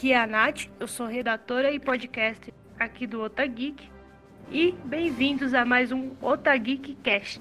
Aqui 0.00 0.14
é 0.14 0.18
a 0.18 0.26
Nath, 0.26 0.66
eu 0.80 0.86
sou 0.86 1.06
redatora 1.06 1.70
e 1.70 1.78
podcast 1.78 2.54
aqui 2.78 3.06
do 3.06 3.20
Otageek 3.20 3.86
e 4.50 4.72
bem-vindos 4.82 5.52
a 5.52 5.62
mais 5.62 5.92
um 5.92 6.12
Otageek 6.22 6.94
Cast. 7.02 7.38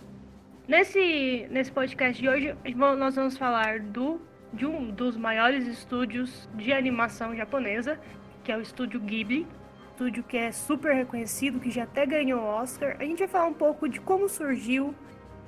Nesse, 0.67 1.47
nesse 1.49 1.71
podcast 1.71 2.21
de 2.21 2.27
hoje, 2.27 2.53
nós 2.75 3.15
vamos 3.15 3.37
falar 3.37 3.79
do, 3.79 4.19
de 4.51 4.65
um 4.65 4.91
dos 4.91 5.15
maiores 5.15 5.65
estúdios 5.67 6.49
de 6.53 6.73
animação 6.73 7.33
japonesa, 7.33 7.97
que 8.43 8.51
é 8.51 8.57
o 8.57 8.61
estúdio 8.61 8.99
Ghibli, 8.99 9.47
estúdio 9.91 10.21
que 10.21 10.35
é 10.35 10.51
super 10.51 10.93
reconhecido, 10.93 11.61
que 11.61 11.71
já 11.71 11.83
até 11.83 12.05
ganhou 12.05 12.43
Oscar. 12.43 12.97
A 12.99 13.05
gente 13.05 13.19
vai 13.19 13.27
falar 13.29 13.47
um 13.47 13.53
pouco 13.53 13.87
de 13.87 14.01
como 14.01 14.27
surgiu 14.27 14.93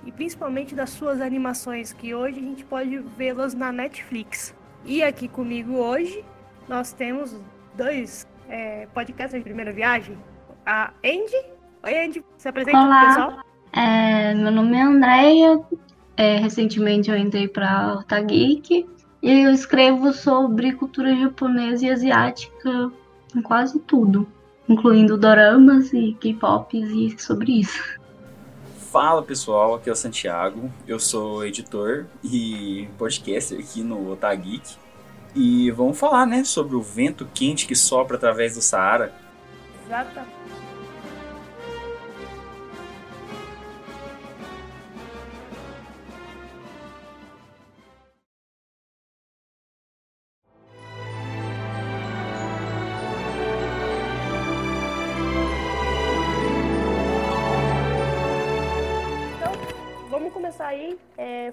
e 0.06 0.14
principalmente 0.14 0.74
das 0.74 0.92
suas 0.92 1.20
animações, 1.20 1.92
que 1.92 2.16
hoje 2.16 2.40
a 2.40 2.44
gente 2.44 2.64
pode 2.64 2.98
vê-las 3.18 3.54
na 3.54 3.70
Netflix. 3.70 4.56
E 4.86 5.04
aqui 5.04 5.28
comigo 5.28 5.74
hoje 5.74 6.24
nós 6.72 6.94
temos 6.94 7.36
dois 7.76 8.26
é, 8.48 8.88
podcasts 8.94 9.38
de 9.38 9.44
primeira 9.44 9.74
viagem. 9.74 10.18
A 10.66 10.94
Andy. 11.04 11.46
Oi, 11.84 12.06
Andy. 12.06 12.24
Se 12.38 12.48
apresenta 12.48 12.78
Olá. 12.78 13.00
pro 13.00 13.08
pessoal. 13.10 13.46
É, 13.74 14.34
meu 14.34 14.52
nome 14.52 14.78
é 14.78 14.82
Andréia. 14.82 15.60
É, 16.16 16.38
recentemente 16.38 17.12
eu 17.12 17.18
entrei 17.18 17.50
para 17.50 17.96
Otageek 17.96 18.88
e 19.22 19.40
eu 19.44 19.52
escrevo 19.52 20.14
sobre 20.14 20.72
cultura 20.72 21.14
japonesa 21.14 21.86
e 21.86 21.90
asiática 21.90 22.92
em 23.36 23.42
quase 23.42 23.78
tudo, 23.80 24.26
incluindo 24.68 25.18
doramas 25.18 25.92
e 25.92 26.14
K-pops 26.22 26.90
e 26.90 27.16
sobre 27.20 27.60
isso. 27.60 28.00
Fala 28.92 29.22
pessoal, 29.24 29.76
aqui 29.76 29.90
é 29.90 29.94
o 29.94 29.96
Santiago, 29.96 30.70
eu 30.88 31.00
sou 31.00 31.46
editor 31.46 32.06
e 32.24 32.88
podcaster 32.98 33.58
aqui 33.60 33.82
no 33.84 34.12
Otageek 34.12 34.81
e 35.36 35.72
vamos 35.72 35.98
falar 35.98 36.26
né, 36.26 36.44
sobre 36.44 36.76
o 36.76 36.82
vento 36.82 37.28
quente 37.34 37.66
que 37.66 37.76
sopra 37.76 38.18
através 38.18 38.56
do 38.56 38.62
Saara. 38.62 39.14
Exatamente. 39.86 40.61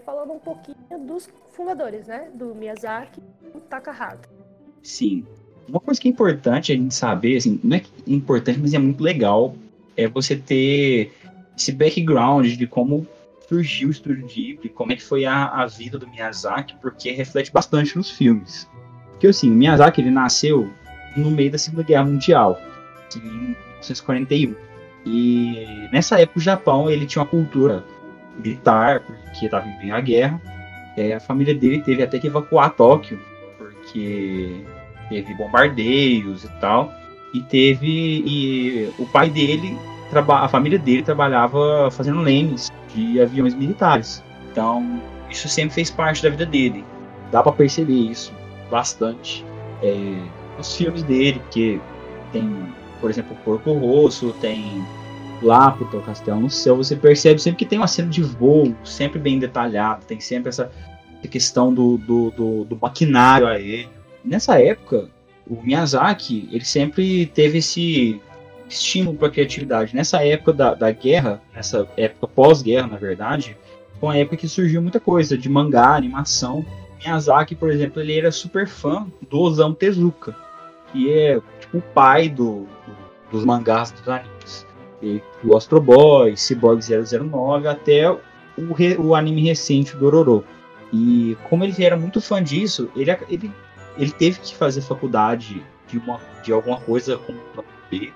Falando 0.08 0.32
um 0.32 0.38
pouquinho 0.38 0.98
dos 1.06 1.28
fundadores, 1.52 2.06
né? 2.06 2.30
Do 2.32 2.54
Miyazaki 2.54 3.20
e 3.42 3.50
do 3.50 3.60
Takahata. 3.60 4.26
Sim, 4.82 5.26
uma 5.68 5.78
coisa 5.78 6.00
que 6.00 6.08
é 6.08 6.10
importante 6.10 6.72
a 6.72 6.74
gente 6.74 6.94
saber, 6.94 7.36
assim, 7.36 7.60
não 7.62 7.76
é 7.76 7.80
é 7.80 7.84
importante, 8.06 8.58
mas 8.58 8.72
é 8.72 8.78
muito 8.78 9.02
legal, 9.02 9.54
é 9.94 10.08
você 10.08 10.34
ter 10.34 11.12
esse 11.54 11.72
background 11.72 12.46
de 12.46 12.66
como 12.66 13.06
surgiu 13.46 13.88
o 13.88 13.90
Estúdio 13.90 14.26
Ghibli, 14.26 14.70
como 14.70 14.92
é 14.92 14.96
que 14.96 15.02
foi 15.02 15.26
a, 15.26 15.44
a 15.48 15.66
vida 15.66 15.98
do 15.98 16.08
Miyazaki, 16.08 16.74
porque 16.80 17.10
reflete 17.10 17.52
bastante 17.52 17.94
nos 17.94 18.10
filmes. 18.10 18.66
Porque 19.10 19.26
assim, 19.26 19.50
o 19.50 19.54
Miyazaki 19.54 20.00
ele 20.00 20.10
nasceu 20.10 20.70
no 21.18 21.30
meio 21.30 21.50
da 21.50 21.58
Segunda 21.58 21.82
Guerra 21.82 22.04
Mundial, 22.06 22.58
em 23.14 23.20
1941. 23.20 24.54
E 25.04 25.88
nessa 25.92 26.18
época 26.18 26.38
o 26.38 26.42
Japão 26.42 26.88
ele 26.88 27.04
tinha 27.04 27.22
uma 27.22 27.28
cultura 27.28 27.84
militar, 28.38 29.00
porque 29.00 29.46
estava 29.46 29.66
em 29.66 29.78
meio 29.78 29.94
à 29.94 30.00
guerra. 30.00 30.40
É, 30.96 31.14
a 31.14 31.20
família 31.20 31.54
dele 31.54 31.82
teve 31.82 32.02
até 32.02 32.18
que 32.18 32.26
evacuar 32.26 32.70
Tóquio, 32.70 33.20
porque 33.56 34.64
teve 35.08 35.34
bombardeios 35.34 36.44
e 36.44 36.48
tal. 36.60 36.92
E 37.34 37.40
teve. 37.42 38.22
E 38.26 38.92
o 38.98 39.06
pai 39.06 39.28
dele, 39.30 39.76
a 40.12 40.48
família 40.48 40.78
dele 40.78 41.02
trabalhava 41.02 41.90
fazendo 41.90 42.20
lemes 42.20 42.70
de 42.94 43.20
aviões 43.20 43.54
militares. 43.54 44.22
Então, 44.50 45.00
isso 45.30 45.48
sempre 45.48 45.74
fez 45.74 45.90
parte 45.90 46.22
da 46.22 46.30
vida 46.30 46.46
dele. 46.46 46.84
Dá 47.30 47.42
pra 47.42 47.52
perceber 47.52 47.92
isso 47.92 48.32
bastante. 48.70 49.44
É, 49.82 50.22
nos 50.56 50.74
filmes 50.74 51.02
dele, 51.04 51.38
porque 51.40 51.78
tem, 52.32 52.50
por 53.00 53.10
exemplo, 53.10 53.36
Porco 53.44 53.72
Rosso, 53.74 54.32
tem 54.40 54.84
Laputa, 55.42 55.96
o 55.96 56.02
Castelo 56.02 56.40
no 56.40 56.50
Céu, 56.50 56.76
você 56.76 56.96
percebe 56.96 57.40
sempre 57.40 57.58
que 57.58 57.66
tem 57.66 57.78
uma 57.78 57.86
cena 57.86 58.08
de 58.08 58.22
voo, 58.22 58.74
sempre 58.84 59.18
bem 59.18 59.38
detalhado, 59.38 60.04
tem 60.04 60.18
sempre 60.20 60.48
essa 60.48 60.70
questão 61.30 61.72
do, 61.72 61.96
do, 61.98 62.30
do, 62.30 62.64
do 62.64 62.78
maquinário 62.80 63.46
aéreo. 63.46 63.88
Nessa 64.24 64.60
época, 64.60 65.08
o 65.46 65.60
Miyazaki, 65.62 66.48
ele 66.52 66.64
sempre 66.64 67.26
teve 67.26 67.58
esse 67.58 68.20
estímulo 68.68 69.16
para 69.16 69.30
criatividade. 69.30 69.94
Nessa 69.94 70.24
época 70.24 70.52
da, 70.52 70.74
da 70.74 70.90
guerra, 70.90 71.40
nessa 71.54 71.88
época 71.96 72.26
pós-guerra, 72.28 72.86
na 72.86 72.96
verdade, 72.96 73.56
foi 73.98 74.08
uma 74.08 74.16
época 74.16 74.36
que 74.36 74.48
surgiu 74.48 74.80
muita 74.82 75.00
coisa 75.00 75.36
de 75.38 75.48
mangá, 75.48 75.94
animação. 75.94 76.64
Miyazaki, 77.04 77.54
por 77.54 77.70
exemplo, 77.70 78.00
ele 78.02 78.18
era 78.18 78.30
super 78.30 78.66
fã 78.66 79.06
do 79.30 79.38
Osamu 79.40 79.74
Tezuka, 79.74 80.34
que 80.92 81.10
é 81.12 81.40
tipo 81.60 81.78
o 81.78 81.82
pai 81.82 82.28
do, 82.28 82.60
do- 82.86 83.28
dos 83.32 83.44
mangás 83.44 83.90
dos 83.90 84.08
animes. 84.08 84.37
O 85.44 85.56
Astro 85.56 85.80
Boy, 85.80 86.36
Cyborg 86.36 86.80
009, 86.82 87.68
até 87.68 88.10
o, 88.10 88.72
re- 88.74 88.96
o 88.98 89.14
anime 89.14 89.42
recente 89.42 89.96
do 89.96 90.06
Ororo. 90.06 90.44
E 90.92 91.36
como 91.48 91.64
ele 91.64 91.84
era 91.84 91.96
muito 91.96 92.20
fã 92.20 92.42
disso, 92.42 92.90
ele, 92.96 93.10
ele, 93.28 93.52
ele 93.96 94.10
teve 94.10 94.40
que 94.40 94.54
fazer 94.56 94.80
faculdade 94.80 95.62
de, 95.86 95.98
uma, 95.98 96.18
de 96.42 96.52
alguma 96.52 96.80
coisa 96.80 97.16
com 97.18 97.34
plano 97.54 97.68
B, 97.90 98.10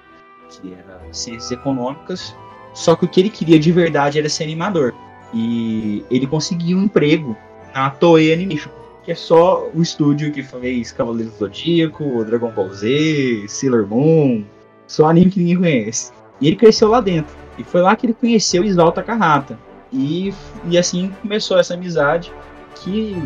que 0.49 0.73
era 0.73 1.01
ciências 1.13 1.51
econômicas. 1.53 2.35
Só 2.75 2.97
que 2.97 3.05
o 3.05 3.09
que 3.09 3.21
ele 3.21 3.31
queria 3.31 3.59
de 3.59 3.71
verdade 3.71 4.19
era 4.19 4.29
ser 4.29 4.45
animador. 4.45 4.95
E 5.35 6.05
ele 6.11 6.27
conseguiu 6.27 6.79
um 6.79 6.85
emprego 6.85 7.37
na 7.75 7.91
Toei 7.91 8.33
Animation, 8.33 8.71
que 9.05 9.13
é 9.13 9.15
só 9.15 9.69
o 9.75 9.81
estúdio 9.83 10.33
que 10.33 10.43
fez 10.43 10.93
Cavaleiros 10.93 11.35
do 11.35 11.39
Zodíaco, 11.39 12.25
Dragon 12.25 12.51
Ball 12.51 12.71
Z, 12.73 13.45
Sailor 13.49 13.87
Moon, 13.87 14.45
só 14.87 15.07
anime 15.09 15.31
que 15.31 15.39
ninguém 15.41 15.57
conhece. 15.57 16.13
E 16.43 16.49
ele 16.49 16.57
cresceu 16.57 16.89
lá 16.89 17.01
dentro. 17.01 17.35
E 17.57 17.63
foi 17.63 17.81
lá 17.81 17.95
que 17.95 18.05
ele 18.05 18.15
conheceu 18.15 18.65
Isao 18.65 18.91
Takahata. 18.91 19.57
E, 19.93 20.35
e 20.67 20.77
assim 20.77 21.13
começou 21.23 21.59
essa 21.59 21.75
amizade 21.75 22.33
que 22.77 23.17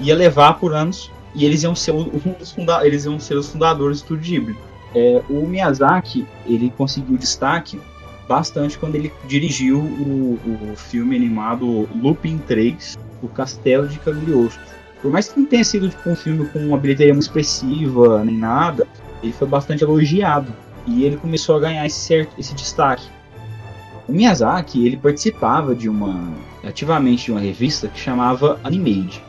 ia 0.00 0.14
levar 0.14 0.58
por 0.58 0.74
anos 0.74 1.10
e 1.34 1.44
eles 1.44 1.62
iam 1.62 1.74
ser 1.74 1.92
um 1.96 2.04
dos 2.38 2.52
funda 2.52 2.84
eles 2.86 3.04
iam 3.04 3.18
ser 3.18 3.36
os 3.36 3.48
fundadores 3.48 3.98
do 3.98 4.02
Estúdio 4.02 4.40
Ghibli. 4.40 4.58
É, 4.94 5.22
o 5.30 5.46
Miyazaki 5.46 6.26
ele 6.46 6.72
conseguiu 6.76 7.16
destaque 7.16 7.80
bastante 8.28 8.76
quando 8.76 8.96
ele 8.96 9.12
dirigiu 9.26 9.78
o, 9.78 10.38
o 10.72 10.76
filme 10.76 11.16
animado 11.16 11.88
Lupin 11.94 12.38
3, 12.38 12.98
O 13.22 13.28
Castelo 13.28 13.88
de 13.88 13.98
Cagliostro. 13.98 14.60
Por 15.00 15.10
mais 15.10 15.28
que 15.28 15.38
não 15.38 15.46
tenha 15.46 15.64
sido 15.64 15.88
tipo, 15.88 16.10
um 16.10 16.16
filme 16.16 16.46
com 16.48 16.58
uma 16.58 16.76
bilheteria 16.76 17.14
muito 17.14 17.24
expressiva 17.24 18.22
nem 18.24 18.36
nada, 18.36 18.86
ele 19.22 19.32
foi 19.32 19.46
bastante 19.46 19.84
elogiado 19.84 20.52
e 20.88 21.04
ele 21.04 21.16
começou 21.16 21.56
a 21.56 21.60
ganhar 21.60 21.84
esse, 21.84 21.98
certo, 21.98 22.32
esse 22.38 22.54
destaque. 22.54 23.06
O 24.08 24.12
Miyazaki 24.12 24.86
ele 24.86 24.96
participava 24.96 25.74
de 25.74 25.88
uma 25.88 26.32
ativamente 26.64 27.26
de 27.26 27.32
uma 27.32 27.40
revista 27.40 27.88
que 27.88 28.00
chamava 28.00 28.58
Animade. 28.64 29.22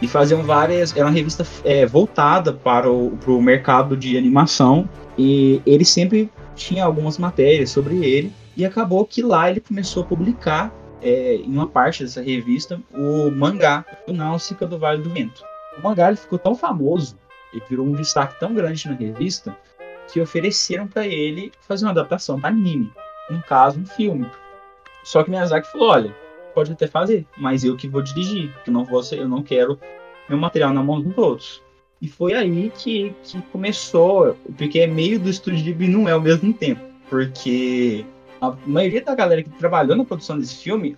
E 0.00 0.06
faziam 0.06 0.42
várias. 0.42 0.94
Era 0.96 1.06
uma 1.06 1.12
revista 1.12 1.46
é, 1.64 1.84
voltada 1.86 2.52
para 2.52 2.90
o 2.90 3.16
pro 3.22 3.40
mercado 3.40 3.96
de 3.96 4.16
animação. 4.16 4.88
E 5.18 5.60
ele 5.66 5.84
sempre 5.84 6.30
tinha 6.54 6.84
algumas 6.84 7.18
matérias 7.18 7.70
sobre 7.70 8.04
ele. 8.04 8.32
E 8.56 8.64
acabou 8.64 9.04
que 9.04 9.22
lá 9.22 9.50
ele 9.50 9.60
começou 9.60 10.04
a 10.04 10.06
publicar, 10.06 10.72
é, 11.02 11.36
em 11.36 11.52
uma 11.52 11.66
parte 11.66 12.04
dessa 12.04 12.22
revista, 12.22 12.80
o 12.92 13.30
mangá, 13.30 13.84
o 14.06 14.12
Náusica 14.12 14.66
do 14.66 14.78
Vale 14.78 15.02
do 15.02 15.10
Vento. 15.10 15.42
O 15.76 15.82
mangá 15.82 16.08
ele 16.08 16.16
ficou 16.16 16.38
tão 16.38 16.54
famoso, 16.54 17.16
ele 17.52 17.62
virou 17.68 17.84
um 17.84 17.92
destaque 17.92 18.38
tão 18.38 18.54
grande 18.54 18.88
na 18.88 18.94
revista, 18.94 19.56
que 20.12 20.20
ofereceram 20.20 20.86
para 20.86 21.06
ele 21.06 21.52
fazer 21.60 21.84
uma 21.84 21.92
adaptação 21.92 22.40
para 22.40 22.50
anime. 22.50 22.92
No 23.30 23.42
caso, 23.42 23.80
um 23.80 23.86
filme. 23.86 24.30
Só 25.02 25.22
que 25.22 25.30
Miyazaki 25.30 25.70
falou: 25.70 25.88
olha, 25.88 26.14
pode 26.54 26.72
até 26.72 26.86
fazer, 26.86 27.26
mas 27.36 27.64
eu 27.64 27.76
que 27.76 27.88
vou 27.88 28.02
dirigir, 28.02 28.50
porque 28.52 28.70
eu 28.70 28.74
não 28.74 28.84
vou 28.84 29.02
eu 29.12 29.28
não 29.28 29.42
quero 29.42 29.78
meu 30.28 30.38
material 30.38 30.72
na 30.72 30.82
mão 30.82 31.00
dos 31.00 31.16
outros. 31.18 31.62
E 32.00 32.08
foi 32.08 32.34
aí 32.34 32.70
que, 32.76 33.14
que 33.22 33.40
começou, 33.52 34.36
porque 34.58 34.80
é 34.80 34.86
meio 34.86 35.18
do 35.18 35.30
estúdio 35.30 35.64
Ghibli 35.64 35.88
não 35.88 36.08
é 36.08 36.12
ao 36.12 36.20
mesmo 36.20 36.52
tempo, 36.52 36.82
porque 37.08 38.04
a 38.40 38.54
maioria 38.66 39.02
da 39.02 39.14
galera 39.14 39.42
que 39.42 39.50
trabalhou 39.50 39.96
na 39.96 40.04
produção 40.04 40.38
desse 40.38 40.56
filme 40.56 40.96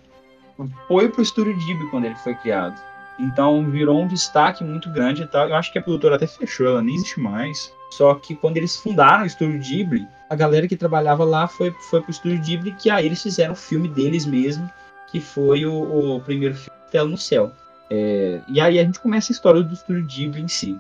foi 0.89 1.09
pro 1.09 1.23
estúdio 1.23 1.57
Ghibli 1.57 1.91
quando 1.91 2.07
ele 2.07 2.17
foi 2.17 2.35
criado. 2.35 2.81
Então 3.19 3.69
virou 3.71 4.03
um 4.03 4.07
destaque 4.07 4.63
muito 4.63 4.91
grande 4.91 5.23
e 5.23 5.27
tal. 5.27 5.49
Eu 5.49 5.57
acho 5.57 5.73
que 5.73 5.79
a 5.79 5.83
produtora 5.83 6.17
até 6.17 6.27
fechou, 6.27 6.67
ela 6.67 6.83
nem 6.83 6.95
existe 6.95 7.21
mais. 7.21 7.73
Só 7.91 8.15
que 8.15 8.35
quando 8.35 8.57
eles 8.57 8.77
fundaram 8.77 9.25
o 9.25 9.27
estúdio 9.27 9.61
Ghibli, 9.61 10.07
a 10.29 10.35
galera 10.35 10.67
que 10.67 10.77
trabalhava 10.77 11.25
lá 11.25 11.47
foi, 11.47 11.71
foi 11.91 12.01
pro 12.01 12.11
estúdio 12.11 12.41
Ghibli, 12.41 12.73
que 12.73 12.91
aí 12.91 13.07
eles 13.07 13.23
fizeram 13.23 13.53
o 13.53 13.57
filme 13.57 13.89
deles 13.89 14.27
mesmo, 14.27 14.71
que 15.07 15.21
foi 15.21 15.65
o, 15.65 16.17
o 16.17 16.21
primeiro 16.21 16.55
filme 16.55 16.79
Tela 16.91 17.09
no 17.09 17.17
Céu. 17.17 17.53
É, 17.89 18.41
e 18.49 18.61
aí 18.61 18.79
a 18.79 18.85
gente 18.85 18.99
começa 18.99 19.33
a 19.33 19.35
história 19.35 19.63
do 19.63 19.73
estúdio 19.73 20.05
Ghibli 20.07 20.43
em 20.43 20.49
si. 20.49 20.79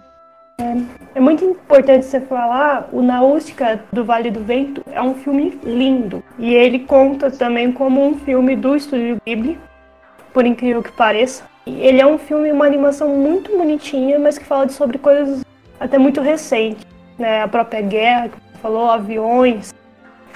É 1.14 1.20
muito 1.20 1.44
importante 1.44 2.06
você 2.06 2.20
falar, 2.20 2.88
o 2.90 3.02
Náutica 3.02 3.84
do 3.92 4.04
Vale 4.04 4.30
do 4.30 4.42
Vento 4.42 4.82
é 4.90 5.02
um 5.02 5.14
filme 5.14 5.58
lindo. 5.62 6.22
E 6.38 6.54
ele 6.54 6.80
conta 6.80 7.30
também 7.30 7.72
como 7.72 8.04
um 8.04 8.18
filme 8.18 8.56
do 8.56 8.74
Estúdio 8.74 9.18
Ghibli, 9.24 9.58
por 10.32 10.46
incrível 10.46 10.82
que 10.82 10.92
pareça. 10.92 11.44
Ele 11.66 12.00
é 12.00 12.06
um 12.06 12.18
filme, 12.18 12.50
uma 12.52 12.64
animação 12.64 13.08
muito 13.08 13.56
bonitinha, 13.56 14.18
mas 14.18 14.38
que 14.38 14.44
fala 14.44 14.68
sobre 14.68 14.98
coisas 14.98 15.44
até 15.78 15.98
muito 15.98 16.20
recentes. 16.20 16.84
Né? 17.18 17.42
A 17.42 17.48
própria 17.48 17.80
guerra, 17.80 18.28
que 18.28 18.58
falou, 18.58 18.90
aviões, 18.90 19.74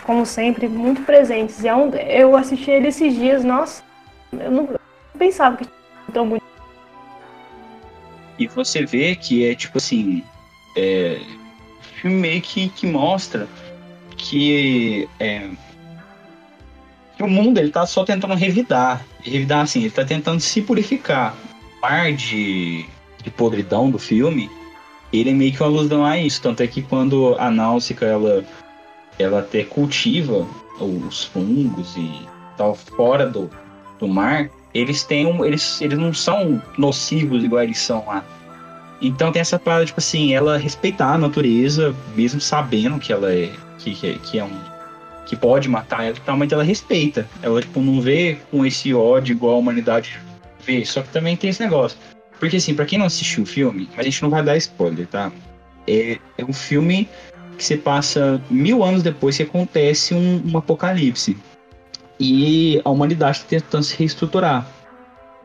como 0.05 0.25
sempre, 0.25 0.69
muito 0.69 1.03
presentes. 1.03 1.65
É 1.65 1.75
um, 1.75 1.91
eu 1.95 2.37
assisti 2.37 2.71
ele 2.71 2.89
esses 2.89 3.15
dias, 3.15 3.45
nossa, 3.45 3.83
eu 4.33 4.51
não 4.51 4.69
pensava 5.19 5.57
que 5.57 5.67
tão 6.13 6.29
bonito. 6.29 6.45
E 8.39 8.47
você 8.47 8.85
vê 8.87 9.15
que 9.15 9.47
é 9.47 9.55
tipo 9.55 9.79
assim, 9.79 10.25
é, 10.77 11.21
filme 12.01 12.17
meio 12.17 12.41
que, 12.41 12.69
que 12.71 12.87
mostra 12.87 13.47
que, 14.17 15.09
é, 15.19 15.49
que 17.17 17.23
o 17.23 17.29
mundo 17.29 17.59
ele 17.59 17.71
tá 17.71 17.87
só 17.87 18.05
tentando 18.05 18.35
revidar. 18.35 19.05
Revidar 19.23 19.63
assim, 19.63 19.81
ele 19.81 19.91
tá 19.91 20.05
tentando 20.05 20.41
se 20.41 20.63
purificar. 20.63 21.37
O 21.83 22.13
de, 22.17 22.85
de 23.23 23.31
podridão 23.31 23.91
do 23.91 23.99
filme, 23.99 24.51
ele 25.13 25.31
é 25.31 25.35
meio 25.35 25.53
que 25.53 25.63
uma 25.63 25.69
alusão 25.69 26.05
a 26.05 26.19
isso. 26.19 26.41
Tanto 26.41 26.63
é 26.63 26.67
que 26.67 26.83
quando 26.83 27.35
a 27.39 27.51
Náusica 27.51 28.07
ela, 28.07 28.45
ela 29.19 29.41
até 29.41 29.65
cultiva 29.65 30.47
os 30.81 31.25
fungos 31.25 31.97
e 31.97 32.11
tal 32.57 32.75
fora 32.75 33.27
do, 33.27 33.51
do 33.99 34.09
mar, 34.09 34.49
eles 34.73 35.03
têm 35.03 35.27
um, 35.27 35.45
eles, 35.45 35.81
eles 35.81 35.99
não 35.99 36.15
são 36.15 36.63
nocivos 36.79 37.45
igual 37.45 37.63
eles 37.63 37.79
são 37.79 38.05
lá. 38.07 38.25
Então 39.03 39.33
tem 39.33 39.41
essa 39.41 39.59
parada, 39.59 39.87
tipo 39.87 39.99
assim, 39.99 40.35
ela 40.35 40.59
respeitar 40.59 41.15
a 41.15 41.19
natureza, 41.19 41.95
mesmo 42.15 42.41
sabendo 42.41 42.99
que 42.99 43.13
ela 43.13 43.33
é. 43.33 43.51
que, 43.79 43.95
que 44.19 44.39
é 44.39 44.45
um. 44.45 44.61
que 45.27 45.35
pode 45.35 45.69
matar 45.69 46.05
ela, 46.05 46.37
mas 46.37 46.53
ela 46.53 46.63
respeita. 46.63 47.27
Ela, 47.43 47.63
tipo, 47.63 47.81
não 47.81 48.01
vê 48.01 48.39
com 48.51 48.65
esse 48.65 48.93
ódio 48.93 49.33
igual 49.33 49.55
a 49.55 49.59
humanidade 49.59 50.21
vê. 50.65 50.85
Só 50.85 51.03
que 51.03 51.09
também 51.09 51.37
tem 51.37 51.51
esse 51.51 51.63
negócio. 51.63 51.97
Porque 52.41 52.57
assim, 52.57 52.75
pra 52.75 52.87
quem 52.87 52.99
não 52.99 53.07
assistiu 53.07 53.45
o 53.45 53.47
filme, 53.47 53.89
a 53.97 54.03
gente 54.03 54.23
não 54.23 54.31
vai 54.31 54.43
dar 54.43 54.57
spoiler, 54.57 55.07
tá? 55.07 55.31
É, 55.87 56.19
é 56.39 56.45
um 56.45 56.53
filme 56.53 57.07
que 57.57 57.65
se 57.65 57.77
passa 57.77 58.43
mil 58.51 58.83
anos 58.83 59.03
depois 59.03 59.37
que 59.37 59.43
acontece 59.43 60.15
um, 60.15 60.43
um 60.51 60.57
apocalipse. 60.57 61.37
E 62.19 62.81
a 62.83 62.91
humanidade 62.91 63.39
está 63.39 63.49
tentando 63.51 63.85
se 63.85 63.97
reestruturar. 63.97 64.67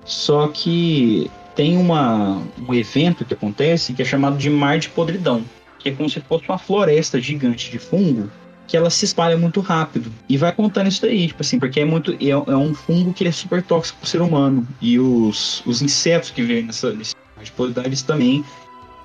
Só 0.05 0.47
que 0.47 1.29
tem 1.53 1.77
uma, 1.77 2.41
um 2.67 2.73
evento 2.73 3.25
que 3.25 3.33
acontece 3.33 3.93
que 3.93 4.01
é 4.01 4.05
chamado 4.05 4.37
de 4.37 4.49
Mar 4.49 4.79
de 4.79 4.89
Podridão, 4.89 5.43
que 5.79 5.89
é 5.89 5.91
como 5.91 6.09
se 6.09 6.21
fosse 6.21 6.45
uma 6.47 6.57
floresta 6.57 7.19
gigante 7.19 7.69
de 7.69 7.77
fungo 7.77 8.29
que 8.67 8.75
ela 8.75 8.89
se 8.89 9.05
espalha 9.05 9.37
muito 9.37 9.59
rápido. 9.61 10.11
E 10.27 10.37
vai 10.37 10.51
contando 10.51 10.87
isso 10.87 11.05
aí, 11.05 11.27
tipo 11.27 11.41
assim, 11.41 11.59
porque 11.59 11.79
é 11.79 11.85
muito. 11.85 12.13
É, 12.13 12.29
é 12.29 12.57
um 12.57 12.73
fungo 12.73 13.13
que 13.13 13.27
é 13.27 13.31
super 13.31 13.61
tóxico 13.61 13.99
pro 13.99 14.09
ser 14.09 14.21
humano. 14.21 14.67
E 14.81 14.99
os, 14.99 15.63
os 15.65 15.81
insetos 15.81 16.31
que 16.31 16.41
vivem 16.41 16.63
nessa, 16.63 16.91
nesse 16.93 17.15
mar 17.35 17.43
de 17.43 17.51
podridão, 17.51 17.83
eles 17.85 18.01
também 18.01 18.43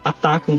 atacam, 0.04 0.58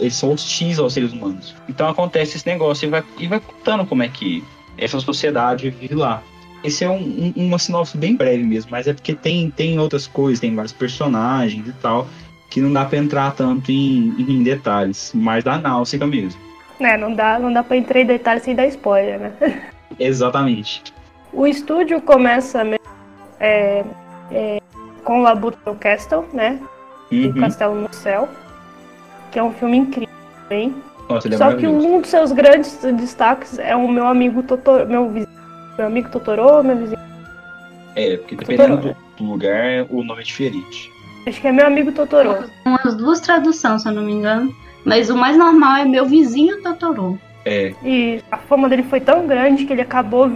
eles 0.00 0.14
são 0.14 0.32
hostis 0.32 0.78
aos 0.78 0.94
seres 0.94 1.12
humanos. 1.12 1.54
Então 1.68 1.88
acontece 1.88 2.36
esse 2.36 2.46
negócio 2.46 2.86
e 2.86 2.90
vai, 2.90 3.04
e 3.18 3.26
vai 3.26 3.40
contando 3.40 3.86
como 3.86 4.02
é 4.02 4.08
que 4.08 4.42
essa 4.78 4.98
sociedade 5.00 5.70
vive 5.70 5.94
lá. 5.94 6.22
Esse 6.62 6.82
é 6.82 6.88
um, 6.88 7.32
um, 7.36 7.46
uma 7.46 7.58
sinopse 7.58 7.96
bem 7.96 8.16
breve 8.16 8.42
mesmo, 8.42 8.70
mas 8.70 8.86
é 8.86 8.94
porque 8.94 9.14
tem, 9.14 9.50
tem 9.50 9.78
outras 9.78 10.06
coisas, 10.06 10.40
tem 10.40 10.54
vários 10.54 10.72
personagens 10.72 11.68
e 11.68 11.72
tal, 11.74 12.08
que 12.48 12.60
não 12.60 12.72
dá 12.72 12.86
para 12.86 12.98
entrar 12.98 13.32
tanto 13.32 13.70
em, 13.70 14.14
em, 14.18 14.42
detalhes, 14.42 15.12
mas 15.14 15.44
dá 15.44 15.58
náusea 15.58 16.06
mesmo. 16.06 16.40
É, 16.80 16.96
não 16.96 17.14
dá, 17.14 17.38
não 17.38 17.52
dá 17.52 17.62
pra 17.62 17.76
entrar 17.76 18.00
em 18.00 18.06
detalhes 18.06 18.42
sem 18.42 18.54
dar 18.54 18.66
spoiler, 18.66 19.18
né? 19.18 19.32
Exatamente. 19.98 20.92
O 21.32 21.46
estúdio 21.46 22.00
começa 22.00 22.62
é, 23.40 23.84
é, 24.30 24.60
com 25.04 25.22
Labuto 25.22 25.74
Castle, 25.80 26.24
né? 26.32 26.60
Uhum. 27.12 27.30
O 27.30 27.40
Castelo 27.40 27.74
no 27.74 27.92
Céu, 27.92 28.28
que 29.30 29.38
é 29.38 29.42
um 29.42 29.52
filme 29.52 29.78
incrível, 29.78 30.14
hein? 30.50 30.74
Nossa, 31.08 31.28
é 31.28 31.36
Só 31.36 31.54
que 31.54 31.66
um 31.66 32.00
dos 32.00 32.10
seus 32.10 32.32
grandes 32.32 32.78
destaques 32.96 33.58
é 33.58 33.76
o 33.76 33.86
meu 33.86 34.06
amigo 34.06 34.42
Totoro, 34.42 34.88
meu 34.88 35.08
vizinho 35.08 35.34
meu 35.76 35.86
amigo 35.86 36.08
Totoro, 36.08 36.62
meu 36.62 36.76
vizinho. 36.76 36.98
É, 37.96 38.16
porque 38.16 38.36
dependendo 38.36 38.76
do, 38.76 38.96
do, 39.16 39.24
lugar, 39.24 39.86
o 39.90 40.02
nome 40.02 40.20
é 40.20 40.24
diferente. 40.24 40.90
Acho 41.26 41.40
que 41.40 41.48
é 41.48 41.52
meu 41.52 41.66
amigo 41.66 41.92
Totoro. 41.92 42.44
Umas 42.64 42.94
duas 42.96 43.20
traduções, 43.20 43.82
se 43.82 43.88
eu 43.88 43.92
não 43.92 44.02
me 44.02 44.12
engano. 44.12 44.54
Mas 44.84 45.10
o 45.10 45.16
mais 45.16 45.36
normal 45.36 45.76
é 45.76 45.84
meu 45.84 46.06
vizinho 46.06 46.62
Totoro. 46.62 47.18
É. 47.44 47.74
E 47.82 48.22
a 48.30 48.38
fama 48.38 48.68
dele 48.68 48.82
foi 48.84 49.00
tão 49.00 49.26
grande 49.26 49.66
que 49.66 49.72
ele 49.72 49.82
acabou 49.82 50.30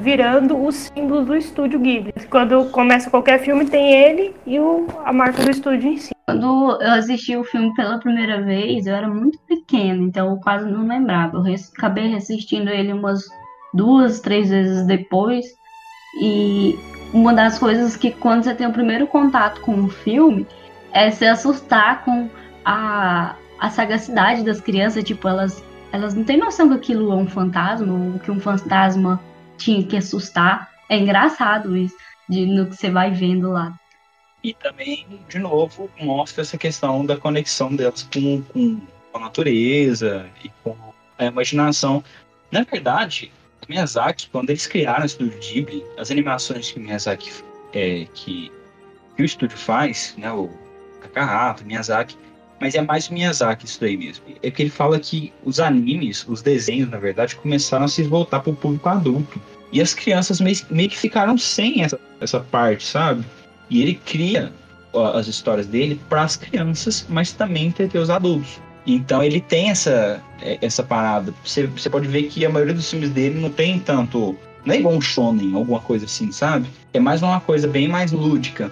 virando 0.00 0.62
o 0.62 0.70
símbolo 0.70 1.24
do 1.24 1.34
estúdio 1.34 1.80
Ghibli. 1.80 2.12
Quando 2.28 2.66
começa 2.70 3.10
qualquer 3.10 3.40
filme, 3.40 3.64
tem 3.64 3.92
ele 3.92 4.34
e 4.46 4.60
o, 4.60 4.86
a 5.04 5.12
marca 5.12 5.42
do 5.42 5.50
estúdio 5.50 5.90
em 5.90 5.96
si. 5.96 6.12
Quando 6.26 6.78
eu 6.80 6.90
assisti 6.92 7.36
o 7.36 7.44
filme 7.44 7.72
pela 7.74 7.98
primeira 7.98 8.42
vez, 8.42 8.86
eu 8.86 8.94
era 8.94 9.08
muito 9.08 9.38
pequena, 9.48 10.02
então 10.02 10.30
eu 10.30 10.36
quase 10.36 10.70
não 10.70 10.86
lembrava. 10.86 11.38
Eu 11.38 11.54
acabei 11.76 12.14
assistindo 12.14 12.68
ele 12.68 12.92
umas 12.92 13.24
duas, 13.72 14.20
três 14.20 14.50
vezes 14.50 14.86
depois. 14.86 15.46
E 16.20 16.78
uma 17.14 17.32
das 17.32 17.58
coisas 17.58 17.96
que 17.96 18.10
quando 18.10 18.44
você 18.44 18.54
tem 18.54 18.66
o 18.66 18.72
primeiro 18.72 19.06
contato 19.06 19.60
com 19.62 19.84
o 19.84 19.88
filme 19.88 20.46
é 20.92 21.10
se 21.10 21.26
assustar 21.26 22.04
com 22.04 22.28
a, 22.64 23.34
a 23.62 23.70
sagacidade 23.70 24.42
das 24.42 24.60
crianças, 24.60 25.04
tipo, 25.04 25.28
elas, 25.28 25.62
elas 25.92 26.14
não 26.14 26.24
têm 26.24 26.36
noção 26.36 26.68
que 26.68 26.74
aquilo 26.74 27.12
é 27.12 27.14
um 27.14 27.28
fantasma, 27.28 27.92
ou 27.92 28.18
que 28.18 28.28
um 28.28 28.40
fantasma 28.40 29.22
tinha 29.56 29.86
que 29.86 29.96
assustar. 29.96 30.68
É 30.88 30.98
engraçado 30.98 31.76
isso, 31.76 31.96
de, 32.28 32.44
no 32.44 32.66
que 32.66 32.74
você 32.74 32.90
vai 32.90 33.12
vendo 33.12 33.52
lá. 33.52 33.72
E 34.42 34.52
também, 34.52 35.06
de 35.28 35.38
novo, 35.38 35.88
mostra 36.00 36.42
essa 36.42 36.58
questão 36.58 37.06
da 37.06 37.16
conexão 37.16 37.72
delas 37.76 38.02
com, 38.02 38.42
com 38.42 38.80
a 39.14 39.20
natureza 39.20 40.26
e 40.42 40.50
com 40.64 40.76
a 41.16 41.24
imaginação. 41.26 42.02
Na 42.50 42.64
verdade, 42.64 43.30
Miyazaki, 43.68 44.28
quando 44.32 44.50
eles 44.50 44.66
criaram 44.66 45.04
o 45.04 45.06
estúdio 45.06 45.38
Ghibli, 45.38 45.84
as 45.96 46.10
animações 46.10 46.72
que 46.72 46.80
Miyazaki 46.80 47.30
é, 47.72 48.08
que, 48.12 48.50
que 49.14 49.22
o 49.22 49.24
estúdio 49.24 49.56
faz, 49.56 50.16
né, 50.18 50.32
o 50.32 50.50
Takahata, 51.00 51.62
Miyazaki, 51.62 52.18
mas 52.62 52.76
é 52.76 52.80
mais 52.80 53.08
Miyazaki 53.08 53.66
isso 53.66 53.80
daí 53.80 53.96
mesmo. 53.96 54.22
É 54.40 54.48
que 54.48 54.62
ele 54.62 54.70
fala 54.70 54.96
que 55.00 55.32
os 55.44 55.58
animes, 55.58 56.24
os 56.28 56.42
desenhos, 56.42 56.88
na 56.88 56.96
verdade, 56.96 57.34
começaram 57.34 57.86
a 57.86 57.88
se 57.88 58.04
voltar 58.04 58.38
para 58.38 58.52
o 58.52 58.54
público 58.54 58.88
adulto. 58.88 59.40
E 59.72 59.80
as 59.80 59.92
crianças 59.92 60.40
meio, 60.40 60.56
meio 60.70 60.88
que 60.88 60.96
ficaram 60.96 61.36
sem 61.36 61.82
essa, 61.82 61.98
essa 62.20 62.38
parte, 62.38 62.86
sabe? 62.86 63.24
E 63.68 63.82
ele 63.82 63.94
cria 63.94 64.52
as 65.12 65.26
histórias 65.26 65.66
dele 65.66 66.00
para 66.08 66.22
as 66.22 66.36
crianças, 66.36 67.04
mas 67.08 67.32
também 67.32 67.72
para 67.72 68.00
os 68.00 68.10
adultos. 68.10 68.60
Então 68.86 69.24
ele 69.24 69.40
tem 69.40 69.70
essa, 69.70 70.22
é, 70.40 70.56
essa 70.62 70.84
parada. 70.84 71.34
Você, 71.44 71.66
você 71.66 71.90
pode 71.90 72.06
ver 72.06 72.24
que 72.24 72.46
a 72.46 72.48
maioria 72.48 72.74
dos 72.74 72.88
filmes 72.88 73.10
dele 73.10 73.40
não 73.40 73.50
tem 73.50 73.80
tanto. 73.80 74.36
Não 74.64 74.72
é 74.72 74.78
igual 74.78 74.94
um 74.94 75.00
shonen, 75.00 75.56
alguma 75.56 75.80
coisa 75.80 76.04
assim, 76.04 76.30
sabe? 76.30 76.68
É 76.92 77.00
mais 77.00 77.24
uma 77.24 77.40
coisa 77.40 77.66
bem 77.66 77.88
mais 77.88 78.12
lúdica. 78.12 78.70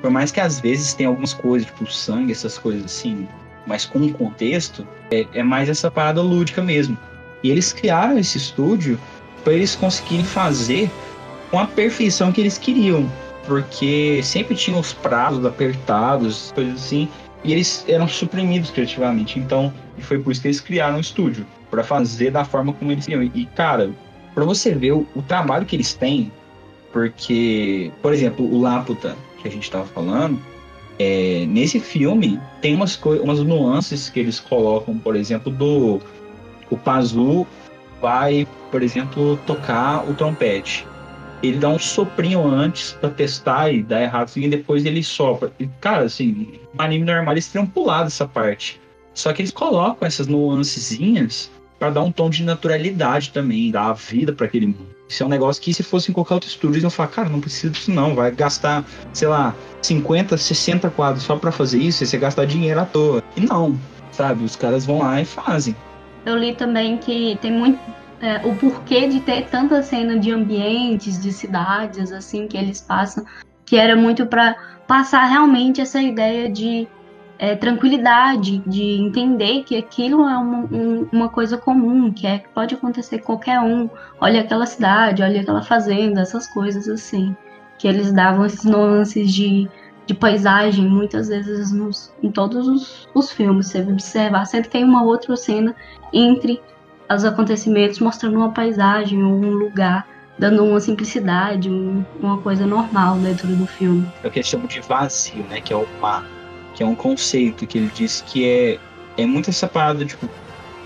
Por 0.00 0.10
mais 0.10 0.30
que 0.30 0.40
às 0.40 0.60
vezes 0.60 0.94
tenha 0.94 1.08
algumas 1.08 1.34
coisas, 1.34 1.66
tipo 1.66 1.90
sangue, 1.90 2.32
essas 2.32 2.56
coisas 2.56 2.84
assim, 2.84 3.28
mas 3.66 3.84
com 3.84 3.98
um 3.98 4.12
contexto, 4.12 4.86
é, 5.10 5.26
é 5.34 5.42
mais 5.42 5.68
essa 5.68 5.90
parada 5.90 6.22
lúdica 6.22 6.62
mesmo. 6.62 6.96
E 7.42 7.50
eles 7.50 7.72
criaram 7.72 8.18
esse 8.18 8.38
estúdio 8.38 8.98
para 9.44 9.52
eles 9.54 9.74
conseguirem 9.74 10.24
fazer 10.24 10.90
com 11.50 11.58
a 11.58 11.66
perfeição 11.66 12.32
que 12.32 12.40
eles 12.40 12.58
queriam. 12.58 13.10
Porque 13.46 14.20
sempre 14.22 14.54
tinham 14.54 14.78
os 14.78 14.92
prazos 14.92 15.44
apertados, 15.44 16.52
coisas 16.52 16.74
assim. 16.74 17.08
E 17.42 17.52
eles 17.52 17.84
eram 17.88 18.06
suprimidos 18.06 18.70
criativamente. 18.70 19.38
Então, 19.38 19.72
foi 19.98 20.18
por 20.18 20.30
isso 20.30 20.42
que 20.42 20.48
eles 20.48 20.60
criaram 20.60 20.96
um 20.96 21.00
estúdio 21.00 21.46
para 21.70 21.82
fazer 21.82 22.30
da 22.30 22.44
forma 22.44 22.72
como 22.72 22.92
eles 22.92 23.06
queriam. 23.06 23.30
E, 23.34 23.46
cara, 23.46 23.90
para 24.34 24.44
você 24.44 24.74
ver 24.74 24.92
o, 24.92 25.06
o, 25.14 25.22
trabalho 25.22 25.64
que 25.64 25.76
eles 25.76 25.94
têm, 25.94 26.30
porque, 26.92 27.90
por 28.02 28.12
exemplo, 28.12 28.44
o 28.44 28.60
Laputa, 28.60 29.16
que 29.40 29.48
a 29.48 29.50
gente 29.50 29.64
estava 29.64 29.86
falando, 29.86 30.40
é, 30.98 31.46
nesse 31.46 31.80
filme 31.80 32.38
tem 32.60 32.74
umas, 32.74 33.00
umas 33.02 33.40
nuances 33.40 34.08
que 34.08 34.20
eles 34.20 34.38
colocam, 34.38 34.98
por 34.98 35.16
exemplo, 35.16 35.50
do 35.50 36.00
o 36.70 36.76
Pazu 36.76 37.46
vai, 38.00 38.46
por 38.70 38.82
exemplo, 38.82 39.36
tocar 39.46 40.08
o 40.08 40.14
trompete 40.14 40.86
ele 41.42 41.58
dá 41.58 41.68
um 41.68 41.78
soprinho 41.78 42.46
antes 42.46 42.92
para 42.92 43.10
testar 43.10 43.72
e 43.72 43.82
dá 43.82 44.02
errado 44.02 44.24
assim, 44.24 44.42
e 44.42 44.48
depois 44.48 44.84
ele 44.84 45.02
sopra. 45.02 45.50
E, 45.58 45.66
cara, 45.80 46.04
assim, 46.04 46.58
no 46.74 46.82
anime 46.82 47.04
normal 47.04 47.34
eles 47.34 47.48
teriam 47.48 47.66
pulado 47.66 48.08
essa 48.08 48.26
parte. 48.26 48.80
Só 49.14 49.32
que 49.32 49.42
eles 49.42 49.50
colocam 49.50 50.06
essas 50.06 50.26
nuancezinhas 50.26 51.50
para 51.80 51.88
dar 51.88 52.02
um 52.02 52.12
tom 52.12 52.28
de 52.28 52.44
naturalidade 52.44 53.30
também, 53.30 53.70
dar 53.70 53.94
vida 53.94 54.34
para 54.34 54.44
aquele 54.44 54.66
mundo. 54.66 54.94
Isso 55.08 55.22
é 55.22 55.26
um 55.26 55.30
negócio 55.30 55.62
que 55.62 55.72
se 55.72 55.82
fosse 55.82 56.10
em 56.10 56.14
qualquer 56.14 56.34
outro 56.34 56.50
estúdio, 56.50 56.74
eles 56.74 56.82
iam 56.82 56.90
falar, 56.90 57.08
cara, 57.08 57.28
não 57.30 57.40
precisa 57.40 57.72
disso 57.72 57.90
não, 57.90 58.14
vai 58.14 58.30
gastar, 58.30 58.84
sei 59.14 59.26
lá, 59.26 59.54
50, 59.80 60.36
60 60.36 60.90
quadros 60.90 61.24
só 61.24 61.36
para 61.36 61.50
fazer 61.50 61.78
isso, 61.78 62.04
e 62.04 62.06
você 62.06 62.18
gastar 62.18 62.44
dinheiro 62.44 62.78
à 62.78 62.84
toa. 62.84 63.24
E 63.34 63.40
não, 63.40 63.80
sabe? 64.12 64.44
Os 64.44 64.54
caras 64.54 64.84
vão 64.84 64.98
lá 64.98 65.22
e 65.22 65.24
fazem. 65.24 65.74
Eu 66.26 66.36
li 66.36 66.54
também 66.54 66.98
que 66.98 67.38
tem 67.40 67.50
muito 67.50 67.80
é, 68.20 68.46
o 68.46 68.54
porquê 68.56 69.08
de 69.08 69.20
ter 69.20 69.46
tanta 69.48 69.82
cena 69.82 70.18
de 70.18 70.30
ambientes, 70.30 71.20
de 71.20 71.32
cidades, 71.32 72.12
assim, 72.12 72.46
que 72.46 72.58
eles 72.58 72.82
passam, 72.82 73.24
que 73.64 73.76
era 73.76 73.96
muito 73.96 74.26
para 74.26 74.54
passar 74.86 75.24
realmente 75.24 75.80
essa 75.80 76.02
ideia 76.02 76.46
de 76.50 76.86
é, 77.40 77.56
tranquilidade, 77.56 78.58
de 78.66 79.00
entender 79.00 79.62
que 79.62 79.74
aquilo 79.74 80.28
é 80.28 80.36
uma, 80.36 80.58
um, 80.58 81.08
uma 81.10 81.28
coisa 81.30 81.56
comum, 81.56 82.12
que 82.12 82.26
é, 82.26 82.44
pode 82.54 82.74
acontecer 82.74 83.20
com 83.20 83.28
qualquer 83.28 83.58
um. 83.60 83.88
Olha 84.20 84.42
aquela 84.42 84.66
cidade, 84.66 85.22
olha 85.22 85.40
aquela 85.40 85.62
fazenda, 85.62 86.20
essas 86.20 86.46
coisas 86.46 86.86
assim. 86.86 87.34
Que 87.78 87.88
eles 87.88 88.12
davam 88.12 88.44
esses 88.44 88.62
nuances 88.62 89.32
de, 89.32 89.66
de 90.04 90.12
paisagem, 90.12 90.86
muitas 90.86 91.28
vezes 91.28 91.72
nos, 91.72 92.12
em 92.22 92.30
todos 92.30 92.68
os, 92.68 93.08
os 93.14 93.32
filmes. 93.32 93.68
Você 93.68 93.80
observar, 93.80 94.44
sempre 94.44 94.68
tem 94.68 94.84
uma 94.84 95.02
outra 95.02 95.34
cena 95.34 95.74
entre 96.12 96.60
os 97.10 97.24
acontecimentos 97.24 98.00
mostrando 98.00 98.36
uma 98.36 98.50
paisagem 98.50 99.24
ou 99.24 99.32
um 99.32 99.52
lugar, 99.52 100.06
dando 100.38 100.62
uma 100.62 100.78
simplicidade, 100.78 101.70
um, 101.70 102.04
uma 102.20 102.36
coisa 102.36 102.66
normal 102.66 103.16
dentro 103.16 103.48
do 103.48 103.66
filme. 103.66 104.06
É 104.22 104.28
o 104.28 104.30
que 104.30 104.40
eles 104.40 104.46
chamam 104.46 104.66
de 104.66 104.80
vazio, 104.82 105.42
né? 105.44 105.62
Que 105.62 105.72
é 105.72 105.76
o 105.76 105.88
mar, 106.02 106.22
que 106.80 106.84
é 106.84 106.86
um 106.86 106.94
conceito 106.94 107.66
que 107.66 107.76
ele 107.76 107.90
diz 107.94 108.24
que 108.26 108.42
é, 108.42 108.78
é 109.18 109.26
muito 109.26 109.50
essa 109.50 109.68
parada, 109.68 110.02
tipo, 110.02 110.26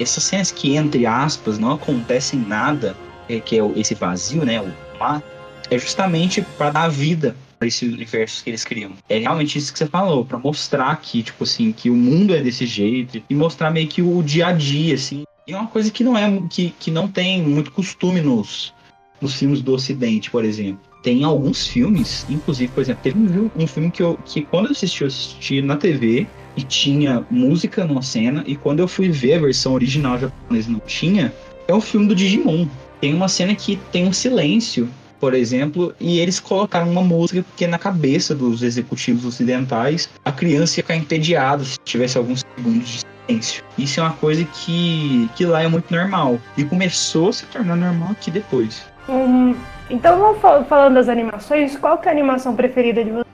essas 0.01 0.25
cenas 0.25 0.51
que, 0.51 0.75
entre 0.75 1.07
aspas, 1.07 1.57
não 1.57 1.71
acontecem 1.71 2.41
nada, 2.41 2.97
é, 3.29 3.39
que 3.39 3.61
é 3.61 3.63
esse 3.77 3.95
vazio, 3.95 4.45
né? 4.45 4.61
O 4.61 4.73
mar, 4.99 5.23
é 5.71 5.79
justamente 5.79 6.43
para 6.59 6.71
dar 6.71 6.89
vida 6.89 7.37
para 7.61 7.69
esse 7.69 7.87
universo 7.87 8.43
que 8.43 8.51
eles 8.51 8.65
criam. 8.65 8.91
É 9.09 9.19
realmente 9.19 9.57
isso 9.57 9.73
que 9.73 9.79
você 9.79 9.87
falou, 9.87 10.25
para 10.25 10.37
mostrar 10.37 10.97
que, 10.97 11.23
tipo 11.23 11.45
assim, 11.45 11.71
que 11.71 11.89
o 11.89 11.95
mundo 11.95 12.35
é 12.35 12.43
desse 12.43 12.67
jeito 12.67 13.23
e 13.31 13.33
mostrar 13.33 13.71
meio 13.71 13.87
que 13.87 14.03
o 14.03 14.21
dia 14.21 14.49
a 14.49 14.53
dia, 14.53 14.97
assim, 14.97 15.23
e 15.47 15.53
é 15.53 15.57
uma 15.57 15.69
coisa 15.69 15.93
que 15.93 16.03
não 16.03 16.19
é 16.19 16.43
que, 16.51 16.71
que 16.71 16.91
não 16.91 17.07
tem 17.07 17.41
muito 17.41 17.71
costume 17.71 18.21
nos, 18.21 18.75
nos 19.21 19.35
filmes 19.35 19.63
do 19.63 19.73
Ocidente, 19.73 20.29
por 20.29 20.45
exemplo. 20.45 20.94
Tem 21.05 21.23
alguns 21.23 21.67
filmes, 21.67 22.25
inclusive, 22.31 22.73
por 22.73 22.81
exemplo, 22.81 23.03
teve 23.03 23.19
um, 23.19 23.51
um 23.55 23.67
filme 23.67 23.91
que, 23.91 24.03
eu, 24.03 24.19
que 24.25 24.41
quando 24.41 24.67
eu 24.67 24.73
assisti, 24.73 25.03
eu 25.03 25.07
assisti 25.09 25.61
na 25.61 25.77
TV 25.77 26.27
e 26.57 26.63
tinha 26.63 27.23
música 27.31 27.85
numa 27.85 28.01
cena, 28.01 28.43
e 28.47 28.57
quando 28.57 28.81
eu 28.81 28.89
fui 28.89 29.11
ver 29.11 29.35
a 29.35 29.41
versão 29.41 29.75
original 29.75 30.19
japonesa 30.19 30.71
não 30.71 30.81
tinha, 30.81 31.31
é 31.69 31.75
o 31.75 31.81
filme 31.81 32.09
do 32.09 32.15
Digimon. 32.15 32.67
Tem 33.03 33.13
uma 33.13 33.29
cena 33.29 33.55
que 33.55 33.79
tem 33.93 34.09
um 34.09 34.15
silêncio, 34.15 34.89
por 35.21 35.35
exemplo, 35.35 35.95
e 36.01 36.19
eles 36.21 36.41
colocaram 36.41 36.91
uma 36.91 37.03
música 37.03 37.43
porque 37.43 37.67
na 37.67 37.79
cabeça 37.79 38.35
dos 38.35 38.63
executivos 38.63 39.27
ocidentais 39.27 40.09
a 40.25 40.33
criança 40.33 40.81
ia 40.81 40.85
ficar 40.85 40.97
entediada 40.97 41.63
se 41.65 41.77
tivesse 41.85 42.17
alguns 42.17 42.41
segundos 42.57 42.89
de 42.89 43.01
silêncio. 43.29 43.65
Isso 43.77 44.01
é 44.01 44.03
uma 44.05 44.13
coisa 44.15 44.43
que, 44.45 45.29
que 45.37 45.45
lá 45.45 45.63
é 45.63 45.69
muito 45.69 45.95
normal. 45.95 46.41
E 46.57 46.65
começou 46.65 47.29
a 47.29 47.33
se 47.35 47.45
tornar 47.47 47.77
normal 47.77 48.13
aqui 48.13 48.31
depois. 48.31 48.94
Hum, 49.09 49.55
então 49.91 50.19
vamos 50.19 50.41
fal 50.41 50.65
falando 50.65 50.95
das 50.95 51.09
animações, 51.09 51.77
qual 51.77 51.99
que 51.99 52.09
é 52.09 52.11
a 52.11 52.15
animação 52.15 52.57
preferida 52.57 53.05
de 53.05 53.11
você? 53.11 53.29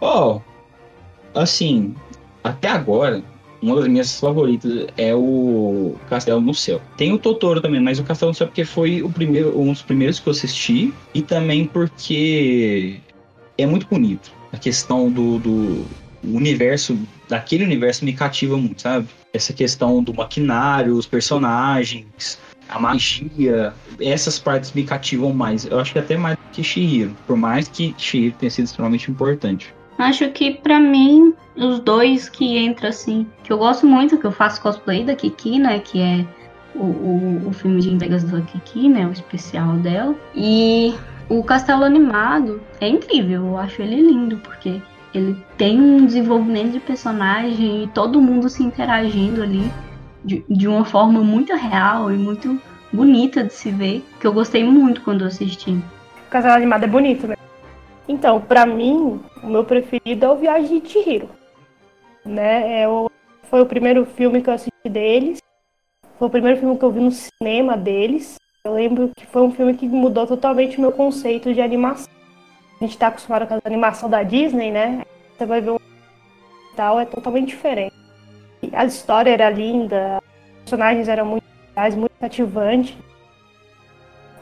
Oh, 0.00 0.40
assim, 1.34 1.94
até 2.42 2.68
agora, 2.68 3.22
uma 3.62 3.76
das 3.76 3.86
minhas 3.86 4.18
favoritas 4.18 4.86
é 4.96 5.14
o 5.14 5.94
Castelo 6.08 6.40
no 6.40 6.54
Céu. 6.54 6.80
Tem 6.96 7.12
o 7.12 7.18
Totoro 7.18 7.60
também, 7.60 7.80
mas 7.80 7.98
o 7.98 8.04
Castelo 8.04 8.30
no 8.30 8.34
Céu 8.34 8.46
porque 8.46 8.64
foi 8.64 9.02
o 9.02 9.10
primeiro, 9.10 9.58
um 9.58 9.72
dos 9.72 9.82
primeiros 9.82 10.20
que 10.20 10.28
eu 10.28 10.32
assisti 10.32 10.92
e 11.14 11.22
também 11.22 11.64
porque 11.66 13.00
é 13.56 13.66
muito 13.66 13.86
bonito. 13.86 14.32
A 14.52 14.58
questão 14.58 15.10
do, 15.10 15.38
do 15.38 15.84
universo 16.22 16.98
daquele 17.28 17.64
universo 17.64 18.04
me 18.04 18.12
cativa 18.12 18.56
muito, 18.56 18.82
sabe? 18.82 19.08
Essa 19.32 19.52
questão 19.52 20.02
do 20.02 20.12
maquinário, 20.12 20.96
os 20.96 21.06
personagens, 21.06 22.38
a 22.68 22.78
magia, 22.78 23.72
essas 24.00 24.38
partes 24.38 24.72
me 24.72 24.84
cativam 24.84 25.32
mais. 25.32 25.64
Eu 25.64 25.78
acho 25.78 25.92
que 25.92 25.98
até 25.98 26.16
mais 26.16 26.36
do 26.36 26.42
que 26.52 26.62
Shihiro, 26.62 27.14
por 27.26 27.36
mais 27.36 27.68
que 27.68 27.94
Shihiro 27.96 28.34
tenha 28.38 28.50
sido 28.50 28.64
extremamente 28.64 29.10
importante. 29.10 29.74
Acho 29.98 30.28
que 30.30 30.52
para 30.54 30.80
mim, 30.80 31.34
os 31.56 31.78
dois 31.80 32.28
que 32.28 32.58
entram 32.58 32.88
assim, 32.88 33.26
que 33.42 33.52
eu 33.52 33.58
gosto 33.58 33.86
muito, 33.86 34.18
que 34.18 34.24
eu 34.24 34.32
faço 34.32 34.60
cosplay 34.60 35.04
da 35.04 35.14
Kiki, 35.14 35.58
né? 35.58 35.78
Que 35.78 36.00
é 36.00 36.26
o, 36.74 36.82
o, 36.82 37.48
o 37.48 37.52
filme 37.52 37.80
de 37.80 37.90
entregas 37.90 38.24
da 38.24 38.40
Kiki, 38.40 38.88
né? 38.88 39.06
O 39.06 39.12
especial 39.12 39.74
dela. 39.76 40.14
E 40.34 40.94
o 41.28 41.42
Castelo 41.44 41.84
Animado 41.84 42.60
é 42.80 42.88
incrível, 42.88 43.46
eu 43.46 43.58
acho 43.58 43.80
ele 43.80 44.02
lindo, 44.02 44.36
porque 44.38 44.82
ele 45.14 45.36
tem 45.56 45.80
um 45.80 46.06
desenvolvimento 46.06 46.72
de 46.72 46.80
personagem 46.80 47.84
e 47.84 47.86
todo 47.88 48.20
mundo 48.20 48.48
se 48.48 48.64
interagindo 48.64 49.42
ali 49.42 49.70
de, 50.24 50.44
de 50.48 50.66
uma 50.66 50.84
forma 50.84 51.20
muito 51.22 51.54
real 51.54 52.10
e 52.10 52.16
muito 52.16 52.60
bonita 52.92 53.44
de 53.44 53.52
se 53.52 53.70
ver, 53.70 54.04
que 54.20 54.26
eu 54.26 54.32
gostei 54.32 54.64
muito 54.64 55.02
quando 55.02 55.24
assisti. 55.24 55.72
O 55.72 56.30
casal 56.30 56.52
animado 56.52 56.84
é 56.84 56.88
bonito, 56.88 57.26
né? 57.26 57.36
Então, 58.08 58.40
para 58.40 58.66
mim, 58.66 59.20
o 59.42 59.46
meu 59.46 59.64
preferido 59.64 60.26
é 60.26 60.28
o 60.28 60.36
Viagem 60.36 60.80
de 60.80 60.88
Chihiro. 60.88 61.28
Né? 62.24 62.82
É 62.82 62.88
o, 62.88 63.10
foi 63.44 63.60
o 63.60 63.66
primeiro 63.66 64.04
filme 64.04 64.42
que 64.42 64.50
eu 64.50 64.54
assisti 64.54 64.88
deles. 64.88 65.38
Foi 66.18 66.28
o 66.28 66.30
primeiro 66.30 66.58
filme 66.58 66.78
que 66.78 66.84
eu 66.84 66.90
vi 66.90 67.00
no 67.00 67.10
cinema 67.10 67.76
deles. 67.76 68.36
Eu 68.64 68.74
lembro 68.74 69.10
que 69.16 69.26
foi 69.26 69.42
um 69.42 69.50
filme 69.50 69.74
que 69.74 69.88
mudou 69.88 70.26
totalmente 70.26 70.78
o 70.78 70.80
meu 70.80 70.92
conceito 70.92 71.52
de 71.52 71.60
animação 71.60 72.14
a 72.80 72.86
gente 72.86 72.98
tá 72.98 73.06
acostumado 73.08 73.46
com 73.46 73.54
a 73.54 73.60
animação 73.64 74.10
da 74.10 74.22
Disney, 74.22 74.70
né? 74.70 75.02
Você 75.36 75.46
vai 75.46 75.60
ver 75.60 75.70
um 75.70 75.78
tal, 76.76 77.00
é 77.00 77.06
totalmente 77.06 77.48
diferente. 77.48 77.94
A 78.72 78.84
história 78.84 79.30
era 79.30 79.50
linda, 79.50 80.18
os 80.18 80.60
personagens 80.70 81.08
eram 81.08 81.26
muito 81.26 81.44
legais, 81.68 81.94
muito 81.94 82.12
cativantes. 82.20 82.96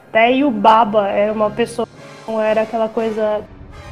Até 0.09 0.33
e 0.33 0.43
o 0.43 0.51
Baba 0.51 1.07
era 1.07 1.33
uma 1.33 1.49
pessoa 1.49 1.87
que 1.87 2.31
não 2.31 2.41
era 2.41 2.61
aquela 2.61 2.87
coisa 2.87 3.43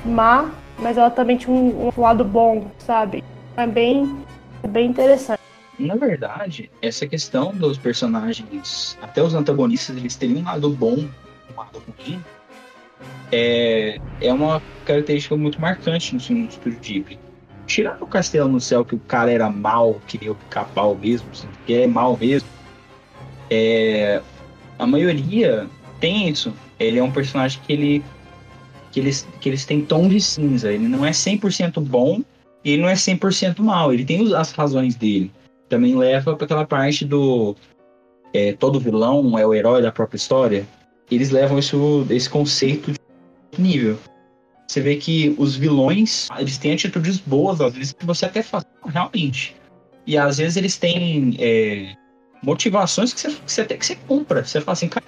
má, 0.06 0.52
mas 0.78 0.98
ela 0.98 1.10
também 1.10 1.38
tinha 1.38 1.56
um, 1.56 1.92
um 1.96 2.02
lado 2.02 2.24
bom, 2.24 2.68
sabe? 2.78 3.24
É 3.58 3.66
bem, 3.66 4.24
é 4.64 4.68
bem 4.68 4.90
interessante. 4.90 5.42
Na 5.80 5.96
verdade, 5.96 6.70
essa 6.82 7.08
questão 7.08 7.52
dos 7.54 7.78
personagens, 7.78 8.98
até 9.02 9.22
os 9.22 9.34
antagonistas, 9.34 9.98
eles 9.98 10.16
teriam 10.16 10.42
um 10.42 10.46
lado 10.46 10.70
bom, 10.70 10.96
um 10.96 11.58
lado 11.58 11.82
ruim, 11.98 12.22
é, 13.32 13.98
é 14.20 14.34
uma 14.34 14.62
característica 14.86 15.36
muito 15.36 15.60
marcante 15.60 16.14
no 16.14 16.20
filme 16.20 16.48
do 16.48 16.52
Estúdio 16.52 16.80
Ghibli. 16.80 17.20
Tirando 17.72 18.02
o 18.02 18.08
Castelo 18.08 18.50
no 18.50 18.60
Céu, 18.60 18.84
que 18.84 18.96
o 18.96 19.00
cara 19.00 19.32
era 19.32 19.50
mal, 19.50 20.02
queria 20.06 20.34
o 20.34 20.36
pica-pau 20.36 20.94
mesmo, 20.94 21.30
assim, 21.32 21.48
que 21.66 21.74
é 21.74 21.88
mal 21.88 22.18
mesmo, 22.18 22.50
é, 23.50 24.22
a 24.78 24.86
maioria 24.86 25.70
tem 26.02 26.28
isso. 26.28 26.54
Ele 26.78 27.00
é 27.00 27.04
um 27.04 27.12
personagem 27.12 27.62
que 27.66 27.72
ele 27.72 28.04
que 28.92 29.00
eles, 29.00 29.26
que 29.40 29.48
eles 29.48 29.66
têm 29.66 29.86
tom 29.86 30.10
de 30.10 30.20
cinza. 30.20 30.70
Ele 30.70 30.86
não 30.86 31.06
é 31.06 31.12
100% 31.12 31.80
bom 31.80 32.22
e 32.62 32.72
ele 32.72 32.82
não 32.82 32.90
é 32.90 32.94
100% 32.94 33.62
mal. 33.62 33.94
Ele 33.94 34.04
tem 34.04 34.36
as 34.36 34.52
razões 34.52 34.96
dele. 34.96 35.32
Também 35.70 35.96
leva 35.96 36.36
para 36.36 36.44
aquela 36.44 36.66
parte 36.66 37.06
do 37.06 37.56
é, 38.34 38.52
todo 38.52 38.82
vilão 38.82 39.40
é 39.40 39.48
o 39.48 39.54
herói 39.54 39.82
da 39.82 39.94
própria 39.94 40.18
história 40.18 40.68
eles 41.16 41.30
levam 41.30 41.60
isso, 41.60 42.06
esse 42.10 42.30
conceito 42.30 42.92
de 42.92 43.62
nível. 43.62 43.98
Você 44.72 44.80
vê 44.80 44.96
que 44.96 45.36
os 45.38 45.58
vilões, 45.58 46.30
eles 46.40 46.58
têm 46.58 46.72
atitudes 46.72 47.18
boas, 47.18 47.60
às 47.60 47.74
vezes 47.74 47.92
que 47.92 48.06
você 48.06 48.26
até 48.26 48.42
faz, 48.42 48.64
realmente. 48.86 49.54
E 50.08 50.18
às 50.18 50.38
vezes 50.38 50.56
eles 50.56 50.78
têm 50.78 51.36
é, 51.40 51.94
motivações 52.42 53.14
que 53.14 53.20
você, 53.20 53.32
que 53.32 53.52
você 53.52 53.62
até 53.64 53.76
que 53.76 53.86
você 53.86 53.98
compra. 54.08 54.46
Você 54.46 54.62
fala 54.62 54.72
assim, 54.72 54.88
cara, 54.88 55.04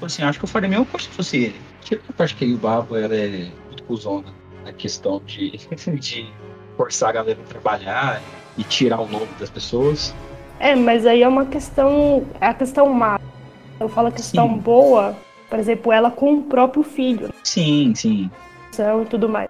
assim, 0.00 0.22
acho 0.22 0.38
que 0.38 0.46
eu 0.46 0.48
faria 0.48 0.68
a 0.68 0.70
mesma 0.70 0.86
coisa 0.86 1.04
se 1.04 1.12
fosse 1.12 1.36
ele. 1.36 1.60
Tira 1.82 2.00
a 2.08 2.12
parte 2.14 2.34
que 2.34 2.50
o 2.50 2.56
Babo 2.56 2.96
era 2.96 3.14
é 3.14 3.50
muito 3.66 3.82
cuzona. 3.82 4.32
A 4.64 4.72
questão 4.72 5.20
de, 5.26 5.58
de 6.00 6.26
forçar 6.74 7.10
a 7.10 7.12
galera 7.12 7.38
a 7.42 7.46
trabalhar 7.46 8.22
e 8.56 8.64
tirar 8.64 9.02
o 9.02 9.06
nome 9.06 9.28
das 9.38 9.50
pessoas. 9.50 10.14
É, 10.58 10.74
mas 10.74 11.04
aí 11.04 11.22
é 11.22 11.28
uma 11.28 11.44
questão. 11.44 12.26
É 12.40 12.46
a 12.46 12.54
questão 12.54 12.88
má 12.88 13.20
eu 13.78 13.88
falo 13.90 14.08
a 14.08 14.12
questão 14.12 14.48
sim. 14.48 14.58
boa, 14.58 15.14
por 15.50 15.58
exemplo, 15.58 15.92
ela 15.92 16.10
com 16.10 16.38
o 16.38 16.42
próprio 16.44 16.82
filho. 16.82 17.28
Sim, 17.44 17.94
sim. 17.94 18.30
E 18.82 19.04
tudo 19.06 19.28
mais. 19.28 19.48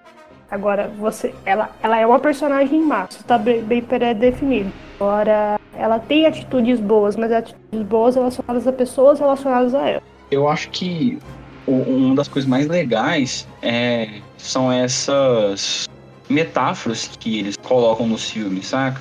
Agora, 0.51 0.91
você, 0.99 1.35
ela, 1.45 1.71
ela 1.83 1.99
é 1.99 2.07
uma 2.07 2.19
personagem 2.19 2.81
má, 2.81 3.07
isso 3.11 3.23
tá 3.25 3.37
bem, 3.37 3.63
bem 3.63 3.83
pré-definido. 3.83 4.73
Agora, 4.99 5.61
ela 5.77 5.99
tem 5.99 6.27
atitudes 6.27 6.81
boas, 6.81 7.17
mas 7.17 7.31
atitudes 7.31 7.83
boas 7.83 8.15
relacionadas 8.15 8.67
a 8.67 8.73
pessoas 8.73 9.21
relacionadas 9.21 9.75
a 9.75 9.87
ela. 9.87 10.03
Eu 10.31 10.49
acho 10.49 10.71
que 10.71 11.19
uma 11.67 12.15
das 12.15 12.29
coisas 12.29 12.49
mais 12.49 12.67
legais 12.67 13.47
é, 13.61 14.21
são 14.39 14.73
essas 14.73 15.87
metáforas 16.31 17.09
que 17.19 17.41
eles 17.41 17.57
colocam 17.57 18.07
nos 18.07 18.31
filmes, 18.31 18.69
saca? 18.69 19.01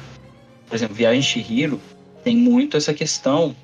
Por 0.68 0.76
exemplo, 0.76 0.96
Viagem 0.96 1.22
Shihiro 1.22 1.80
tem 2.24 2.36
muito 2.36 2.76
essa 2.76 2.94
questão 2.94 3.56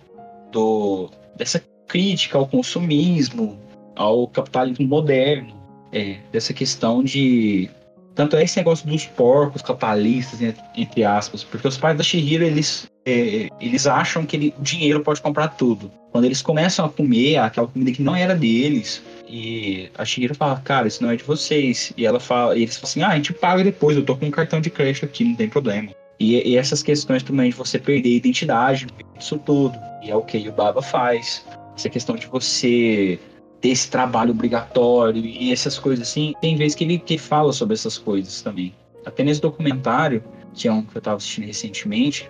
do 0.52 1.10
dessa 1.36 1.62
crítica 1.88 2.38
ao 2.38 2.48
consumismo, 2.48 3.58
ao 3.96 4.28
capitalismo 4.28 4.88
moderno, 4.88 5.54
é, 5.94 6.18
dessa 6.32 6.54
questão 6.54 7.04
de 7.04 7.70
Tanto 8.16 8.36
é 8.36 8.44
esse 8.44 8.58
negócio 8.58 8.88
dos 8.88 9.06
porcos 9.06 9.62
capitalistas, 9.62 10.40
entre 10.76 11.04
aspas, 11.04 11.44
porque 11.44 11.68
os 11.68 11.78
pais 11.78 11.98
da 11.98 12.04
Shihiro, 12.04 12.44
eles, 12.44 12.88
é, 13.06 13.50
eles 13.60 13.88
acham 13.88 14.26
que 14.26 14.36
ele, 14.36 14.54
o 14.58 14.62
dinheiro 14.62 15.00
pode 15.02 15.22
comprar 15.22 15.48
tudo. 15.50 15.92
Quando 16.12 16.26
eles 16.26 16.42
começam 16.42 16.86
a 16.86 16.90
comer 16.90 17.38
aquela 17.38 17.68
comida 17.68 17.92
que 17.92 18.04
não 18.04 18.16
era 18.16 18.36
deles, 18.36 19.02
e 19.28 19.90
a 19.98 20.06
Shihiro 20.06 20.36
fala, 20.36 20.62
cara, 20.64 20.88
isso 20.88 21.02
não 21.02 21.10
é 21.10 21.16
de 21.16 21.24
vocês. 21.24 21.92
E 21.98 22.06
ela 22.06 22.20
fala, 22.20 22.56
e 22.56 22.62
eles 22.62 22.78
falam 22.78 22.90
assim, 22.90 23.02
ah, 23.02 23.10
a 23.10 23.16
gente 23.16 23.34
paga 23.34 23.64
depois, 23.64 23.98
eu 23.98 24.06
tô 24.06 24.16
com 24.16 24.28
um 24.28 24.32
cartão 24.32 24.62
de 24.62 24.70
crédito 24.70 25.06
aqui, 25.06 25.24
não 25.24 25.36
tem 25.36 25.50
problema. 25.50 25.90
E, 26.20 26.52
e 26.52 26.56
essas 26.56 26.84
questões 26.84 27.24
também 27.24 27.50
de 27.50 27.56
você 27.56 27.80
perder 27.80 28.10
a 28.10 28.18
identidade, 28.18 28.86
isso 29.20 29.40
tudo. 29.40 29.76
E 30.04 30.12
é 30.12 30.16
o 30.16 30.22
que 30.22 30.48
o 30.48 30.52
Baba 30.52 30.84
faz. 30.84 31.44
Essa 31.76 31.90
questão 31.90 32.16
de 32.16 32.28
você 32.28 33.20
ter 33.64 33.70
esse 33.70 33.90
trabalho 33.90 34.32
obrigatório 34.32 35.26
e 35.26 35.52
essas 35.54 35.80
coisas 35.80 36.10
assim. 36.10 36.34
Tem 36.42 36.58
vezes 36.58 36.76
que 36.76 36.84
ele, 36.84 37.00
que 37.00 37.18
fala 37.18 37.54
sobre 37.54 37.74
essas 37.74 37.98
coisas 37.98 38.42
também. 38.42 38.76
Até 39.06 39.24
nesse 39.24 39.42
documentário, 39.42 40.22
que 40.54 40.68
é 40.68 40.72
um 40.72 40.84
que 40.84 40.98
eu 40.98 41.00
estava 41.00 41.16
assistindo 41.16 41.46
recentemente, 41.46 42.30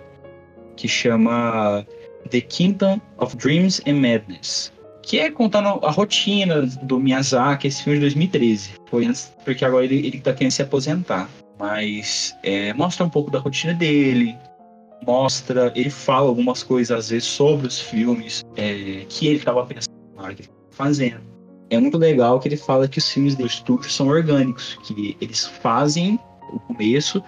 que 0.76 0.86
chama 0.86 1.84
The 2.30 2.40
Kingdom 2.40 3.00
of 3.18 3.36
Dreams 3.36 3.82
and 3.84 3.94
Madness. 3.94 4.72
Que 5.02 5.18
é 5.18 5.30
contando 5.30 5.84
a 5.84 5.90
rotina 5.90 6.62
do 6.82 7.00
Miyazaki, 7.00 7.66
esse 7.66 7.82
filme 7.82 7.98
de 7.98 8.04
2013. 8.04 8.70
Foi 8.86 9.04
antes, 9.04 9.34
porque 9.44 9.64
agora 9.64 9.84
ele, 9.84 10.06
ele 10.06 10.20
tá 10.20 10.32
querendo 10.32 10.52
se 10.52 10.62
aposentar. 10.62 11.28
Mas 11.58 12.34
é, 12.44 12.72
mostra 12.72 13.04
um 13.04 13.10
pouco 13.10 13.30
da 13.30 13.40
rotina 13.40 13.74
dele, 13.74 14.36
mostra, 15.04 15.72
ele 15.74 15.90
fala 15.90 16.28
algumas 16.28 16.62
coisas 16.62 16.96
às 16.96 17.10
vezes 17.10 17.24
sobre 17.24 17.66
os 17.66 17.80
filmes 17.80 18.44
é, 18.56 19.04
que 19.08 19.26
ele 19.26 19.38
estava 19.38 19.64
pensando 19.66 19.94
na 20.16 20.22
hora 20.22 20.34
que 20.34 20.42
ele 20.42 20.63
fazendo. 20.74 21.20
É 21.70 21.78
muito 21.78 21.96
legal 21.96 22.38
que 22.38 22.48
ele 22.48 22.56
fala 22.56 22.86
que 22.86 22.98
os 22.98 23.08
filmes 23.08 23.34
do 23.34 23.46
estúdio 23.46 23.90
são 23.90 24.08
orgânicos, 24.08 24.78
que 24.82 25.16
eles 25.20 25.46
fazem 25.46 26.18
o 26.52 26.58
começo 26.60 27.22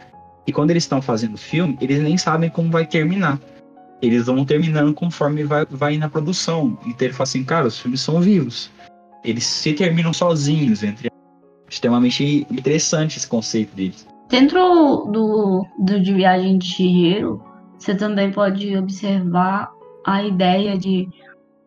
e 0.47 0.53
quando 0.53 0.71
eles 0.71 0.85
estão 0.85 1.03
fazendo 1.03 1.35
o 1.35 1.39
filme, 1.39 1.77
eles 1.81 2.01
nem 2.01 2.17
sabem 2.17 2.49
como 2.51 2.71
vai 2.71 2.87
terminar. 2.87 3.41
Eles 4.01 4.27
vão 4.27 4.45
terminando 4.45 4.95
conforme 4.95 5.43
vai, 5.43 5.67
vai 5.67 5.97
na 5.97 6.09
produção. 6.09 6.79
Então 6.87 7.07
ele 7.07 7.15
fala 7.15 7.25
assim, 7.25 7.43
cara, 7.43 7.67
os 7.67 7.79
filmes 7.79 8.01
são 8.01 8.21
vivos. 8.21 8.71
Eles 9.25 9.45
se 9.45 9.73
terminam 9.73 10.13
sozinhos, 10.13 10.83
entre 10.83 11.11
extremamente 11.69 12.47
interessante 12.51 13.17
esse 13.17 13.27
conceito 13.27 13.75
deles. 13.75 14.07
Dentro 14.29 14.59
do, 15.11 15.67
do 15.81 16.01
de 16.01 16.15
Viagem 16.15 16.59
de 16.59 16.67
Chihiro, 16.67 17.43
você 17.79 17.95
também 17.95 18.31
pode 18.31 18.77
observar 18.77 19.73
a 20.05 20.23
ideia 20.23 20.79
de, 20.79 21.09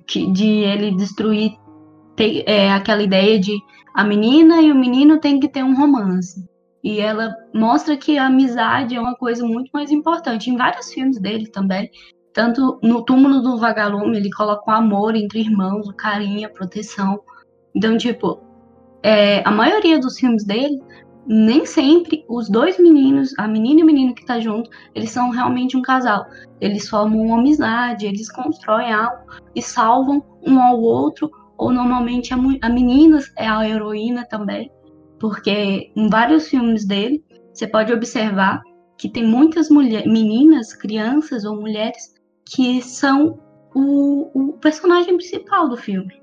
de 0.05 0.47
ele 0.47 0.95
destruir 0.95 1.57
tem, 2.19 2.43
é, 2.45 2.69
aquela 2.69 3.01
ideia 3.01 3.39
de 3.39 3.57
a 3.95 4.03
menina 4.03 4.61
e 4.61 4.73
o 4.73 4.75
menino 4.75 5.21
tem 5.21 5.39
que 5.39 5.47
ter 5.47 5.63
um 5.63 5.73
romance. 5.73 6.45
E 6.83 6.99
ela 6.99 7.33
mostra 7.53 7.95
que 7.95 8.17
a 8.17 8.25
amizade 8.25 8.93
é 8.93 8.99
uma 8.99 9.15
coisa 9.15 9.45
muito 9.45 9.69
mais 9.73 9.89
importante. 9.89 10.49
Em 10.49 10.57
vários 10.57 10.91
filmes 10.91 11.17
dele 11.17 11.47
também. 11.47 11.89
Tanto 12.33 12.77
no 12.83 13.03
Túmulo 13.05 13.41
do 13.41 13.57
Vagalume, 13.57 14.17
ele 14.17 14.29
coloca 14.31 14.69
o 14.69 14.73
amor 14.73 15.15
entre 15.15 15.39
irmãos, 15.39 15.87
o 15.87 15.93
carinho, 15.93 16.45
a 16.45 16.51
proteção. 16.51 17.21
Então, 17.73 17.97
tipo, 17.97 18.41
é, 19.01 19.41
a 19.47 19.51
maioria 19.51 19.97
dos 19.97 20.19
filmes 20.19 20.45
dele, 20.45 20.77
nem 21.25 21.65
sempre 21.65 22.25
os 22.27 22.49
dois 22.49 22.77
meninos, 22.77 23.33
a 23.37 23.47
menina 23.47 23.79
e 23.79 23.83
o 23.83 23.85
menino 23.85 24.13
que 24.13 24.25
tá 24.25 24.41
junto, 24.41 24.69
eles 24.93 25.11
são 25.11 25.29
realmente 25.29 25.77
um 25.77 25.81
casal. 25.81 26.25
Eles 26.59 26.89
formam 26.89 27.21
uma 27.21 27.39
amizade, 27.39 28.05
eles 28.05 28.29
constroem 28.29 28.91
algo 28.91 29.23
e 29.55 29.61
salvam 29.61 30.21
um 30.45 30.61
ao 30.61 30.81
outro 30.81 31.31
ou 31.59 31.73
normalmente 31.73 32.33
a, 32.33 32.37
a 32.37 32.69
menina 32.69 33.19
é 33.37 33.45
a 33.45 33.67
heroína 33.67 34.25
também, 34.25 34.71
porque 35.19 35.91
em 35.93 36.09
vários 36.09 36.47
filmes 36.47 36.87
dele 36.87 37.23
você 37.53 37.67
pode 37.67 37.91
observar 37.91 38.61
que 38.97 39.09
tem 39.09 39.27
muitas 39.27 39.69
mulheres, 39.69 40.09
meninas, 40.11 40.73
crianças 40.73 41.43
ou 41.43 41.57
mulheres 41.57 42.15
que 42.45 42.81
são 42.81 43.37
o, 43.75 44.31
o 44.33 44.53
personagem 44.53 45.17
principal 45.17 45.67
do 45.67 45.75
filme. 45.75 46.19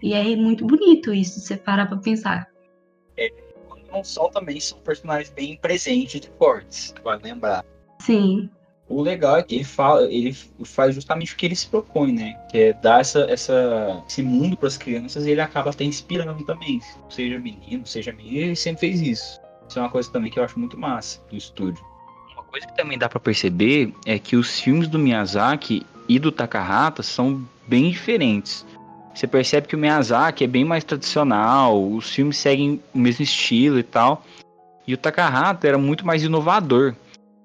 E 0.00 0.14
é 0.14 0.36
muito 0.36 0.64
bonito 0.64 1.12
isso, 1.12 1.40
você 1.40 1.56
parar 1.56 1.86
pra 1.86 1.98
pensar. 1.98 2.48
É, 3.16 3.28
não 3.90 4.04
são 4.04 4.30
também 4.30 4.60
são 4.60 4.78
personagens 4.78 5.30
bem 5.30 5.56
presentes 5.56 6.24
e 6.24 6.38
fortes, 6.38 6.94
pode 7.02 7.24
lembrar. 7.24 7.64
Sim. 8.00 8.48
O 8.88 9.02
legal 9.02 9.36
é 9.36 9.42
que 9.42 9.54
ele 9.54 9.64
fala, 9.64 10.10
ele 10.10 10.32
faz 10.64 10.94
justamente 10.94 11.34
o 11.34 11.36
que 11.36 11.44
ele 11.44 11.54
se 11.54 11.66
propõe, 11.66 12.12
né? 12.12 12.34
Que 12.50 12.58
é 12.58 12.72
dar 12.72 13.00
essa, 13.00 13.20
essa, 13.28 14.02
esse 14.08 14.22
mundo 14.22 14.56
para 14.56 14.68
as 14.68 14.78
crianças 14.78 15.26
e 15.26 15.30
ele 15.30 15.42
acaba 15.42 15.70
até 15.70 15.84
inspirando 15.84 16.42
também. 16.44 16.80
Seja 17.10 17.38
menino, 17.38 17.86
seja 17.86 18.12
menina, 18.12 18.46
ele 18.46 18.56
sempre 18.56 18.80
fez 18.80 19.00
isso. 19.02 19.40
Isso 19.68 19.78
é 19.78 19.82
uma 19.82 19.90
coisa 19.90 20.10
também 20.10 20.30
que 20.30 20.38
eu 20.38 20.44
acho 20.44 20.58
muito 20.58 20.78
massa 20.78 21.20
do 21.30 21.36
estúdio. 21.36 21.84
Uma 22.32 22.44
coisa 22.44 22.66
que 22.66 22.74
também 22.74 22.96
dá 22.96 23.08
para 23.08 23.20
perceber 23.20 23.92
é 24.06 24.18
que 24.18 24.36
os 24.36 24.58
filmes 24.58 24.88
do 24.88 24.98
Miyazaki 24.98 25.84
e 26.08 26.18
do 26.18 26.32
Takahata 26.32 27.02
são 27.02 27.46
bem 27.66 27.90
diferentes. 27.90 28.64
Você 29.14 29.26
percebe 29.26 29.66
que 29.66 29.76
o 29.76 29.78
Miyazaki 29.78 30.44
é 30.44 30.46
bem 30.46 30.64
mais 30.64 30.84
tradicional, 30.84 31.92
os 31.92 32.08
filmes 32.08 32.38
seguem 32.38 32.80
o 32.94 32.98
mesmo 32.98 33.22
estilo 33.22 33.78
e 33.78 33.82
tal. 33.82 34.24
E 34.86 34.94
o 34.94 34.96
Takahata 34.96 35.68
era 35.68 35.76
muito 35.76 36.06
mais 36.06 36.22
inovador. 36.22 36.94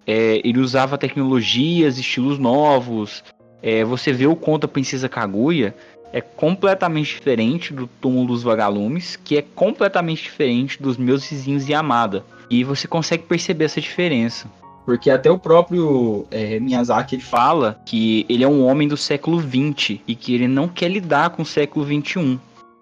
É, 0.05 0.41
ele 0.43 0.59
usava 0.59 0.97
tecnologias, 0.97 1.97
estilos 1.97 2.37
novos. 2.37 3.23
É, 3.61 3.83
você 3.83 4.11
vê 4.11 4.27
o 4.27 4.35
conto 4.35 4.63
da 4.63 4.67
Princesa 4.67 5.07
Kaguya 5.07 5.73
é 6.13 6.21
completamente 6.21 7.15
diferente 7.15 7.73
do 7.73 7.87
Túmulo 7.87 8.27
dos 8.27 8.43
Vagalumes, 8.43 9.15
que 9.15 9.35
é 9.35 9.41
completamente 9.41 10.21
diferente 10.21 10.81
dos 10.81 10.95
meus 10.95 11.27
vizinhos 11.27 11.67
Yamada. 11.67 12.23
E 12.51 12.63
você 12.63 12.87
consegue 12.87 13.23
perceber 13.23 13.65
essa 13.65 13.81
diferença. 13.81 14.47
Porque 14.85 15.09
até 15.09 15.31
o 15.31 15.39
próprio 15.39 16.27
é, 16.29 16.59
Miyazaki 16.59 17.19
fala 17.19 17.81
que 17.83 18.27
ele 18.29 18.43
é 18.43 18.47
um 18.47 18.63
homem 18.63 18.87
do 18.87 18.95
século 18.95 19.41
XX 19.41 20.01
e 20.07 20.13
que 20.15 20.35
ele 20.35 20.47
não 20.47 20.67
quer 20.67 20.89
lidar 20.89 21.31
com 21.31 21.41
o 21.41 21.45
século 21.45 21.83
XXI. 21.83 22.39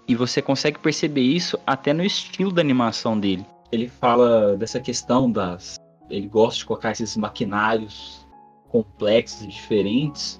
E 0.07 0.13
você 0.13 0.41
consegue 0.41 0.79
perceber 0.79 1.21
isso 1.21 1.57
até 1.65 1.93
no 1.93 2.03
estilo 2.03 2.51
da 2.51 2.59
animação 2.59 3.17
dele. 3.17 3.45
Ele 3.71 3.87
fala 3.87 4.57
dessa 4.57 4.81
questão 4.81 5.31
das 5.31 5.75
ele 6.11 6.27
gosta 6.27 6.59
de 6.59 6.65
colocar 6.65 6.91
esses 6.91 7.15
maquinários 7.17 8.27
complexos 8.69 9.43
e 9.43 9.47
diferentes, 9.47 10.39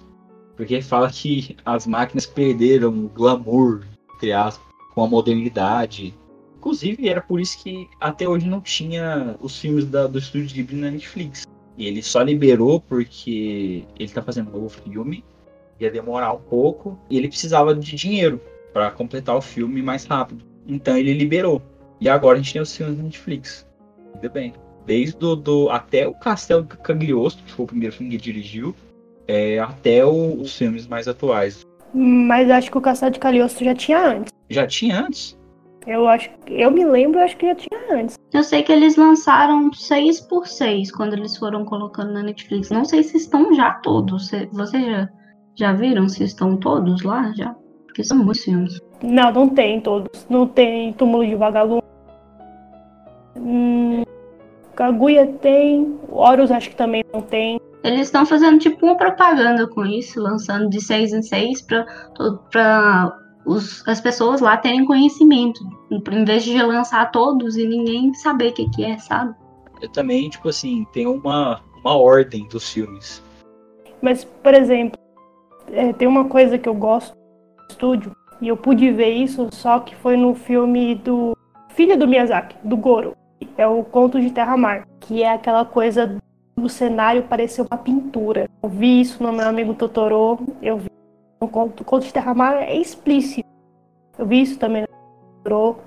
porque 0.56 0.76
ele 0.76 0.84
fala 0.84 1.10
que 1.10 1.58
as 1.66 1.88
máquinas 1.88 2.26
perderam 2.26 2.90
o 2.90 3.10
glamour, 3.10 3.84
com 4.94 5.04
a 5.04 5.08
modernidade. 5.08 6.14
Inclusive, 6.58 7.10
era 7.10 7.22
por 7.22 7.42
isso 7.42 7.58
que 7.64 7.90
até 8.00 8.28
hoje 8.30 8.48
não 8.48 8.62
tinha 8.62 9.36
os 9.42 9.60
filmes 9.60 9.86
da, 9.86 10.06
do 10.06 10.20
estúdio 10.20 10.54
Ghibli 10.54 10.80
na 10.80 10.92
Netflix. 10.92 11.48
E 11.76 11.88
ele 11.88 12.04
só 12.04 12.22
liberou 12.22 12.80
porque 12.80 13.84
ele 13.96 14.06
está 14.06 14.22
fazendo 14.22 14.50
um 14.50 14.62
novo 14.62 14.70
filme, 14.70 15.26
ia 15.80 15.90
demorar 15.90 16.34
um 16.34 16.42
pouco, 16.42 17.00
e 17.10 17.18
ele 17.18 17.28
precisava 17.28 17.74
de 17.74 17.96
dinheiro 17.96 18.40
para 18.72 18.92
completar 18.92 19.36
o 19.36 19.42
filme 19.42 19.82
mais 19.82 20.06
rápido. 20.06 20.46
Então 20.68 20.96
ele 20.96 21.14
liberou. 21.14 21.62
E 22.00 22.08
agora 22.08 22.38
a 22.38 22.42
gente 22.42 22.54
tem 22.54 22.62
os 22.62 22.76
filmes 22.76 22.98
da 22.98 23.04
Netflix. 23.04 23.68
Ainda 24.14 24.30
bem. 24.30 24.54
Desde 24.86 25.17
do, 25.17 25.36
do, 25.36 25.70
até 25.70 26.08
o 26.08 26.13
Castelo 26.13 26.65
Cagliostro, 26.65 27.44
que 27.46 27.52
foi 27.52 27.65
o 27.65 27.67
primeiro 27.67 27.96
filme 27.96 28.10
que 28.10 28.15
ele 28.15 28.24
dirigiu, 28.24 28.76
é, 29.28 29.60
até 29.60 30.06
o, 30.06 30.41
os 30.41 30.58
filmes 30.58 30.88
mais 30.88 31.08
atuais. 31.08 31.65
Mas 31.94 32.50
acho 32.50 32.72
que 32.72 32.78
o 32.78 32.82
Castelo 32.82 33.12
de 33.12 33.20
Cagliostro 33.20 33.65
já 33.65 33.76
tinha 33.76 34.00
antes. 34.00 34.34
Já 34.50 34.65
tinha 34.65 35.06
antes? 35.06 35.38
Eu 35.88 36.08
acho, 36.08 36.30
eu 36.48 36.70
me 36.70 36.86
lembro, 36.86 37.20
acho 37.20 37.36
que 37.38 37.48
já 37.48 37.56
tinha 37.56 37.80
antes. 37.91 38.15
Eu 38.32 38.44
sei 38.44 38.62
que 38.62 38.72
eles 38.72 38.96
lançaram 38.96 39.74
seis 39.74 40.22
por 40.22 40.48
seis 40.48 40.91
quando 40.91 41.13
eles 41.13 41.36
foram 41.38 41.65
colocando 41.65 42.13
na 42.13 42.22
Netflix. 42.22 42.70
Não 42.70 42.86
sei 42.86 43.04
se 43.04 43.17
estão 43.17 43.54
já 43.54 43.72
todos. 43.76 44.30
Vocês 44.52 44.84
já, 44.84 45.10
já 45.56 45.74
viram 45.74 46.08
se 46.08 46.24
estão 46.24 46.56
todos 46.56 47.02
lá 47.02 47.32
já? 47.36 47.56
Porque 47.88 48.04
são 48.04 48.17
muitos 48.17 48.44
filmes. 48.44 48.80
Não, 49.02 49.32
não 49.32 49.50
tem 49.50 49.82
todos. 49.82 50.28
Não 50.30 50.48
tem 50.48 50.94
Túmulo 50.94 51.26
de 51.26 51.36
Vagalume. 51.36 51.82
Kaguya 54.82 55.28
tem, 55.39 55.96
Horus 56.10 56.50
acho 56.50 56.72
que 56.72 56.76
também 56.76 57.04
não 57.13 57.22
tem. 57.22 57.62
Eles 57.84 58.08
estão 58.08 58.26
fazendo 58.26 58.58
tipo 58.58 58.84
uma 58.84 58.98
propaganda 58.98 59.67
com 59.67 59.86
isso, 59.86 60.20
lançando 60.20 60.72
de 60.72 60.82
seis 60.82 61.13
em 61.13 61.22
seis 61.22 61.62
para 61.62 63.15
as 63.86 64.02
pessoas 64.02 64.41
lá 64.41 64.58
terem 64.58 64.84
conhecimento, 64.84 65.63
em 65.91 66.26
vez 66.26 66.44
de 66.44 66.60
lançar 66.60 67.12
todos 67.12 67.58
e 67.58 67.67
ninguém 67.67 68.12
saber 68.15 68.50
o 68.50 68.54
que, 68.56 68.70
que 68.72 68.84
é, 68.84 68.98
sabe? 68.98 69.36
Eu 69.80 69.89
também, 69.89 70.28
tipo 70.30 70.50
assim, 70.50 70.84
tem 70.91 71.06
uma, 71.06 71.62
uma 71.84 71.96
ordem 71.96 72.48
dos 72.48 72.67
filmes. 72.74 73.22
Mas, 74.02 74.24
por 74.24 74.56
exemplo, 74.56 75.00
é, 75.72 75.94
tem 75.94 76.08
uma 76.08 76.26
coisa 76.26 76.58
que 76.58 76.67
eu 76.67 76.74
gosto 76.74 77.13
do 77.13 77.65
estúdio, 77.70 78.15
e 78.41 78.48
eu 78.48 78.58
pude 78.58 78.91
ver 78.91 79.12
isso 79.12 79.48
só 79.52 79.80
que 79.80 79.96
foi 79.96 80.17
no 80.17 80.34
filme 80.34 80.96
do 80.96 81.38
filho 81.70 81.96
do 81.96 82.08
Miyazaki, 82.08 82.56
do 82.63 82.76
Goro 82.76 83.21
é 83.58 83.67
o 83.67 83.84
Conto 83.84 84.19
de 84.19 84.32
Terra-Mar, 84.32 84.88
que 84.99 85.23
é 85.23 85.34
aquela 85.34 85.65
coisa 85.65 86.17
do 86.56 86.69
cenário 86.69 87.23
parecer 87.23 87.62
uma 87.62 87.77
pintura. 87.77 88.49
Eu 88.62 88.69
vi 88.69 89.01
isso 89.01 89.21
no 89.23 89.32
meu 89.32 89.47
amigo 89.47 89.73
Totoro, 89.73 90.39
eu 90.62 90.77
vi 90.77 90.89
no 91.41 91.47
Conto, 91.47 91.84
Conto 91.84 92.06
de 92.06 92.13
Terra-Mar 92.13 92.56
é 92.56 92.75
explícito. 92.75 93.49
Eu 94.17 94.25
vi 94.25 94.41
isso 94.41 94.60
também 94.60 94.84
no 94.84 94.88
Totoro, 95.43 95.80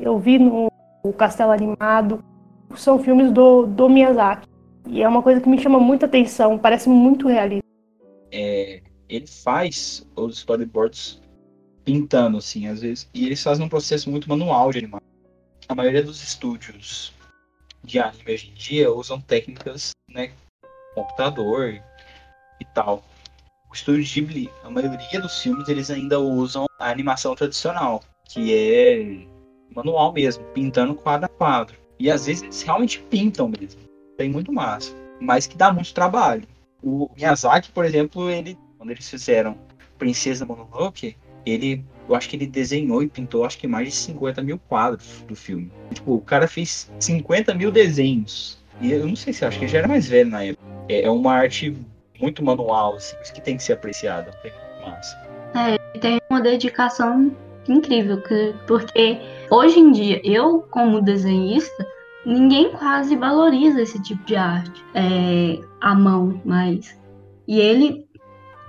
eu 0.00 0.18
vi 0.18 0.38
no 0.38 0.70
Castelo 1.16 1.52
Animado. 1.52 2.22
são 2.74 2.98
filmes 2.98 3.30
do, 3.32 3.66
do 3.66 3.88
Miyazaki. 3.88 4.48
E 4.86 5.02
é 5.02 5.08
uma 5.08 5.22
coisa 5.22 5.40
que 5.40 5.48
me 5.48 5.58
chama 5.58 5.78
muita 5.78 6.06
atenção, 6.06 6.58
parece 6.58 6.88
muito 6.88 7.28
realista. 7.28 7.66
É, 8.32 8.80
ele 9.08 9.26
faz 9.26 10.06
os 10.16 10.38
storyboards 10.38 11.20
pintando, 11.84 12.38
assim, 12.38 12.66
às 12.66 12.80
vezes. 12.80 13.08
E 13.14 13.26
eles 13.26 13.42
fazem 13.42 13.64
um 13.64 13.68
processo 13.68 14.10
muito 14.10 14.28
manual 14.28 14.70
de 14.70 14.78
animação. 14.78 15.08
A 15.68 15.74
maioria 15.74 16.02
dos 16.02 16.22
estúdios 16.22 17.12
de 17.84 17.98
anime 17.98 18.32
hoje 18.32 18.50
em 18.50 18.54
dia 18.54 18.90
usam 18.90 19.20
técnicas, 19.20 19.90
né, 20.08 20.32
computador 20.94 21.82
e 22.58 22.64
tal. 22.72 23.04
O 23.70 23.74
estúdio 23.74 24.02
Ghibli, 24.02 24.50
a 24.64 24.70
maioria 24.70 25.20
dos 25.20 25.42
filmes, 25.42 25.68
eles 25.68 25.90
ainda 25.90 26.18
usam 26.18 26.64
a 26.78 26.90
animação 26.90 27.34
tradicional, 27.34 28.02
que 28.30 28.54
é 28.54 29.26
manual 29.74 30.10
mesmo, 30.10 30.42
pintando 30.54 30.94
quadro 30.94 31.26
a 31.26 31.28
quadro. 31.28 31.76
E 31.98 32.10
às 32.10 32.24
vezes 32.24 32.42
eles 32.42 32.62
realmente 32.62 33.00
pintam 33.00 33.48
mesmo. 33.48 33.80
Tem 34.16 34.30
muito 34.30 34.50
massa. 34.50 34.94
Mas 35.20 35.46
que 35.46 35.56
dá 35.56 35.70
muito 35.70 35.92
trabalho. 35.92 36.48
O 36.82 37.10
Miyazaki, 37.14 37.70
por 37.72 37.84
exemplo, 37.84 38.30
ele, 38.30 38.56
quando 38.78 38.90
eles 38.90 39.08
fizeram 39.08 39.58
Princesa 39.98 40.46
Mononoke, 40.46 41.14
ele, 41.44 41.84
eu 42.08 42.14
acho 42.14 42.28
que 42.28 42.36
ele 42.36 42.46
desenhou 42.46 43.02
e 43.02 43.08
pintou 43.08 43.44
acho 43.44 43.58
que 43.58 43.66
mais 43.66 43.88
de 43.88 43.94
50 43.94 44.42
mil 44.42 44.58
quadros 44.58 45.24
do 45.28 45.36
filme. 45.36 45.70
Tipo, 45.92 46.14
o 46.14 46.20
cara 46.20 46.48
fez 46.48 46.90
50 46.98 47.54
mil 47.54 47.70
desenhos. 47.70 48.58
E 48.80 48.92
eu 48.92 49.06
não 49.06 49.16
sei 49.16 49.32
se 49.32 49.44
acho 49.44 49.58
que 49.58 49.64
ele 49.64 49.72
já 49.72 49.78
era 49.78 49.88
mais 49.88 50.08
velho 50.08 50.30
na 50.30 50.44
época. 50.44 50.62
É, 50.88 51.02
é 51.02 51.10
uma 51.10 51.32
arte 51.32 51.76
muito 52.20 52.44
manual, 52.44 52.94
assim, 52.94 53.16
que 53.32 53.40
tem 53.40 53.56
que 53.56 53.62
ser 53.62 53.74
apreciada. 53.74 54.30
Massa. 54.84 55.16
É, 55.54 55.98
tem 55.98 56.20
uma 56.30 56.40
dedicação 56.40 57.34
incrível, 57.68 58.22
porque 58.66 59.18
hoje 59.50 59.78
em 59.78 59.92
dia, 59.92 60.20
eu, 60.24 60.60
como 60.70 61.02
desenhista, 61.02 61.86
ninguém 62.24 62.70
quase 62.72 63.16
valoriza 63.16 63.82
esse 63.82 64.00
tipo 64.02 64.24
de 64.24 64.36
arte 64.36 64.84
é, 64.94 65.60
à 65.80 65.94
mão, 65.94 66.40
mas. 66.44 66.96
E 67.46 67.58
ele, 67.58 68.06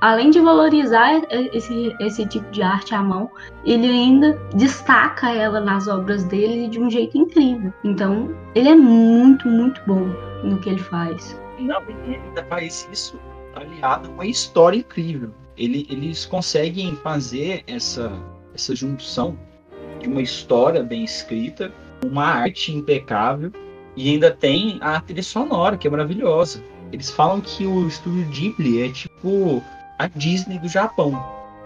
além 0.01 0.31
de 0.31 0.39
valorizar 0.39 1.21
esse, 1.53 1.95
esse 1.99 2.25
tipo 2.25 2.49
de 2.51 2.61
arte 2.61 2.93
à 2.95 3.01
mão, 3.01 3.29
ele 3.65 3.87
ainda 3.87 4.33
destaca 4.55 5.31
ela 5.31 5.59
nas 5.59 5.87
obras 5.87 6.23
dele 6.23 6.67
de 6.67 6.79
um 6.79 6.89
jeito 6.89 7.17
incrível. 7.17 7.73
Então, 7.83 8.35
ele 8.55 8.69
é 8.69 8.75
muito, 8.75 9.47
muito 9.47 9.81
bom 9.85 10.07
no 10.43 10.57
que 10.59 10.69
ele 10.69 10.79
faz. 10.79 11.39
Não, 11.59 11.81
ele 11.83 12.15
ainda 12.15 12.43
faz 12.45 12.87
isso 12.91 13.19
aliado 13.55 14.09
a 14.09 14.11
uma 14.11 14.25
história 14.25 14.77
incrível. 14.77 15.31
Ele, 15.57 15.85
eles 15.89 16.25
conseguem 16.25 16.95
fazer 16.97 17.63
essa, 17.67 18.11
essa 18.53 18.75
junção 18.75 19.37
de 19.99 20.07
uma 20.07 20.21
história 20.21 20.81
bem 20.81 21.03
escrita, 21.03 21.71
uma 22.05 22.23
arte 22.23 22.73
impecável 22.73 23.51
e 23.95 24.11
ainda 24.11 24.31
tem 24.31 24.77
a 24.79 25.01
trilha 25.01 25.21
sonora, 25.21 25.77
que 25.77 25.85
é 25.85 25.91
maravilhosa. 25.91 26.63
Eles 26.93 27.11
falam 27.11 27.41
que 27.41 27.65
o 27.65 27.87
estúdio 27.87 28.25
Ghibli 28.27 28.81
é 28.83 28.89
tipo 28.89 29.61
a 29.99 30.07
Disney 30.07 30.57
do 30.57 30.67
Japão. 30.67 31.11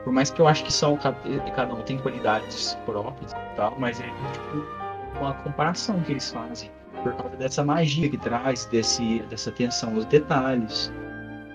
Por 0.04 0.12
mais 0.12 0.30
que 0.30 0.42
eu 0.42 0.48
acho 0.48 0.66
que 0.66 0.74
são 0.74 0.98
cada 0.98 1.74
um 1.74 1.82
tem 1.84 1.98
qualidades 1.98 2.78
próprias 2.86 3.32
e 3.32 3.56
tal, 3.56 3.76
mas 3.80 4.02
é 4.02 4.04
tipo 4.04 4.66
uma 5.22 5.34
comparação 5.36 6.02
que 6.02 6.12
eles 6.12 6.30
fazem 6.32 6.70
por 7.04 7.14
causa 7.14 7.38
dessa 7.38 7.64
magia 7.64 8.10
que 8.10 8.18
traz, 8.18 8.66
desse, 8.66 9.20
dessa 9.30 9.50
atenção 9.50 9.96
aos 9.96 10.06
detalhes. 10.06 10.92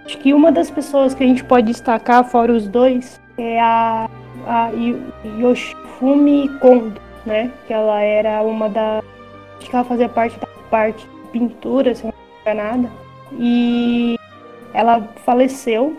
Acho 0.04 0.18
que 0.18 0.32
uma 0.32 0.50
das 0.52 0.70
pessoas 0.70 1.14
que 1.14 1.24
a 1.24 1.26
gente 1.26 1.44
pode 1.44 1.66
destacar, 1.66 2.24
fora 2.24 2.52
os 2.52 2.66
dois, 2.66 3.20
é 3.36 3.60
a, 3.60 4.08
a 4.46 4.70
Yoshifumi 5.38 6.48
Kondo, 6.60 7.00
né? 7.26 7.52
Que 7.66 7.74
ela 7.74 8.00
era 8.00 8.42
uma 8.42 8.68
da. 8.68 9.02
Acho 9.58 9.68
que 9.68 9.76
ela 9.76 9.84
fazia 9.84 10.08
parte 10.08 10.38
da 10.38 10.46
parte 10.70 11.06
de 11.06 11.30
pintura, 11.30 11.94
se 11.94 12.04
não 12.04 12.12
me 12.46 12.54
nada. 12.54 12.90
E 13.38 14.16
ela 14.72 15.02
faleceu, 15.24 15.96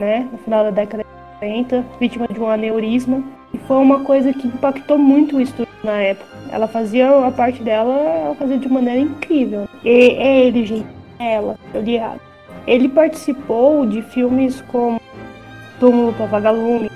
né? 0.00 0.28
No 0.32 0.38
final 0.38 0.64
da 0.64 0.70
década 0.70 1.04
de 1.04 1.46
90, 1.46 1.84
vítima 2.00 2.26
de 2.26 2.40
um 2.40 2.48
aneurisma. 2.48 3.22
E 3.52 3.58
foi 3.58 3.76
uma 3.76 4.00
coisa 4.00 4.32
que 4.32 4.48
impactou 4.48 4.98
muito 4.98 5.36
o 5.36 5.40
estúdio 5.40 5.72
na 5.84 6.00
época. 6.00 6.30
Ela 6.50 6.66
fazia 6.66 7.26
a 7.26 7.30
parte 7.30 7.62
dela, 7.62 7.94
ela 7.94 8.34
fazia 8.34 8.58
de 8.58 8.68
maneira 8.68 9.00
incrível. 9.00 9.68
E 9.84 9.88
é 9.88 10.46
ele, 10.46 10.64
gente, 10.64 10.86
é 11.18 11.34
ela, 11.34 11.56
eu 11.74 11.82
li 11.82 11.94
errado. 11.94 12.20
Ele 12.66 12.88
participou 12.88 13.86
de 13.86 14.02
filmes 14.02 14.60
como 14.62 15.00
Túmulo 15.78 16.12
para 16.12 16.26
Vagalume, 16.26 16.90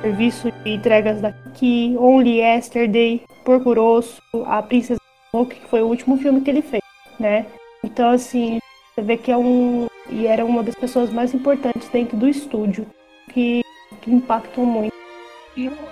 Serviço 0.00 0.50
de 0.64 0.70
Entregas 0.70 1.20
daqui, 1.20 1.96
Only 1.98 2.38
Yesterday, 2.38 3.22
Porco 3.44 3.74
Rosso, 3.74 4.22
A 4.46 4.62
Princesa 4.62 5.00
Smoke, 5.30 5.56
que 5.56 5.68
foi 5.68 5.82
o 5.82 5.86
último 5.86 6.16
filme 6.16 6.40
que 6.40 6.50
ele 6.50 6.62
fez, 6.62 6.82
né? 7.18 7.46
Então, 7.84 8.10
assim, 8.10 8.60
você 9.00 9.02
vê 9.02 9.16
que 9.16 9.30
é 9.30 9.36
um. 9.36 9.86
E 10.08 10.26
era 10.26 10.44
uma 10.44 10.62
das 10.62 10.74
pessoas 10.74 11.10
mais 11.10 11.32
importantes 11.32 11.88
dentro 11.88 12.16
do 12.16 12.28
estúdio, 12.28 12.86
que, 13.32 13.62
que 14.00 14.10
impactam 14.10 14.64
muito. 14.64 14.94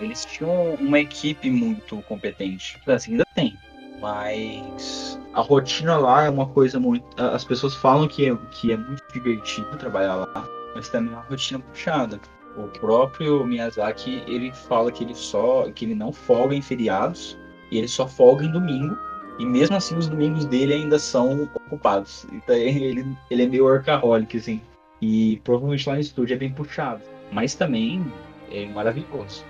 Eles 0.01 0.25
tinham 0.25 0.75
uma 0.75 0.99
equipe 0.99 1.51
muito 1.51 2.03
competente. 2.03 2.81
Assim, 2.87 3.13
ainda 3.13 3.25
tem. 3.35 3.57
Mas 4.01 5.19
a 5.35 5.41
rotina 5.41 5.97
lá 5.97 6.25
é 6.25 6.31
uma 6.31 6.47
coisa 6.47 6.79
muito. 6.79 7.05
As 7.21 7.45
pessoas 7.45 7.75
falam 7.75 8.07
que 8.07 8.29
é, 8.29 8.37
que 8.53 8.73
é 8.73 8.77
muito 8.77 9.03
divertido 9.13 9.77
trabalhar 9.77 10.17
lá, 10.17 10.49
mas 10.75 10.89
também 10.89 11.13
é 11.13 11.17
uma 11.17 11.25
rotina 11.25 11.59
puxada. 11.61 12.21
O 12.57 12.67
próprio 12.81 13.45
Miyazaki 13.45 14.23
ele 14.27 14.53
fala 14.53 14.91
que 14.91 15.05
ele 15.05 15.15
só 15.15 15.71
que 15.73 15.85
ele 15.85 15.95
não 15.95 16.13
folga 16.13 16.55
em 16.55 16.63
feriados 16.63 17.39
e 17.71 17.79
ele 17.79 17.89
só 17.89 18.07
folga 18.07 18.45
em 18.45 18.51
domingo 18.51 18.97
e 19.39 19.47
mesmo 19.47 19.77
assim 19.77 19.97
os 19.97 20.09
domingos 20.09 20.45
dele 20.45 20.75
ainda 20.75 20.99
são 20.99 21.49
ocupados. 21.55 22.27
Então 22.33 22.55
ele, 22.57 23.07
ele 23.31 23.43
é 23.43 23.47
meio 23.47 23.65
workaholic 23.65 24.37
assim. 24.37 24.61
E 25.01 25.41
provavelmente 25.45 25.89
lá 25.89 25.95
no 25.95 26.01
estúdio 26.01 26.35
é 26.35 26.39
bem 26.39 26.53
puxado, 26.53 27.03
mas 27.31 27.55
também 27.55 28.05
é 28.51 28.67
maravilhoso. 28.67 29.45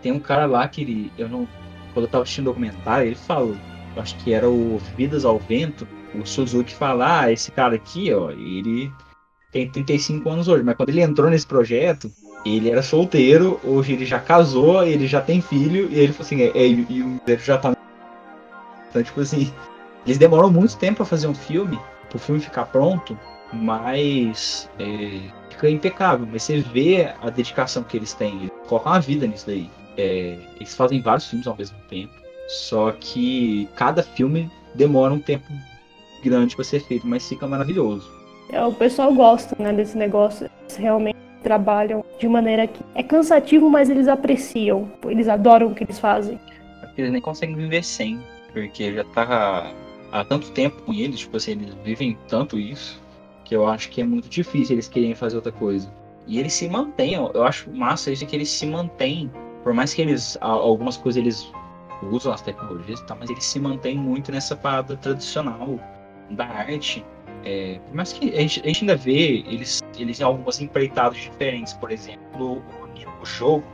Tem 0.00 0.12
um 0.12 0.20
cara 0.20 0.46
lá 0.46 0.68
que 0.68 0.82
ele, 0.82 1.12
eu 1.18 1.28
não 1.28 1.48
quando 1.92 2.06
eu 2.06 2.10
tava 2.10 2.22
assistindo 2.24 2.46
o 2.46 2.50
documentário, 2.50 3.06
ele 3.06 3.14
falou 3.14 3.56
acho 3.96 4.16
que 4.16 4.32
era 4.32 4.48
o 4.48 4.80
Vidas 4.96 5.24
ao 5.24 5.38
Vento, 5.38 5.86
o 6.14 6.26
Suzuki 6.26 6.74
fala, 6.74 7.20
ah, 7.20 7.32
esse 7.32 7.50
cara 7.50 7.76
aqui, 7.76 8.12
ó, 8.12 8.30
ele 8.30 8.90
tem 9.52 9.68
35 9.70 10.28
anos 10.28 10.48
hoje, 10.48 10.64
mas 10.64 10.76
quando 10.76 10.88
ele 10.88 11.00
entrou 11.00 11.30
nesse 11.30 11.46
projeto, 11.46 12.10
ele 12.44 12.70
era 12.70 12.82
solteiro, 12.82 13.60
hoje 13.64 13.92
ele 13.92 14.04
já 14.04 14.18
casou, 14.18 14.84
ele 14.84 15.06
já 15.06 15.20
tem 15.20 15.40
filho, 15.40 15.88
e 15.90 15.98
ele 15.98 16.12
falou 16.12 16.26
assim, 16.26 16.42
é, 16.42 16.50
é 16.54 16.68
e 16.68 17.02
o 17.02 17.20
já 17.38 17.58
tá. 17.58 17.74
Então, 18.94 19.02
tipo 19.02 19.20
assim, 19.20 19.52
eles 20.06 20.18
demoram 20.18 20.48
muito 20.52 20.76
tempo 20.76 20.98
para 20.98 21.04
fazer 21.04 21.26
um 21.26 21.34
filme, 21.34 21.76
pro 22.08 22.16
filme 22.16 22.40
ficar 22.40 22.66
pronto, 22.66 23.18
mas 23.52 24.70
é, 24.78 25.20
fica 25.50 25.68
impecável. 25.68 26.24
Mas 26.30 26.44
você 26.44 26.60
vê 26.60 27.12
a 27.20 27.28
dedicação 27.28 27.82
que 27.82 27.96
eles 27.96 28.14
têm, 28.14 28.36
eles 28.36 28.52
colocam 28.68 28.92
a 28.92 29.00
vida 29.00 29.26
nisso 29.26 29.48
daí. 29.48 29.68
É, 29.98 30.38
eles 30.54 30.76
fazem 30.76 31.00
vários 31.00 31.28
filmes 31.28 31.48
ao 31.48 31.56
mesmo 31.56 31.76
tempo. 31.88 32.12
Só 32.46 32.92
que 32.92 33.68
cada 33.74 34.04
filme 34.04 34.48
demora 34.76 35.12
um 35.12 35.18
tempo 35.18 35.52
grande 36.22 36.54
para 36.54 36.64
ser 36.64 36.78
feito, 36.78 37.04
mas 37.04 37.28
fica 37.28 37.48
maravilhoso. 37.48 38.08
É, 38.52 38.64
o 38.64 38.72
pessoal 38.72 39.12
gosta 39.12 39.56
né, 39.60 39.72
desse 39.72 39.98
negócio. 39.98 40.48
Eles 40.62 40.76
realmente 40.76 41.18
trabalham 41.42 42.04
de 42.20 42.28
maneira 42.28 42.68
que 42.68 42.80
é 42.94 43.02
cansativo, 43.02 43.68
mas 43.68 43.90
eles 43.90 44.06
apreciam. 44.06 44.88
Eles 45.04 45.26
adoram 45.26 45.68
o 45.68 45.74
que 45.74 45.82
eles 45.82 45.98
fazem. 45.98 46.38
Eles 46.96 47.10
nem 47.10 47.20
conseguem 47.20 47.56
viver 47.56 47.82
sem, 47.82 48.22
porque 48.54 48.94
já 48.94 49.04
tá 49.04 49.70
há 50.12 50.24
tanto 50.24 50.50
tempo 50.52 50.80
com 50.82 50.94
eles, 50.94 51.20
tipo 51.20 51.36
assim, 51.36 51.52
eles 51.52 51.74
vivem 51.84 52.16
tanto 52.28 52.58
isso, 52.58 53.02
que 53.44 53.54
eu 53.54 53.66
acho 53.66 53.90
que 53.90 54.00
é 54.00 54.04
muito 54.04 54.28
difícil 54.28 54.76
eles 54.76 54.88
querem 54.88 55.14
fazer 55.14 55.36
outra 55.36 55.52
coisa. 55.52 55.92
E 56.26 56.38
eles 56.38 56.54
se 56.54 56.68
mantêm, 56.68 57.14
eu 57.14 57.42
acho 57.42 57.70
massa 57.70 58.10
isso 58.10 58.24
que 58.24 58.34
eles 58.34 58.48
se 58.48 58.64
mantêm. 58.64 59.30
Por 59.62 59.74
mais 59.74 59.92
que 59.92 60.00
eles, 60.00 60.38
algumas 60.40 60.96
coisas 60.96 61.20
eles 61.20 61.52
usam 62.10 62.32
as 62.32 62.40
tecnologias 62.40 63.00
e 63.00 63.06
tal, 63.06 63.18
mas 63.18 63.28
eles 63.28 63.44
se 63.44 63.58
mantêm 63.60 63.98
muito 63.98 64.32
nessa 64.32 64.56
parada 64.56 64.96
tradicional 64.96 65.78
da 66.30 66.46
arte. 66.46 67.04
É, 67.44 67.78
por 67.86 67.94
mais 67.94 68.12
que 68.12 68.30
a 68.34 68.40
gente, 68.40 68.60
a 68.62 68.66
gente, 68.66 68.80
ainda 68.82 68.96
vê 68.96 69.44
eles, 69.46 69.82
eles 69.98 70.20
em 70.20 70.22
algumas 70.22 70.60
empreitadas 70.60 71.18
diferentes, 71.18 71.74
por 71.74 71.90
exemplo, 71.90 72.62
o, 72.62 73.22
o 73.22 73.26
jogo 73.26 73.64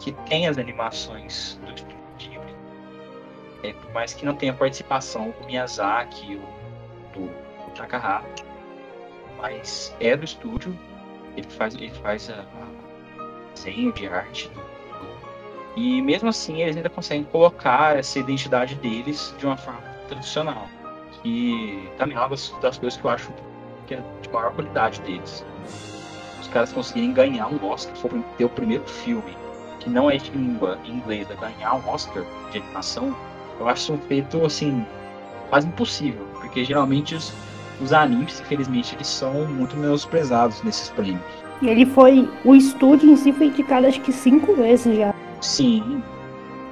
que 0.00 0.12
tem 0.28 0.46
as 0.46 0.58
animações 0.58 1.58
do. 1.64 2.03
É, 3.64 3.72
por 3.72 3.90
mais 3.92 4.12
que 4.12 4.26
não 4.26 4.34
tenha 4.34 4.52
participação 4.52 5.34
do 5.40 5.46
Miyazaki 5.46 6.36
ou 6.36 6.48
do, 7.14 7.26
do 7.26 7.70
Takahata, 7.74 8.44
mas 9.38 9.96
é 10.00 10.14
do 10.14 10.24
estúdio, 10.24 10.78
ele 11.34 11.48
faz, 11.48 11.74
ele 11.74 11.90
faz 11.90 12.28
a, 12.28 12.34
a 12.42 13.54
desenho 13.54 13.90
de 13.94 14.06
arte 14.06 14.50
e 15.76 16.02
mesmo 16.02 16.28
assim 16.28 16.60
eles 16.60 16.76
ainda 16.76 16.90
conseguem 16.90 17.24
colocar 17.24 17.96
essa 17.96 18.18
identidade 18.18 18.74
deles 18.74 19.34
de 19.38 19.46
uma 19.46 19.56
forma 19.56 19.80
tradicional. 20.08 20.68
Que 21.22 21.88
também 21.96 22.16
é 22.16 22.20
uma 22.20 22.28
das, 22.28 22.50
das 22.60 22.76
coisas 22.76 23.00
que 23.00 23.06
eu 23.06 23.10
acho 23.10 23.32
que 23.86 23.94
é 23.94 24.02
de 24.20 24.28
maior 24.28 24.52
qualidade 24.52 25.00
deles. 25.00 25.44
Os 26.38 26.48
caras 26.48 26.70
conseguirem 26.70 27.14
ganhar 27.14 27.48
um 27.48 27.66
Oscar, 27.66 27.96
for 27.96 28.10
ter 28.36 28.44
o 28.44 28.48
primeiro 28.48 28.84
filme 28.84 29.34
que 29.80 29.88
não 29.88 30.10
é 30.10 30.16
de 30.16 30.30
língua 30.30 30.78
inglesa, 30.84 31.34
ganhar 31.34 31.74
um 31.74 31.88
Oscar 31.88 32.24
de 32.50 32.58
animação, 32.58 33.16
eu 33.58 33.68
acho 33.68 33.92
um 33.92 33.98
feito 33.98 34.44
assim 34.44 34.84
quase 35.50 35.66
impossível, 35.66 36.26
porque 36.40 36.64
geralmente 36.64 37.14
os, 37.14 37.32
os 37.80 37.92
animes, 37.92 38.40
infelizmente, 38.40 38.94
eles 38.94 39.06
são 39.06 39.46
muito 39.46 39.76
menosprezados 39.76 40.62
nesses 40.62 40.88
prêmios. 40.90 41.22
E 41.62 41.68
ele 41.68 41.86
foi. 41.86 42.28
O 42.44 42.54
estúdio 42.54 43.10
em 43.10 43.16
si 43.16 43.32
foi 43.32 43.46
indicado 43.46 43.86
acho 43.86 44.00
que 44.00 44.12
cinco 44.12 44.54
vezes 44.54 44.96
já. 44.96 45.14
Sim. 45.40 46.02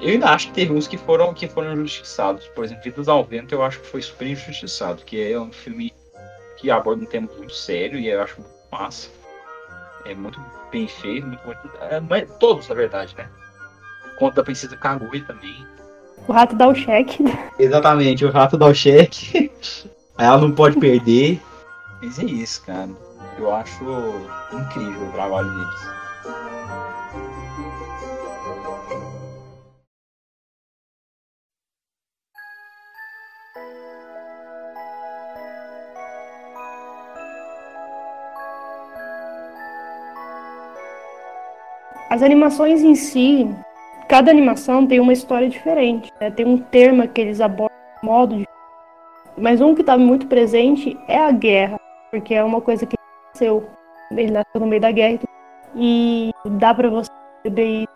Eu 0.01 0.11
ainda 0.11 0.31
acho 0.31 0.49
que 0.49 0.55
teve 0.55 0.73
uns 0.73 0.89
que 0.89 0.99
foram, 0.99 1.33
que 1.33 1.47
foram 1.47 1.73
injustiçados. 1.75 2.47
Por 2.49 2.65
exemplo, 2.65 2.83
Vidas 2.83 3.09
ao 3.09 3.23
Vento 3.23 3.55
eu 3.55 3.63
acho 3.63 3.81
que 3.81 3.87
foi 3.87 4.03
super 4.03 4.27
injustiçado, 4.27 5.03
que 5.05 5.33
é 5.33 5.39
um 5.39 5.53
filme 5.53 5.93
que 6.57 6.71
aborda 6.71 7.05
um 7.05 7.07
tema 7.07 7.29
muito 7.37 7.55
sério 7.55 7.99
e 7.99 8.09
eu 8.09 8.21
acho 8.21 8.41
muito 8.41 8.53
massa. 8.71 9.09
É 10.05 10.15
muito 10.15 10.41
bem 10.73 10.89
feito, 10.89 11.27
muito, 11.27 11.45
muito 11.45 11.71
é, 11.81 12.21
todos, 12.41 12.69
na 12.69 12.75
verdade, 12.75 13.15
né? 13.17 13.29
Conta 14.19 14.37
da 14.37 14.45
Princesa 14.45 14.77
Kaguya 14.77 15.25
também. 15.25 15.65
O 16.29 16.33
rato 16.33 16.55
dá 16.55 16.69
o 16.69 16.75
cheque. 16.75 17.25
Exatamente, 17.59 18.25
o 18.25 18.31
rato 18.31 18.57
dá 18.57 18.67
o 18.67 18.75
cheque. 18.75 19.51
Ela 20.17 20.39
não 20.39 20.53
pode 20.53 20.79
perder. 20.79 21.41
Mas 22.01 22.19
é 22.19 22.25
isso, 22.25 22.65
cara. 22.65 22.91
Eu 23.39 23.53
acho 23.55 23.85
incrível 24.53 25.09
o 25.09 25.13
trabalho 25.13 25.51
deles. 25.51 25.93
As 42.11 42.23
animações 42.23 42.83
em 42.83 42.95
si, 42.95 43.49
cada 44.13 44.31
animação 44.31 44.87
tem 44.87 45.01
uma 45.01 45.15
história 45.15 45.49
diferente, 45.49 46.13
né? 46.21 46.31
tem 46.31 46.45
um 46.45 46.59
termo 46.59 47.09
que 47.09 47.19
eles 47.19 47.41
abordam, 47.41 47.75
um 48.03 48.07
modo 48.07 48.37
de... 48.37 48.45
Mas 49.39 49.59
um 49.63 49.75
que 49.75 49.81
está 49.81 49.97
muito 49.97 50.27
presente 50.27 50.99
é 51.09 51.17
a 51.17 51.31
guerra, 51.31 51.81
porque 52.11 52.35
é 52.35 52.45
uma 52.45 52.61
coisa 52.61 52.85
que 52.85 52.95
nasceu, 53.29 53.67
ele 54.11 54.31
nasceu 54.31 54.61
no 54.61 54.67
meio 54.67 54.83
da 54.83 54.91
guerra 54.91 55.19
e 55.75 56.31
dá 56.45 56.75
para 56.75 56.91
você 56.91 57.09
perceber 57.43 57.87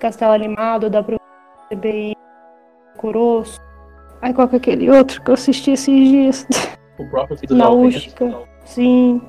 Castelo 0.00 0.32
Animado, 0.32 0.90
dá 0.90 1.00
para 1.00 1.14
você 1.14 1.76
perceber 1.76 2.16
Coroço. 2.96 3.60
Ai, 4.20 4.34
qual 4.34 4.48
que 4.48 4.56
é 4.56 4.58
aquele 4.58 4.90
outro 4.90 5.22
que 5.22 5.30
eu 5.30 5.34
assisti 5.34 5.70
esses 5.70 6.08
dias? 6.08 6.46
O 6.96 7.10
próprio 7.10 7.36
Fito 7.36 7.54
Naústica. 7.56 8.42
Sim. 8.64 9.20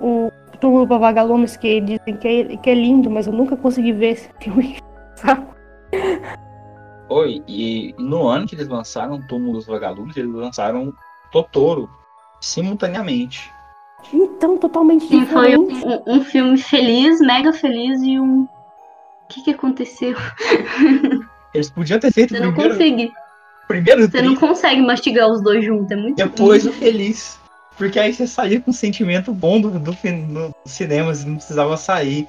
O 0.00 0.32
para 0.58 0.98
Vagalumes, 0.98 1.56
que 1.56 1.80
dizem 1.80 2.16
que 2.16 2.26
é, 2.26 2.56
que 2.56 2.70
é 2.70 2.74
lindo, 2.74 3.08
mas 3.08 3.28
eu 3.28 3.32
nunca 3.32 3.56
consegui 3.56 3.92
ver 3.92 4.12
esse 4.12 4.28
filme. 4.40 4.76
Oi, 7.08 7.42
e 7.46 7.94
no 7.98 8.26
ano 8.26 8.46
que 8.46 8.54
eles 8.54 8.68
lançaram 8.68 9.20
Túmulo 9.26 9.54
dos 9.54 9.66
Vagalumes, 9.66 10.16
eles 10.16 10.32
lançaram 10.32 10.92
Totoro 11.30 11.88
simultaneamente. 12.40 13.50
Então, 14.12 14.58
totalmente 14.58 15.06
Sim, 15.06 15.24
foi 15.26 15.56
um, 15.56 15.68
um 16.06 16.24
filme 16.24 16.58
feliz, 16.58 17.20
mega 17.20 17.52
feliz 17.52 18.00
e 18.02 18.18
um. 18.18 18.42
O 18.42 18.48
que, 19.28 19.42
que 19.44 19.50
aconteceu? 19.52 20.14
Eles 21.54 21.70
podiam 21.70 21.98
ter 22.00 22.12
feito 22.12 22.30
Você 22.34 22.40
não 22.40 22.52
primeiro, 22.52 22.74
consegue. 22.74 23.12
primeiro 23.68 24.10
Você 24.10 24.20
não 24.22 24.34
consegue 24.36 24.82
mastigar 24.82 25.30
os 25.30 25.40
dois 25.40 25.64
juntos. 25.64 25.90
É 25.90 25.96
muito 25.96 26.16
depois 26.16 26.64
ruim. 26.64 26.72
o 26.74 26.76
feliz. 26.76 27.38
Porque 27.78 27.98
aí 27.98 28.12
você 28.12 28.26
saía 28.26 28.60
com 28.60 28.70
um 28.70 28.74
sentimento 28.74 29.32
bom 29.32 29.60
do, 29.60 29.70
do, 29.78 29.92
fi- 29.94 30.10
no 30.12 30.54
cinema, 30.66 31.14
você 31.14 31.26
não 31.26 31.36
precisava 31.36 31.76
sair 31.76 32.26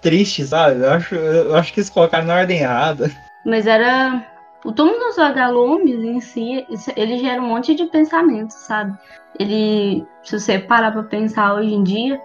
triste, 0.00 0.44
sabe? 0.44 0.80
Eu 0.80 0.90
acho, 0.90 1.14
eu 1.14 1.56
acho 1.56 1.72
que 1.72 1.80
eles 1.80 1.90
colocaram 1.90 2.26
na 2.26 2.36
ordem 2.36 2.58
errada. 2.58 3.10
Mas 3.44 3.66
era. 3.66 4.26
O 4.64 4.72
túmulo 4.72 4.98
dos 4.98 5.16
vagalumes 5.16 6.02
em 6.02 6.20
si, 6.20 6.66
ele 6.96 7.18
gera 7.18 7.40
um 7.40 7.46
monte 7.46 7.76
de 7.76 7.84
pensamentos, 7.86 8.56
sabe? 8.56 8.98
Ele, 9.38 10.04
se 10.24 10.38
você 10.38 10.58
parar 10.58 10.90
pra 10.90 11.04
pensar 11.04 11.54
hoje 11.54 11.72
em 11.72 11.82
dia, 11.84 12.20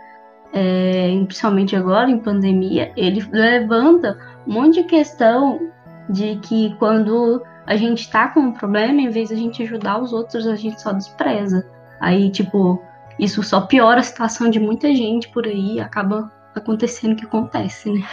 é, 0.51 1.09
principalmente 1.25 1.75
agora 1.75 2.09
em 2.09 2.17
pandemia, 2.17 2.91
ele 2.97 3.23
levanta 3.31 4.17
um 4.47 4.53
monte 4.53 4.81
de 4.81 4.83
questão 4.86 5.59
de 6.09 6.38
que 6.38 6.75
quando 6.79 7.43
a 7.67 7.75
gente 7.75 8.09
tá 8.09 8.27
com 8.27 8.39
um 8.39 8.51
problema, 8.51 9.01
em 9.01 9.09
vez 9.09 9.29
de 9.29 9.36
a 9.36 9.38
gente 9.38 9.63
ajudar 9.63 10.01
os 10.01 10.12
outros, 10.12 10.47
a 10.47 10.55
gente 10.55 10.81
só 10.81 10.91
despreza. 10.91 11.65
Aí, 11.99 12.29
tipo, 12.29 12.81
isso 13.19 13.41
só 13.43 13.62
piora 13.62 13.99
a 13.99 14.03
situação 14.03 14.49
de 14.49 14.59
muita 14.59 14.93
gente 14.93 15.29
por 15.29 15.45
aí, 15.45 15.79
acaba 15.79 16.31
acontecendo 16.55 17.13
o 17.13 17.15
que 17.15 17.25
acontece, 17.25 17.91
né? 17.91 18.05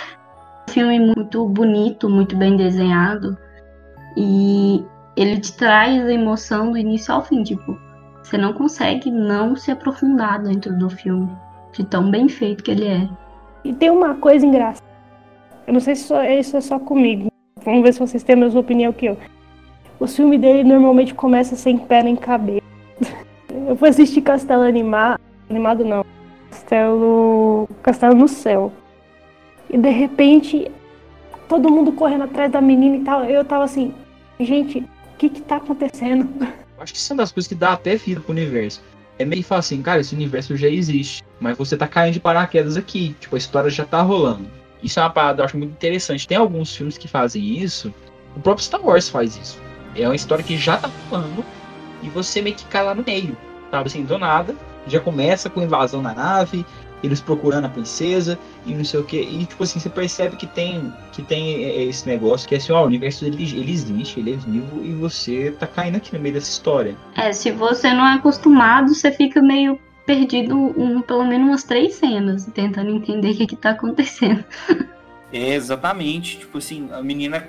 Filme 0.69 0.99
muito 1.01 1.47
bonito, 1.49 2.09
muito 2.09 2.37
bem 2.37 2.57
desenhado. 2.57 3.37
E 4.17 4.85
ele 5.17 5.39
te 5.39 5.53
traz 5.57 6.05
a 6.05 6.13
emoção 6.13 6.73
do 6.73 6.79
início 6.79 7.15
ao 7.15 7.25
fim, 7.25 7.43
tipo, 7.43 7.79
você 8.23 8.39
não 8.39 8.53
consegue 8.53 9.11
não 9.11 9.57
se 9.57 9.71
aprofundar 9.71 10.43
dentro 10.43 10.77
do 10.79 10.89
filme, 10.89 11.31
de 11.73 11.85
tão 11.85 12.11
bem 12.11 12.29
feito 12.29 12.63
que 12.63 12.71
ele 12.71 12.87
é. 12.87 13.09
E 13.65 13.73
tem 13.73 13.91
uma 13.91 14.15
coisa 14.15 14.47
engraçada. 14.47 14.89
Eu 15.67 15.75
não 15.75 15.81
sei 15.81 15.95
se 15.95 16.13
isso 16.39 16.57
é 16.57 16.61
só 16.61 16.79
comigo. 16.79 17.31
Vamos 17.65 17.83
ver 17.83 17.93
se 17.93 18.01
vocês 18.01 18.23
têm 18.23 18.35
a 18.35 18.39
mesma 18.39 18.61
opinião 18.61 18.93
que 18.93 19.07
eu. 19.07 19.19
O 19.99 20.07
filme 20.07 20.39
dele 20.39 20.65
normalmente 20.65 21.15
começa 21.15 21.57
sem 21.57 21.77
pé 21.77 22.03
nem 22.03 22.17
cabeça. 22.17 22.65
Eu 23.69 23.77
fui 23.77 23.89
assistir 23.91 24.23
Castelo 24.23 24.63
Animado. 24.63 25.21
Animado 25.49 25.85
não. 25.85 26.05
Castelo. 26.51 27.69
Castelo 27.83 28.15
no 28.15 28.29
Céu. 28.29 28.73
E 29.69 29.79
de 29.79 29.91
repente, 29.91 30.71
todo 31.49 31.71
mundo 31.71 31.93
correndo 31.93 32.25
atrás 32.25 32.51
da 32.51 32.61
menina 32.61 32.97
e 32.97 33.05
tal. 33.05 33.25
Eu 33.25 33.45
tava 33.45 33.65
assim, 33.65 33.95
gente, 34.39 34.81
o 34.81 35.17
que 35.17 35.29
que 35.29 35.41
tá 35.41 35.57
acontecendo? 35.57 36.29
Acho 36.79 36.93
que 36.93 36.99
isso 36.99 37.13
é 37.13 37.15
uma 37.15 37.23
das 37.23 37.33
coisas 37.33 37.47
que 37.47 37.55
dá 37.55 37.73
até 37.73 37.97
vida 37.97 38.21
pro 38.21 38.33
universo. 38.33 38.83
É 39.19 39.25
meio 39.25 39.45
que 39.45 39.53
assim, 39.53 39.83
cara, 39.83 40.01
esse 40.01 40.15
universo 40.15 40.57
já 40.57 40.69
existe, 40.69 41.23
mas 41.39 41.59
você 41.59 41.77
tá 41.77 41.87
caindo 41.87 42.15
de 42.15 42.21
paraquedas 42.21 42.77
aqui. 42.77 43.15
Tipo, 43.21 43.37
a 43.37 43.39
história 43.39 43.69
já 43.69 43.85
tá 43.85 44.01
rolando. 44.01 44.49
Isso 44.83 44.99
é 44.99 45.03
uma 45.03 45.11
parada, 45.11 45.43
eu 45.43 45.45
acho 45.45 45.59
muito 45.59 45.73
interessante. 45.73 46.27
Tem 46.27 46.39
alguns 46.39 46.75
filmes 46.75 46.97
que 46.97 47.07
fazem 47.07 47.59
isso. 47.59 47.93
O 48.35 48.41
próprio 48.41 48.65
Star 48.65 48.81
Wars 48.83 49.11
faz 49.11 49.37
isso. 49.37 49.61
É 49.95 50.07
uma 50.07 50.17
história 50.17 50.43
que 50.43 50.57
já 50.57 50.79
tá 50.79 50.91
rolando 51.11 51.45
e 52.03 52.09
você 52.09 52.41
meio 52.41 52.57
que 52.57 52.65
cai 52.67 52.83
lá 52.83 52.95
no 52.95 53.05
meio. 53.05 53.37
Sabe 53.71 53.87
assim, 53.89 54.05
do 54.05 54.19
nada. 54.19 54.57
Já 54.87 55.01
começa 55.01 55.51
com 55.51 55.63
invasão 55.63 56.03
na 56.03 56.15
nave, 56.15 56.65
eles 57.03 57.21
procurando 57.21 57.65
a 57.65 57.69
princesa 57.69 58.39
e 58.67 58.75
não 58.75 58.85
sei 58.85 59.01
o 59.01 59.05
que. 59.05 59.21
E 59.21 59.45
tipo 59.45 59.63
assim, 59.63 59.79
você 59.79 59.89
percebe 59.89 60.37
que 60.37 60.47
tem, 60.47 60.93
que 61.13 61.23
tem 61.23 61.65
é, 61.65 61.85
esse 61.85 62.07
negócio 62.07 62.49
que 62.49 62.55
é 62.55 62.59
assim, 62.59 62.73
ó, 62.73 62.83
o 62.83 62.87
universo 62.87 63.25
ele, 63.25 63.43
ele 63.43 63.73
existe, 63.73 64.21
ele 64.21 64.35
é 64.35 64.37
vivo 64.37 64.85
e 64.85 64.93
você 64.93 65.51
tá 65.59 65.67
caindo 65.67 65.97
aqui 65.97 66.15
no 66.15 66.21
meio 66.21 66.35
dessa 66.35 66.51
história. 66.51 66.97
É, 67.17 67.33
se 67.33 67.51
você 67.51 67.93
não 67.93 68.07
é 68.07 68.15
acostumado, 68.15 68.95
você 68.95 69.11
fica 69.11 69.41
meio 69.41 69.79
perdido 70.05 70.57
um, 70.57 71.01
pelo 71.01 71.25
menos 71.25 71.49
umas 71.49 71.63
três 71.63 71.95
cenas, 71.95 72.47
tentando 72.47 72.91
entender 72.91 73.31
o 73.31 73.37
que, 73.37 73.47
que 73.47 73.57
tá 73.57 73.71
acontecendo. 73.71 74.45
É, 75.33 75.55
exatamente. 75.55 76.39
Tipo 76.39 76.59
assim, 76.59 76.89
a 76.93 77.03
menina 77.03 77.49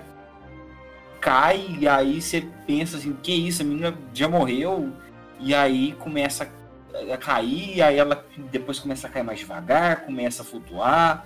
cai 1.19 1.77
e 1.79 1.87
aí 1.87 2.21
você 2.21 2.45
pensa 2.67 2.97
assim, 2.97 3.15
que 3.21 3.31
isso, 3.31 3.63
a 3.63 3.65
menina 3.65 3.93
já 4.13 4.27
morreu. 4.29 4.89
E 5.39 5.55
aí 5.55 5.95
começa 5.97 6.43
a 6.43 6.47
cair, 7.19 7.77
e 7.77 7.81
aí 7.81 7.97
ela 7.97 8.25
depois 8.51 8.79
começa 8.79 9.07
a 9.07 9.09
cair 9.09 9.23
mais 9.23 9.39
devagar, 9.39 10.05
começa 10.05 10.41
a 10.41 10.45
flutuar. 10.45 11.25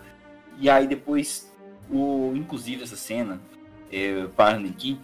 E 0.58 0.70
aí 0.70 0.88
depois, 0.88 1.52
o, 1.90 2.32
inclusive 2.36 2.84
essa 2.84 2.96
cena, 2.96 3.42
é, 3.92 4.28
parando 4.36 4.68
aqui, 4.68 5.00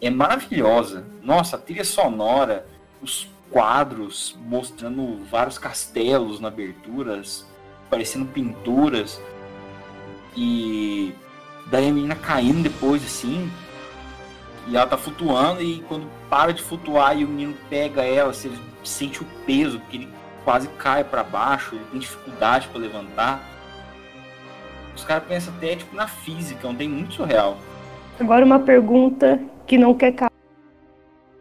é 0.00 0.10
maravilhosa. 0.10 1.06
Nossa, 1.22 1.56
a 1.56 1.58
trilha 1.58 1.84
sonora, 1.84 2.66
os 3.00 3.28
quadros 3.50 4.36
mostrando 4.40 5.22
vários 5.24 5.58
castelos 5.58 6.40
na 6.40 6.48
aberturas, 6.48 7.46
parecendo 7.88 8.26
pinturas. 8.26 9.20
E 10.36 11.14
daí 11.70 11.88
a 11.88 11.92
menina 11.92 12.16
caindo 12.16 12.62
depois, 12.62 13.04
assim. 13.04 13.50
E 14.68 14.76
ela 14.76 14.86
tá 14.86 14.96
flutuando 14.96 15.60
e 15.60 15.80
quando 15.82 16.06
para 16.30 16.52
de 16.52 16.62
flutuar 16.62 17.18
e 17.18 17.24
o 17.24 17.28
menino 17.28 17.54
pega 17.68 18.02
ela, 18.02 18.32
você 18.32 18.50
sente 18.84 19.22
o 19.22 19.26
peso, 19.44 19.80
porque 19.80 19.96
ele 19.96 20.08
quase 20.44 20.68
cai 20.78 21.04
para 21.04 21.22
baixo, 21.22 21.74
ele 21.74 21.84
tem 21.90 22.00
dificuldade 22.00 22.68
para 22.68 22.80
levantar. 22.80 23.40
Os 24.94 25.04
caras 25.04 25.24
pensam 25.24 25.52
até 25.56 25.76
tipo 25.76 25.94
na 25.96 26.06
física, 26.06 26.66
não 26.66 26.74
tem 26.74 26.88
muito 26.88 27.14
surreal. 27.14 27.56
Agora 28.20 28.44
uma 28.44 28.58
pergunta 28.58 29.40
que 29.66 29.78
não 29.78 29.94
quer 29.94 30.12
calar. 30.12 30.32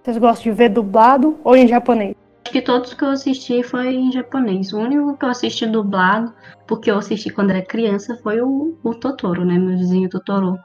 Vocês 0.01 0.17
gostam 0.17 0.51
de 0.51 0.57
ver 0.57 0.69
dublado 0.69 1.37
ou 1.43 1.55
em 1.55 1.67
japonês? 1.67 2.15
Acho 2.43 2.53
que 2.53 2.61
todos 2.61 2.93
que 2.93 3.03
eu 3.03 3.09
assisti 3.09 3.61
foi 3.61 3.93
em 3.93 4.11
japonês. 4.11 4.73
O 4.73 4.79
único 4.79 5.15
que 5.15 5.25
eu 5.25 5.29
assisti 5.29 5.67
dublado, 5.67 6.33
porque 6.67 6.89
eu 6.89 6.97
assisti 6.97 7.29
quando 7.29 7.51
era 7.51 7.61
criança, 7.61 8.17
foi 8.23 8.41
o, 8.41 8.77
o 8.83 8.95
Totoro, 8.95 9.45
né? 9.45 9.57
Meu 9.57 9.77
vizinho 9.77 10.09
Totoro. 10.09 10.57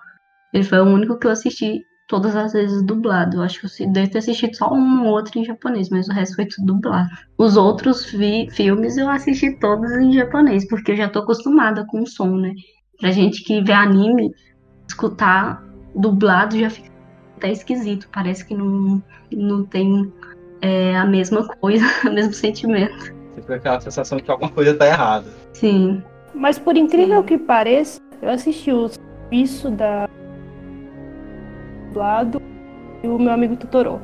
Ele 0.55 0.65
foi 0.65 0.81
o 0.81 0.85
único 0.85 1.19
que 1.19 1.27
eu 1.27 1.31
assisti 1.31 1.85
todas 2.07 2.37
as 2.37 2.53
vezes 2.53 2.83
dublado. 2.83 3.39
Eu 3.39 3.43
acho 3.43 3.61
que 3.61 3.83
eu 3.85 3.93
devo 3.93 4.11
ter 4.11 4.19
assistido 4.19 4.55
só 4.57 4.73
um 4.73 5.07
ou 5.07 5.13
outro 5.13 5.39
em 5.39 5.45
japonês, 5.45 5.89
mas 5.91 6.09
o 6.09 6.13
resto 6.13 6.37
foi 6.37 6.47
tudo 6.47 6.75
dublado. 6.75 7.09
Os 7.39 7.57
outros 7.57 8.11
vi- 8.11 8.49
filmes 8.51 8.97
eu 8.97 9.09
assisti 9.09 9.59
todos 9.59 9.91
em 9.93 10.13
japonês, 10.13 10.67
porque 10.69 10.93
eu 10.93 10.97
já 10.97 11.09
tô 11.09 11.21
acostumada 11.21 11.85
com 11.87 12.03
o 12.03 12.07
som, 12.07 12.37
né? 12.37 12.53
Pra 13.01 13.11
gente 13.11 13.43
que 13.43 13.61
vê 13.63 13.73
anime, 13.73 14.33
escutar 14.89 15.63
dublado 15.95 16.59
já 16.59 16.71
fica 16.71 16.97
tá 17.41 17.49
esquisito, 17.49 18.09
parece 18.13 18.45
que 18.47 18.55
não, 18.55 19.03
não 19.31 19.65
tem 19.65 20.11
é, 20.63 20.97
a 20.97 21.05
mesma 21.05 21.47
coisa, 21.47 21.85
o 22.09 22.13
mesmo 22.13 22.33
sentimento. 22.33 23.15
Você 23.35 23.43
fica 23.43 23.57
aquela 23.57 23.81
sensação 23.81 24.17
de 24.17 24.25
que 24.25 24.31
alguma 24.31 24.51
coisa 24.51 24.75
tá 24.75 24.87
errada. 24.87 25.27
Sim. 25.53 26.03
Mas 26.35 26.59
por 26.59 26.77
incrível 26.77 27.23
que 27.23 27.37
pareça, 27.37 28.01
eu 28.23 28.31
assisti 28.31 28.73
o 28.73 28.89
serviço 28.89 29.71
da 29.71 30.09
lado 31.97 32.41
e 33.03 33.09
o 33.09 33.19
meu 33.19 33.33
amigo 33.33 33.57
Totoro. 33.57 34.01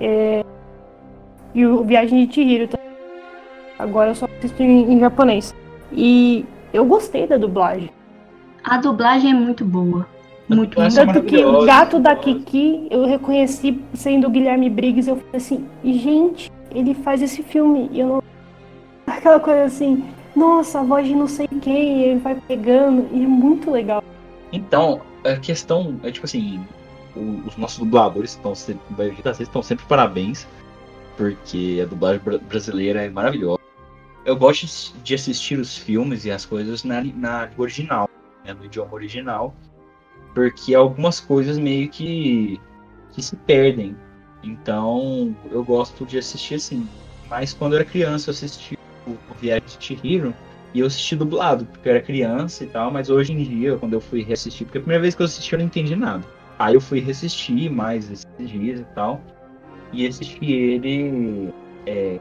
É... 0.00 0.44
E 1.54 1.64
o 1.64 1.82
Viagem 1.84 2.26
de 2.26 2.34
Chihiro 2.34 2.68
também. 2.68 2.86
Agora 3.78 4.10
eu 4.10 4.14
só 4.14 4.26
assisto 4.26 4.62
em, 4.62 4.92
em 4.92 5.00
japonês. 5.00 5.54
E 5.92 6.44
eu 6.72 6.84
gostei 6.84 7.26
da 7.26 7.36
dublagem. 7.36 7.90
A 8.62 8.78
dublagem 8.78 9.30
é 9.30 9.34
muito 9.34 9.64
boa. 9.64 10.06
Muito 10.48 10.74
boa. 10.74 10.86
é 10.86 10.90
Tanto 10.90 11.22
que 11.22 11.44
o 11.44 11.64
gato 11.64 11.98
da. 11.98 12.14
Kiki 12.16 12.86
eu 12.90 13.04
reconheci 13.06 13.80
sendo 13.94 14.26
o 14.26 14.30
Guilherme 14.30 14.68
Briggs. 14.68 15.08
Eu 15.08 15.16
falei 15.16 15.36
assim, 15.36 15.66
gente, 15.84 16.52
ele 16.74 16.94
faz 16.94 17.22
esse 17.22 17.42
filme. 17.42 17.88
E 17.92 18.00
eu 18.00 18.08
não. 18.08 18.22
Aquela 19.06 19.38
coisa 19.38 19.64
assim, 19.64 20.04
nossa, 20.34 20.80
a 20.80 20.82
voz 20.82 21.06
de 21.06 21.14
não 21.14 21.28
sei 21.28 21.46
quem, 21.46 22.02
ele 22.02 22.18
vai 22.20 22.34
pegando. 22.34 23.06
E 23.12 23.22
é 23.22 23.26
muito 23.26 23.70
legal. 23.70 24.02
Então, 24.52 25.00
a 25.32 25.40
questão 25.40 25.98
é 26.02 26.10
tipo 26.10 26.26
assim, 26.26 26.64
os 27.46 27.56
nossos 27.56 27.78
dubladores 27.78 28.32
estão 28.32 28.54
sempre, 28.54 28.82
estão 29.40 29.62
sempre 29.62 29.84
parabéns, 29.86 30.46
porque 31.16 31.80
a 31.82 31.86
dublagem 31.86 32.20
bra- 32.22 32.38
brasileira 32.38 33.04
é 33.04 33.10
maravilhosa. 33.10 33.60
Eu 34.24 34.36
gosto 34.36 34.66
de 35.02 35.14
assistir 35.14 35.58
os 35.58 35.76
filmes 35.76 36.24
e 36.24 36.30
as 36.30 36.44
coisas 36.44 36.82
na, 36.84 37.02
na 37.02 37.48
original, 37.56 38.10
né, 38.44 38.52
no 38.52 38.64
idioma 38.64 38.92
original, 38.92 39.54
porque 40.34 40.74
algumas 40.74 41.20
coisas 41.20 41.58
meio 41.58 41.88
que, 41.88 42.60
que 43.12 43.22
se 43.22 43.36
perdem. 43.36 43.96
Então, 44.42 45.34
eu 45.50 45.64
gosto 45.64 46.04
de 46.04 46.18
assistir 46.18 46.56
assim. 46.56 46.88
Mas 47.28 47.52
quando 47.52 47.72
eu 47.72 47.80
era 47.80 47.88
criança, 47.88 48.30
eu 48.30 48.34
assisti 48.34 48.78
o, 49.06 49.10
o 49.12 49.34
Viagem 49.40 49.66
de 49.66 49.84
Chihiro, 49.84 50.34
e 50.76 50.80
eu 50.80 50.86
assisti 50.86 51.16
dublado, 51.16 51.64
porque 51.64 51.88
eu 51.88 51.92
era 51.94 52.02
criança 52.02 52.62
e 52.62 52.66
tal, 52.66 52.90
mas 52.90 53.08
hoje 53.08 53.32
em 53.32 53.42
dia, 53.42 53.78
quando 53.78 53.94
eu 53.94 54.00
fui 54.00 54.22
reassistir, 54.22 54.66
porque 54.66 54.76
a 54.76 54.80
primeira 54.82 55.00
vez 55.00 55.14
que 55.14 55.22
eu 55.22 55.24
assisti 55.24 55.54
eu 55.54 55.58
não 55.58 55.64
entendi 55.64 55.96
nada. 55.96 56.22
Aí 56.58 56.74
eu 56.74 56.82
fui 56.82 57.00
reassistir 57.00 57.70
mais 57.70 58.10
esses 58.10 58.50
dias 58.50 58.80
e 58.80 58.84
tal, 58.94 59.22
e 59.90 60.06
assisti 60.06 60.52
ele 60.52 61.50
é, 61.86 62.18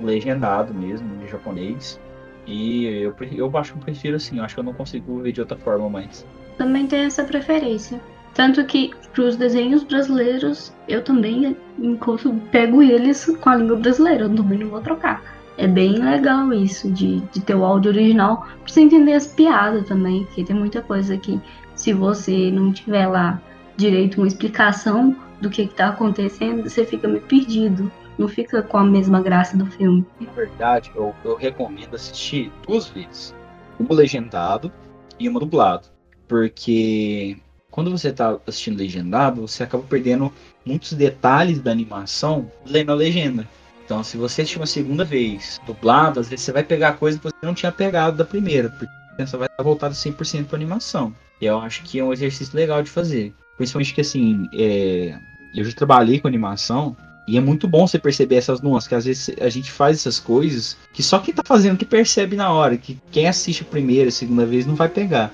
legendado 0.00 0.72
mesmo, 0.72 1.08
em 1.20 1.26
japonês. 1.26 2.00
E 2.46 2.86
eu, 2.86 3.12
eu 3.32 3.58
acho 3.58 3.72
que 3.72 3.78
eu 3.78 3.82
prefiro 3.82 4.16
assim, 4.16 4.38
eu 4.38 4.44
acho 4.44 4.54
que 4.54 4.60
eu 4.60 4.64
não 4.64 4.72
consigo 4.72 5.20
ver 5.20 5.32
de 5.32 5.40
outra 5.40 5.56
forma 5.56 5.90
mais. 5.90 6.24
Também 6.58 6.86
tenho 6.86 7.08
essa 7.08 7.24
preferência. 7.24 8.00
Tanto 8.34 8.64
que 8.66 8.92
para 9.12 9.24
os 9.24 9.36
desenhos 9.36 9.82
brasileiros, 9.82 10.72
eu 10.86 11.02
também 11.02 11.56
encontro, 11.76 12.32
pego 12.52 12.80
eles 12.84 13.26
com 13.40 13.50
a 13.50 13.56
língua 13.56 13.76
brasileira, 13.76 14.26
eu 14.26 14.34
também 14.34 14.58
não 14.60 14.68
vou 14.68 14.80
trocar. 14.80 15.39
É 15.60 15.68
bem 15.68 15.98
legal 15.98 16.50
isso, 16.54 16.90
de, 16.90 17.20
de 17.20 17.40
ter 17.42 17.54
o 17.54 17.62
áudio 17.62 17.90
original, 17.90 18.38
pra 18.38 18.56
você 18.66 18.80
entender 18.80 19.12
as 19.12 19.26
piadas 19.26 19.86
também, 19.86 20.24
porque 20.24 20.42
tem 20.42 20.56
muita 20.56 20.80
coisa 20.80 21.18
que, 21.18 21.38
se 21.76 21.92
você 21.92 22.50
não 22.50 22.72
tiver 22.72 23.06
lá 23.06 23.38
direito 23.76 24.16
uma 24.16 24.26
explicação 24.26 25.14
do 25.38 25.50
que, 25.50 25.66
que 25.66 25.74
tá 25.74 25.90
acontecendo, 25.90 26.62
você 26.62 26.86
fica 26.86 27.06
meio 27.06 27.20
perdido. 27.20 27.92
Não 28.16 28.26
fica 28.26 28.62
com 28.62 28.78
a 28.78 28.84
mesma 28.84 29.20
graça 29.20 29.54
do 29.54 29.66
filme. 29.66 30.06
Na 30.18 30.32
verdade, 30.32 30.90
eu, 30.94 31.14
eu 31.22 31.36
recomendo 31.36 31.94
assistir 31.94 32.50
duas 32.66 32.86
vezes. 32.88 33.34
Uma 33.78 33.94
legendado 33.94 34.72
e 35.18 35.28
uma 35.28 35.40
dublado. 35.40 35.88
Porque 36.26 37.36
quando 37.70 37.90
você 37.90 38.10
tá 38.10 38.38
assistindo 38.46 38.78
legendado, 38.78 39.46
você 39.46 39.62
acaba 39.62 39.82
perdendo 39.82 40.32
muitos 40.64 40.94
detalhes 40.94 41.60
da 41.60 41.70
animação 41.70 42.50
lendo 42.64 42.92
a 42.92 42.94
legenda. 42.94 43.46
Então, 43.90 44.04
se 44.04 44.16
você 44.16 44.42
assistir 44.42 44.60
uma 44.60 44.66
segunda 44.66 45.04
vez 45.04 45.60
dublado, 45.66 46.20
às 46.20 46.28
vezes 46.28 46.44
você 46.44 46.52
vai 46.52 46.62
pegar 46.62 46.92
coisa 46.92 47.18
que 47.18 47.24
você 47.24 47.34
não 47.42 47.52
tinha 47.52 47.72
pegado 47.72 48.16
da 48.16 48.24
primeira, 48.24 48.68
porque 48.70 48.86
você 49.18 49.36
vai 49.36 49.48
estar 49.48 49.64
voltado 49.64 49.92
100% 49.96 50.44
para 50.46 50.54
animação. 50.54 51.12
E 51.40 51.46
eu 51.46 51.58
acho 51.58 51.82
que 51.82 51.98
é 51.98 52.04
um 52.04 52.12
exercício 52.12 52.54
legal 52.56 52.84
de 52.84 52.88
fazer. 52.88 53.34
Principalmente 53.56 53.92
que, 53.92 54.00
assim, 54.00 54.48
é, 54.54 55.18
eu 55.52 55.64
já 55.64 55.72
trabalhei 55.72 56.20
com 56.20 56.28
animação 56.28 56.96
e 57.26 57.36
é 57.36 57.40
muito 57.40 57.66
bom 57.66 57.84
você 57.84 57.98
perceber 57.98 58.36
essas 58.36 58.60
nuances, 58.60 58.86
que 58.86 58.94
às 58.94 59.06
vezes 59.06 59.34
a 59.40 59.48
gente 59.48 59.72
faz 59.72 59.96
essas 59.96 60.20
coisas 60.20 60.76
que 60.92 61.02
só 61.02 61.18
quem 61.18 61.34
tá 61.34 61.42
fazendo 61.44 61.76
que 61.76 61.84
percebe 61.84 62.36
na 62.36 62.52
hora, 62.52 62.76
que 62.76 62.96
quem 63.10 63.26
assiste 63.26 63.62
a 63.62 63.66
primeira, 63.66 64.08
a 64.08 64.12
segunda 64.12 64.46
vez 64.46 64.66
não 64.66 64.76
vai 64.76 64.88
pegar. 64.88 65.32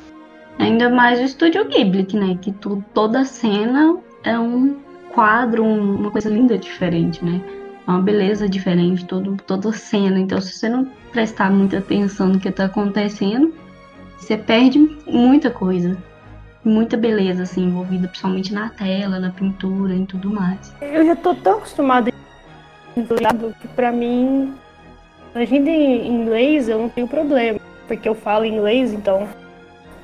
Ainda 0.59 0.89
mais 0.89 1.21
o 1.21 1.25
estúdio 1.25 1.63
Ghibli, 1.69 2.07
né? 2.15 2.39
Que 2.41 2.53
tu, 2.53 2.83
toda 2.95 3.23
cena 3.27 3.99
é 4.25 4.39
um 4.39 4.77
quadro, 5.13 5.63
um- 5.63 5.97
uma 5.97 6.11
coisa 6.11 6.31
linda 6.31 6.57
diferente, 6.57 7.23
né? 7.23 7.43
É 7.87 7.91
uma 7.91 8.03
beleza 8.03 8.49
diferente, 8.49 9.05
todo, 9.05 9.37
toda 9.47 9.73
cena. 9.73 10.19
Então, 10.19 10.41
se 10.41 10.53
você 10.53 10.69
não 10.69 10.87
prestar 11.13 11.51
muita 11.51 11.79
atenção 11.79 12.29
no 12.29 12.41
que 12.41 12.51
tá 12.51 12.65
acontecendo, 12.65 13.55
você 14.19 14.37
perde 14.37 14.79
muita 15.07 15.51
coisa. 15.51 15.97
Muita 16.65 16.97
beleza, 16.97 17.45
assim, 17.45 17.67
envolvida, 17.67 18.09
principalmente 18.09 18.53
na 18.53 18.71
tela, 18.71 19.21
na 19.21 19.31
pintura 19.31 19.95
e 19.95 20.05
tudo 20.05 20.31
mais. 20.31 20.75
Eu 20.81 21.07
já 21.07 21.15
tô 21.15 21.33
tão 21.33 21.59
acostumada 21.59 22.11
em 22.97 23.03
dublado 23.03 23.55
que 23.61 23.69
pra 23.69 23.93
mim, 23.93 24.53
legenda 25.33 25.71
em 25.71 26.09
inglês 26.09 26.69
eu 26.69 26.79
não 26.79 26.89
tenho 26.89 27.07
problema, 27.07 27.61
porque 27.87 28.09
eu 28.09 28.17
falo 28.17 28.45
inglês, 28.45 28.93
então 28.93 29.29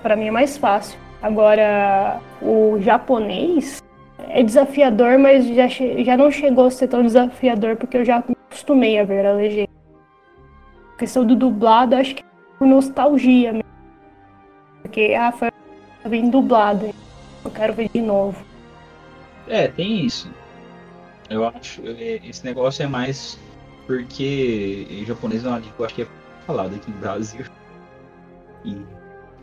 pra 0.02 0.14
mim 0.14 0.26
é 0.26 0.30
mais 0.30 0.56
fácil. 0.56 0.96
Agora, 1.20 2.20
o 2.40 2.78
japonês 2.80 3.82
é 4.28 4.42
desafiador, 4.42 5.18
mas 5.18 5.46
já, 5.46 5.66
já 5.68 6.16
não 6.16 6.30
chegou 6.30 6.66
a 6.66 6.70
ser 6.70 6.88
tão 6.88 7.02
desafiador 7.02 7.76
porque 7.76 7.96
eu 7.96 8.04
já 8.04 8.18
me 8.28 8.36
acostumei 8.48 8.98
a 8.98 9.04
ver 9.04 9.26
a 9.26 9.32
legenda. 9.32 9.70
A 10.94 10.98
questão 10.98 11.24
do 11.24 11.34
dublado, 11.34 11.96
acho 11.96 12.14
que 12.14 12.22
é 12.22 12.26
por 12.58 12.66
nostalgia 12.66 13.52
mesmo. 13.52 13.68
Porque, 14.82 15.14
ah, 15.18 15.32
foi 15.32 15.50
bem 16.08 16.28
dublado, 16.28 16.90
eu 17.44 17.50
quero 17.50 17.72
ver 17.72 17.88
de 17.88 18.00
novo. 18.00 18.44
É, 19.48 19.68
tem 19.68 20.06
isso. 20.06 20.30
Eu 21.28 21.46
acho 21.46 21.82
é, 21.86 22.20
esse 22.24 22.44
negócio 22.44 22.82
é 22.82 22.86
mais 22.86 23.38
porque 23.86 24.86
em 24.90 25.04
japonês 25.04 25.44
é 25.44 25.48
uma 25.48 25.58
língua 25.58 25.86
que 25.86 26.02
é 26.02 26.06
falada 26.46 26.74
aqui 26.76 26.90
no 26.90 26.98
Brasil. 26.98 27.44
E 28.64 28.76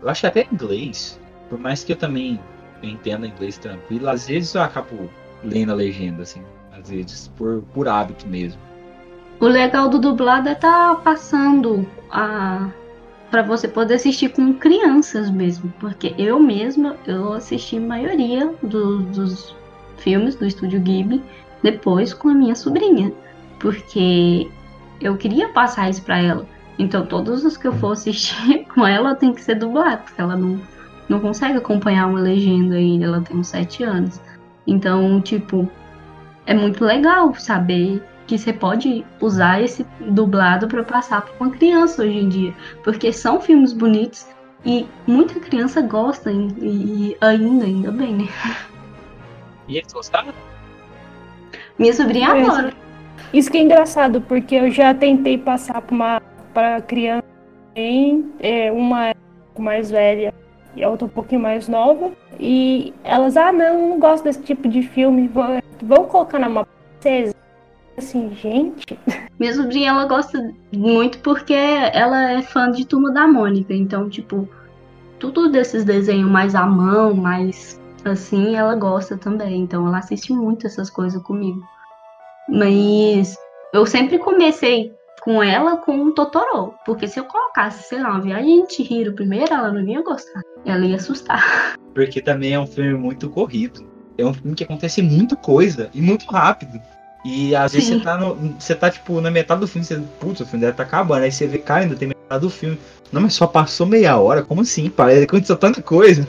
eu 0.01 0.09
acho 0.09 0.25
até 0.27 0.47
inglês, 0.51 1.19
por 1.49 1.59
mais 1.59 1.83
que 1.83 1.91
eu 1.91 1.97
também 1.97 2.39
entenda 2.83 3.27
inglês 3.27 3.57
tranquilo, 3.57 4.09
às 4.09 4.27
vezes 4.27 4.53
eu 4.55 4.61
acabo 4.61 5.09
lendo 5.43 5.71
a 5.71 5.75
legenda, 5.75 6.23
assim, 6.23 6.41
às 6.77 6.89
vezes 6.89 7.29
por, 7.37 7.63
por 7.73 7.87
hábito 7.87 8.27
mesmo. 8.27 8.59
O 9.39 9.45
legal 9.47 9.87
do 9.89 9.99
dublado 9.99 10.49
é 10.49 10.55
tá 10.55 10.95
passando 10.95 11.87
a 12.11 12.69
para 13.31 13.43
você 13.43 13.67
poder 13.67 13.93
assistir 13.93 14.29
com 14.29 14.53
crianças 14.55 15.29
mesmo, 15.29 15.71
porque 15.79 16.15
eu 16.17 16.39
mesma 16.39 16.95
eu 17.05 17.33
assisti 17.33 17.77
a 17.77 17.81
maioria 17.81 18.51
do- 18.63 19.03
dos 19.03 19.55
filmes 19.97 20.35
do 20.35 20.45
estúdio 20.47 20.79
Ghibli 20.81 21.21
depois 21.61 22.11
com 22.11 22.29
a 22.29 22.33
minha 22.33 22.55
sobrinha, 22.55 23.13
porque 23.59 24.49
eu 24.99 25.15
queria 25.15 25.49
passar 25.49 25.89
isso 25.89 26.01
pra 26.01 26.17
ela. 26.19 26.45
Então 26.77 27.05
todos 27.05 27.45
os 27.45 27.55
que 27.55 27.67
eu 27.67 27.73
for 27.73 27.91
assistir 27.91 28.65
com 28.73 28.85
ela 28.85 29.13
tem 29.13 29.31
que 29.33 29.41
ser 29.41 29.55
dublado, 29.55 30.03
porque 30.03 30.19
ela 30.19 30.35
não 30.35 30.59
não 31.09 31.19
consegue 31.19 31.57
acompanhar 31.57 32.07
uma 32.07 32.19
legenda 32.19 32.75
ainda, 32.75 33.05
ela 33.05 33.21
tem 33.21 33.35
uns 33.35 33.47
sete 33.47 33.83
anos. 33.83 34.21
Então, 34.65 35.19
tipo, 35.19 35.67
é 36.45 36.53
muito 36.53 36.85
legal 36.85 37.33
saber 37.33 38.01
que 38.27 38.37
você 38.37 38.53
pode 38.53 39.03
usar 39.19 39.59
esse 39.61 39.83
dublado 39.99 40.67
para 40.67 40.83
passar 40.83 41.23
para 41.23 41.33
uma 41.39 41.49
criança 41.49 42.03
hoje 42.03 42.19
em 42.19 42.29
dia, 42.29 42.53
porque 42.83 43.11
são 43.11 43.41
filmes 43.41 43.73
bonitos 43.73 44.27
e 44.63 44.85
muita 45.07 45.39
criança 45.39 45.81
gosta 45.81 46.31
e, 46.31 46.47
e 46.61 47.17
ainda, 47.19 47.65
ainda 47.65 47.91
bem, 47.91 48.13
né? 48.13 48.27
E 49.67 49.77
eles 49.77 49.91
gostaram? 49.91 50.31
Minha 51.77 51.93
sobrinha 51.93 52.29
É, 52.29 52.41
adora. 52.43 52.73
Isso 53.33 53.49
que 53.49 53.57
é 53.57 53.61
engraçado, 53.61 54.21
porque 54.21 54.55
eu 54.55 54.71
já 54.71 54.93
tentei 54.93 55.37
passar 55.37 55.81
para 55.81 55.95
uma 55.95 56.21
para 56.53 56.81
criança 56.81 57.25
também, 57.67 58.31
é, 58.39 58.71
uma 58.71 59.13
mais 59.57 59.91
velha 59.91 60.33
e 60.79 60.83
a 60.83 60.89
outra 60.89 61.05
um 61.05 61.09
pouquinho 61.09 61.41
mais 61.41 61.67
nova, 61.67 62.11
e 62.39 62.93
elas, 63.03 63.35
ah, 63.37 63.51
não, 63.51 63.89
não 63.89 63.99
gosto 63.99 64.23
desse 64.23 64.41
tipo 64.41 64.67
de 64.67 64.81
filme, 64.81 65.27
vão, 65.27 65.61
vão 65.83 66.05
colocar 66.05 66.39
na 66.39 66.49
mão 66.49 66.65
princesa. 66.99 67.35
Assim, 67.97 68.33
gente, 68.33 68.97
Minha 69.37 69.53
sobrinha 69.53 69.89
ela 69.89 70.05
gosta 70.05 70.53
muito 70.73 71.19
porque 71.19 71.53
ela 71.53 72.31
é 72.31 72.41
fã 72.41 72.71
de 72.71 72.85
Turma 72.85 73.11
da 73.11 73.27
Mônica, 73.27 73.73
então 73.73 74.09
tipo 74.09 74.47
tudo 75.19 75.49
desses 75.49 75.83
desenhos 75.83 76.29
mais 76.29 76.55
à 76.55 76.65
mão, 76.65 77.13
mais 77.13 77.79
assim, 78.05 78.55
ela 78.55 78.75
gosta 78.75 79.17
também. 79.17 79.61
Então 79.61 79.87
ela 79.87 79.99
assiste 79.99 80.33
muito 80.33 80.65
essas 80.65 80.89
coisas 80.89 81.21
comigo. 81.21 81.61
Mas 82.47 83.37
eu 83.73 83.85
sempre 83.85 84.17
comecei 84.17 84.93
com 85.21 85.43
ela 85.43 85.77
com 85.77 86.05
o 86.05 86.13
Totoro, 86.13 86.73
porque 86.85 87.07
se 87.07 87.19
eu 87.19 87.25
colocasse, 87.25 87.83
sei 87.83 88.01
lá, 88.01 88.11
uma 88.11 88.21
viagem 88.21 88.65
de 88.65 88.73
Chihiro 88.73 89.13
primeiro, 89.13 89.53
ela 89.53 89.71
não 89.71 89.81
ia 89.81 90.01
gostar. 90.01 90.41
Ela 90.65 90.85
ia 90.85 90.95
assustar. 90.95 91.73
Porque 91.93 92.21
também 92.21 92.53
é 92.53 92.59
um 92.59 92.67
filme 92.67 92.93
muito 92.93 93.29
corrido. 93.29 93.85
é 94.17 94.25
um 94.25 94.33
filme 94.33 94.55
que 94.55 94.63
acontece 94.63 95.01
muita 95.01 95.35
coisa 95.35 95.89
e 95.93 96.01
muito 96.01 96.25
rápido. 96.25 96.79
E 97.25 97.53
às 97.55 97.73
vezes 97.73 97.89
Sim. 97.89 97.97
você 97.97 98.03
tá, 98.03 98.17
no, 98.17 98.35
você 98.57 98.75
tá, 98.75 98.89
tipo, 98.89 99.19
na 99.19 99.29
metade 99.29 99.59
do 99.59 99.67
filme, 99.67 99.85
você, 99.85 100.01
putz, 100.19 100.39
o 100.39 100.45
filme 100.45 100.65
deve 100.65 100.77
tá 100.77 100.83
acabando. 100.83 101.23
Aí 101.23 101.31
você 101.31 101.47
vê, 101.47 101.57
cara, 101.57 101.81
ainda 101.81 101.95
tem 101.95 102.07
metade 102.07 102.41
do 102.41 102.49
filme. 102.49 102.79
Não, 103.11 103.21
mas 103.21 103.33
só 103.33 103.45
passou 103.45 103.85
meia 103.85 104.17
hora, 104.17 104.43
como 104.43 104.61
assim? 104.61 104.89
Parece 104.89 105.19
que 105.19 105.35
aconteceu 105.35 105.57
tanta 105.57 105.81
coisa. 105.81 106.27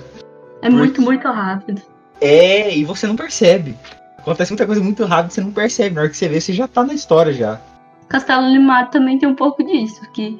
É 0.62 0.68
muito, 0.68 1.00
muito 1.00 1.28
rápido. 1.28 1.80
É, 2.20 2.74
e 2.74 2.84
você 2.84 3.06
não 3.06 3.16
percebe. 3.16 3.76
Acontece 4.18 4.52
muita 4.52 4.66
coisa 4.66 4.82
muito 4.82 5.04
rápido, 5.04 5.32
você 5.32 5.40
não 5.40 5.52
percebe. 5.52 5.94
Na 5.94 6.02
hora 6.02 6.10
que 6.10 6.16
você 6.16 6.28
vê, 6.28 6.40
você 6.40 6.52
já 6.52 6.66
tá 6.66 6.84
na 6.84 6.92
história 6.92 7.32
já. 7.32 7.60
Castelo 8.08 8.44
Animado 8.44 8.90
também 8.90 9.18
tem 9.18 9.28
um 9.28 9.36
pouco 9.36 9.62
disso, 9.64 10.00
que 10.12 10.38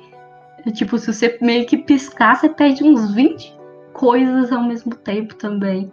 é 0.67 0.71
tipo, 0.71 0.99
se 0.99 1.13
você 1.13 1.39
meio 1.41 1.65
que 1.67 1.79
piscar, 1.79 2.37
você 2.37 2.49
perde 2.49 2.83
uns 2.83 3.15
20 3.15 3.60
coisas 4.01 4.51
ao 4.51 4.63
mesmo 4.63 4.95
tempo 4.95 5.35
também. 5.35 5.93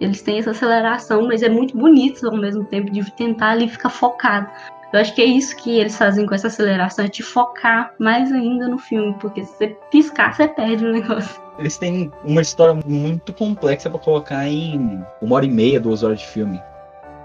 Eles 0.00 0.20
têm 0.22 0.40
essa 0.40 0.50
aceleração, 0.50 1.28
mas 1.28 1.40
é 1.40 1.48
muito 1.48 1.78
bonito 1.78 2.26
ao 2.28 2.36
mesmo 2.36 2.64
tempo 2.64 2.90
de 2.90 3.08
tentar 3.12 3.50
ali 3.50 3.68
ficar 3.68 3.90
focado. 3.90 4.50
Eu 4.92 5.00
acho 5.00 5.14
que 5.14 5.22
é 5.22 5.24
isso 5.24 5.56
que 5.56 5.78
eles 5.78 5.96
fazem 5.96 6.26
com 6.26 6.34
essa 6.34 6.48
aceleração, 6.48 7.04
é 7.04 7.08
te 7.08 7.22
focar 7.22 7.94
mais 7.98 8.32
ainda 8.32 8.68
no 8.68 8.76
filme, 8.76 9.14
porque 9.20 9.44
se 9.44 9.56
você 9.56 9.68
piscar, 9.90 10.34
você 10.34 10.48
perde 10.48 10.84
o 10.84 10.92
negócio. 10.92 11.40
Eles 11.58 11.78
têm 11.78 12.10
uma 12.24 12.42
história 12.42 12.80
muito 12.84 13.32
complexa 13.32 13.88
pra 13.88 14.00
colocar 14.00 14.48
em 14.48 15.00
uma 15.22 15.36
hora 15.36 15.46
e 15.46 15.50
meia, 15.50 15.80
duas 15.80 16.02
horas 16.02 16.18
de 16.18 16.26
filme. 16.26 16.60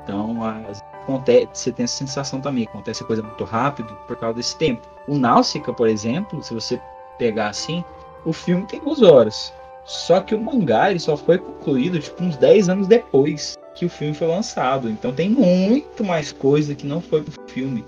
Então, 0.03 0.43
as- 0.43 0.79
acontece, 1.03 1.47
você 1.53 1.71
tem 1.71 1.83
essa 1.85 1.97
sensação 1.97 2.39
também, 2.39 2.65
acontece 2.65 3.03
coisa 3.03 3.23
muito 3.23 3.43
rápido 3.43 3.91
por 4.07 4.15
causa 4.15 4.35
desse 4.35 4.55
tempo. 4.57 4.87
O 5.07 5.17
Náusica, 5.17 5.73
por 5.73 5.87
exemplo, 5.87 6.41
se 6.43 6.53
você 6.53 6.79
pegar 7.17 7.49
assim, 7.49 7.83
o 8.25 8.31
filme 8.31 8.65
tem 8.67 8.79
duas 8.79 9.01
horas. 9.01 9.53
Só 9.89 10.21
que 10.21 10.35
o 10.35 10.39
mangá 10.39 10.91
ele 10.91 10.99
só 10.99 11.17
foi 11.17 11.39
concluído 11.39 11.99
tipo 11.99 12.23
uns 12.23 12.37
10 12.37 12.69
anos 12.69 12.87
depois 12.87 13.57
que 13.73 13.87
o 13.87 13.89
filme 13.89 14.13
foi 14.13 14.27
lançado. 14.27 14.87
Então 14.87 15.11
tem 15.11 15.31
muito 15.31 16.03
mais 16.03 16.31
coisa 16.31 16.75
que 16.75 16.85
não 16.85 17.01
foi 17.01 17.23
pro 17.23 17.33
filme. 17.47 17.83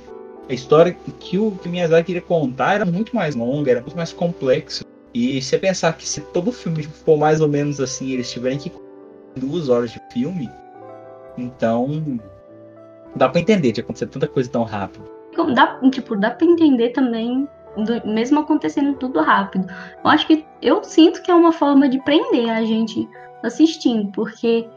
A 0.50 0.54
história 0.54 0.98
que 1.20 1.38
o 1.38 1.52
que 1.52 1.68
o 1.68 1.72
Miyazaki 1.72 2.08
queria 2.08 2.22
contar 2.24 2.74
era 2.74 2.86
muito 2.86 3.16
mais 3.16 3.36
longa, 3.36 3.70
era 3.70 3.82
muito 3.82 3.96
mais 3.96 4.12
complexo. 4.12 4.84
E 5.14 5.40
se 5.44 5.56
pensar 5.60 5.96
que 5.96 6.10
se 6.10 6.22
todo 6.22 6.52
filme 6.52 6.82
for 6.82 7.20
mais 7.20 7.40
ou 7.40 7.48
menos 7.48 7.80
assim, 7.80 8.10
eles 8.14 8.32
tiverem 8.32 8.58
que 8.58 8.72
duas 9.36 9.70
horas 9.70 9.92
de 9.92 10.02
filme, 10.12 10.50
então 11.38 12.20
dá 13.16 13.30
pra 13.30 13.42
entender 13.42 13.74
de 13.74 13.82
acontecer 13.82 14.08
tanta 14.08 14.28
coisa 14.28 14.50
tão 14.50 14.64
rápido. 14.64 15.06
Então, 15.32 15.54
Dá, 15.54 15.80
tipo, 15.92 16.16
dá 16.16 16.32
pra 16.32 16.48
entender 16.48 16.90
também, 16.90 17.48
do- 17.78 18.08
mesmo 18.08 18.40
acontecendo 18.40 18.94
tudo 18.96 19.22
rápido. 19.22 19.68
Eu 20.04 20.10
acho 20.10 20.28
que 20.28 20.46
eu 20.62 20.84
sinto 20.84 21.22
que 21.22 21.32
é 21.32 21.36
uma 21.36 21.52
forma 21.52 21.88
de 21.90 22.00
prender 22.04 22.50
a 22.50 22.64
gente 22.64 23.08
assistindo, 23.44 24.12
porque 24.12 24.68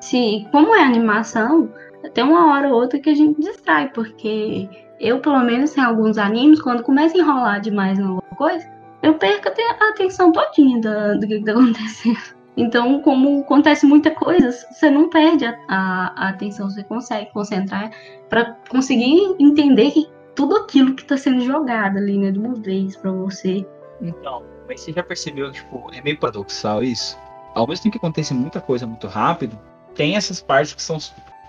se, 0.00 0.46
como 0.50 0.74
é 0.74 0.82
animação, 0.82 1.70
tem 2.14 2.24
uma 2.24 2.52
hora 2.52 2.68
ou 2.68 2.74
outra 2.74 2.98
que 2.98 3.10
a 3.10 3.14
gente 3.14 3.40
distrai, 3.40 3.88
porque 3.90 4.68
eu, 5.00 5.20
pelo 5.20 5.40
menos, 5.40 5.76
em 5.76 5.80
alguns 5.80 6.18
animes, 6.18 6.60
quando 6.60 6.82
começa 6.82 7.16
a 7.16 7.20
enrolar 7.20 7.60
demais 7.60 7.98
em 7.98 8.02
alguma 8.02 8.22
coisa, 8.36 8.68
eu 9.02 9.14
perco 9.14 9.48
a 9.48 9.50
te- 9.52 9.60
a 9.62 9.88
atenção 9.90 10.30
todinha 10.32 10.80
da- 10.80 11.14
do 11.14 11.26
que, 11.26 11.38
que 11.38 11.44
tá 11.44 11.52
acontecendo. 11.58 12.18
Então, 12.56 13.00
como 13.00 13.40
acontece 13.40 13.86
muita 13.86 14.10
coisa, 14.10 14.50
você 14.52 14.90
não 14.90 15.08
perde 15.08 15.46
a, 15.46 15.56
a- 15.68 16.12
a 16.16 16.28
atenção, 16.28 16.68
você 16.68 16.84
consegue 16.84 17.30
concentrar 17.32 17.90
para 18.28 18.56
conseguir 18.68 19.18
entender 19.38 19.90
que 19.90 20.06
tudo 20.34 20.56
aquilo 20.56 20.94
que 20.94 21.04
tá 21.04 21.16
sendo 21.16 21.40
jogado 21.40 21.98
ali, 21.98 22.18
né, 22.18 22.30
de 22.30 22.38
uma 22.38 22.54
vez 22.54 22.96
pra 22.96 23.10
você. 23.10 23.66
Então, 24.00 24.42
mas 24.68 24.80
você 24.80 24.92
já 24.92 25.02
percebeu, 25.02 25.50
tipo, 25.52 25.90
é 25.92 26.00
meio 26.00 26.18
paradoxal 26.18 26.82
isso? 26.82 27.18
Ao 27.54 27.66
mesmo 27.66 27.84
tempo 27.84 27.92
que 27.92 27.98
acontece 27.98 28.32
muita 28.32 28.60
coisa 28.60 28.86
muito 28.86 29.06
rápido, 29.06 29.58
tem 29.94 30.16
essas 30.16 30.40
partes 30.40 30.74
que 30.74 30.82
são 30.82 30.98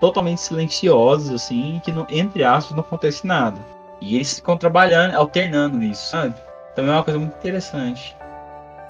totalmente 0.00 0.40
silenciosas, 0.40 1.34
assim, 1.34 1.80
que 1.84 1.90
não, 1.90 2.06
entre 2.10 2.44
aspas 2.44 2.76
não 2.76 2.82
acontece 2.82 3.26
nada. 3.26 3.58
E 4.00 4.16
eles 4.16 4.34
ficam 4.34 4.56
trabalhando, 4.56 5.14
alternando 5.14 5.82
isso, 5.82 6.10
sabe? 6.10 6.34
Também 6.74 6.90
é 6.90 6.94
uma 6.94 7.04
coisa 7.04 7.18
muito 7.18 7.36
interessante. 7.36 8.14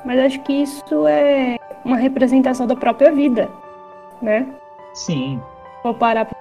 Mas 0.05 0.19
acho 0.19 0.41
que 0.43 0.53
isso 0.53 1.07
é 1.07 1.57
uma 1.85 1.97
representação 1.97 2.67
da 2.67 2.75
própria 2.75 3.13
vida, 3.13 3.49
né? 4.21 4.47
Sim, 4.93 5.41
Vou 5.85 5.93
parar 5.93 6.25
pra... 6.25 6.35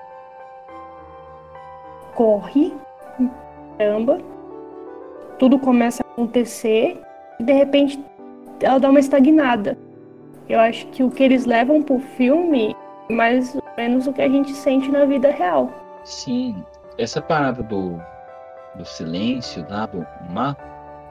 Corre, 2.16 2.74
caramba, 3.78 4.19
tudo 5.39 5.59
começa 5.59 6.03
a 6.03 6.11
acontecer 6.13 7.01
e 7.39 7.43
de 7.43 7.53
repente 7.53 8.03
ela 8.61 8.80
dá 8.80 8.89
uma 8.89 8.99
estagnada. 8.99 9.78
Eu 10.47 10.59
acho 10.59 10.88
que 10.88 11.03
o 11.03 11.09
que 11.09 11.24
eles 11.24 11.45
levam 11.45 11.82
pro 11.82 11.99
filme 11.99 12.76
é 13.09 13.13
mais 13.13 13.55
ou 13.55 13.63
menos 13.78 14.07
o 14.07 14.13
que 14.13 14.21
a 14.21 14.30
gente 14.30 14.53
sente 14.53 14.91
na 14.91 15.05
vida 15.05 15.32
real. 15.32 15.71
sim. 16.03 16.63
Essa 16.95 17.19
parada 17.19 17.63
do, 17.63 17.99
do 18.76 18.86
silêncio, 18.86 19.65
lá, 19.67 19.88
do 19.88 20.05
mar, 20.30 20.55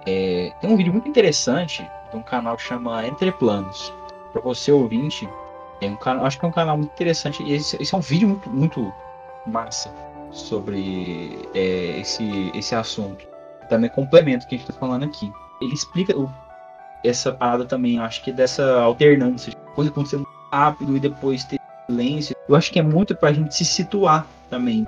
é, 0.07 0.53
tem 0.61 0.71
um 0.71 0.77
vídeo 0.77 0.93
muito 0.93 1.09
interessante 1.09 1.85
de 2.09 2.17
um 2.17 2.23
canal 2.23 2.57
que 2.57 2.63
chama 2.63 3.05
Entre 3.05 3.33
Planos. 3.33 3.93
Pra 4.33 4.41
você 4.41 4.71
ouvinte, 4.71 5.29
é 5.81 5.87
um 5.89 5.97
canal, 5.97 6.25
acho 6.25 6.39
que 6.39 6.45
é 6.45 6.49
um 6.49 6.53
canal 6.53 6.77
muito 6.77 6.93
interessante. 6.93 7.43
E 7.43 7.55
esse, 7.55 7.83
esse 7.83 7.93
é 7.93 7.99
um 7.99 8.01
vídeo 8.01 8.29
muito, 8.29 8.49
muito 8.49 8.93
massa 9.45 9.93
sobre 10.33 11.49
é, 11.55 12.01
esse, 12.01 12.51
esse 12.55 12.75
assunto. 12.75 13.27
Também 13.69 13.91
complemento 13.91 14.45
o 14.45 14.49
que 14.49 14.57
a 14.57 14.59
gente 14.59 14.67
tá 14.67 14.73
falando 14.73 15.05
aqui. 15.05 15.31
Ele 15.61 15.73
explica 15.73 16.15
essa 17.05 17.33
parada 17.33 17.65
também, 17.65 17.99
acho 17.99 18.23
que 18.23 18.33
dessa 18.33 18.81
alternância, 18.81 19.55
coisa 19.75 19.91
acontecendo 19.91 20.27
rápido 20.53 20.97
e 20.97 21.01
depois 21.01 21.45
ter 21.45 21.59
silêncio. 21.87 22.35
Eu 22.49 22.57
acho 22.57 22.73
que 22.73 22.79
é 22.79 22.83
muito 22.83 23.15
pra 23.15 23.33
gente 23.33 23.55
se 23.55 23.65
situar 23.65 24.27
também 24.51 24.87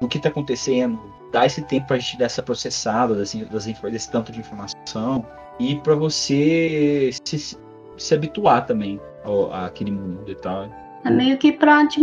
no 0.00 0.08
que 0.08 0.18
tá 0.18 0.28
acontecendo, 0.28 0.98
dar 1.32 1.46
esse 1.46 1.62
tempo 1.62 1.86
pra 1.86 1.98
gente 1.98 2.18
dar 2.18 2.26
essa 2.26 2.42
processada 2.42 3.14
das, 3.14 3.34
das, 3.34 3.64
desse 3.64 4.10
tanto 4.10 4.32
de 4.32 4.40
informação 4.40 5.24
e 5.58 5.76
pra 5.76 5.94
você 5.94 7.10
se, 7.24 7.56
se 7.96 8.14
habituar 8.14 8.66
também 8.66 9.00
ao, 9.24 9.52
àquele 9.52 9.92
mundo 9.92 10.30
e 10.30 10.34
tal. 10.34 10.68
É 11.04 11.10
meio 11.10 11.38
que 11.38 11.52
pra 11.52 11.86
te 11.86 12.00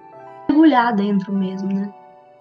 mergulhar 0.47 0.95
dentro 0.95 1.33
mesmo, 1.33 1.73
né? 1.73 1.93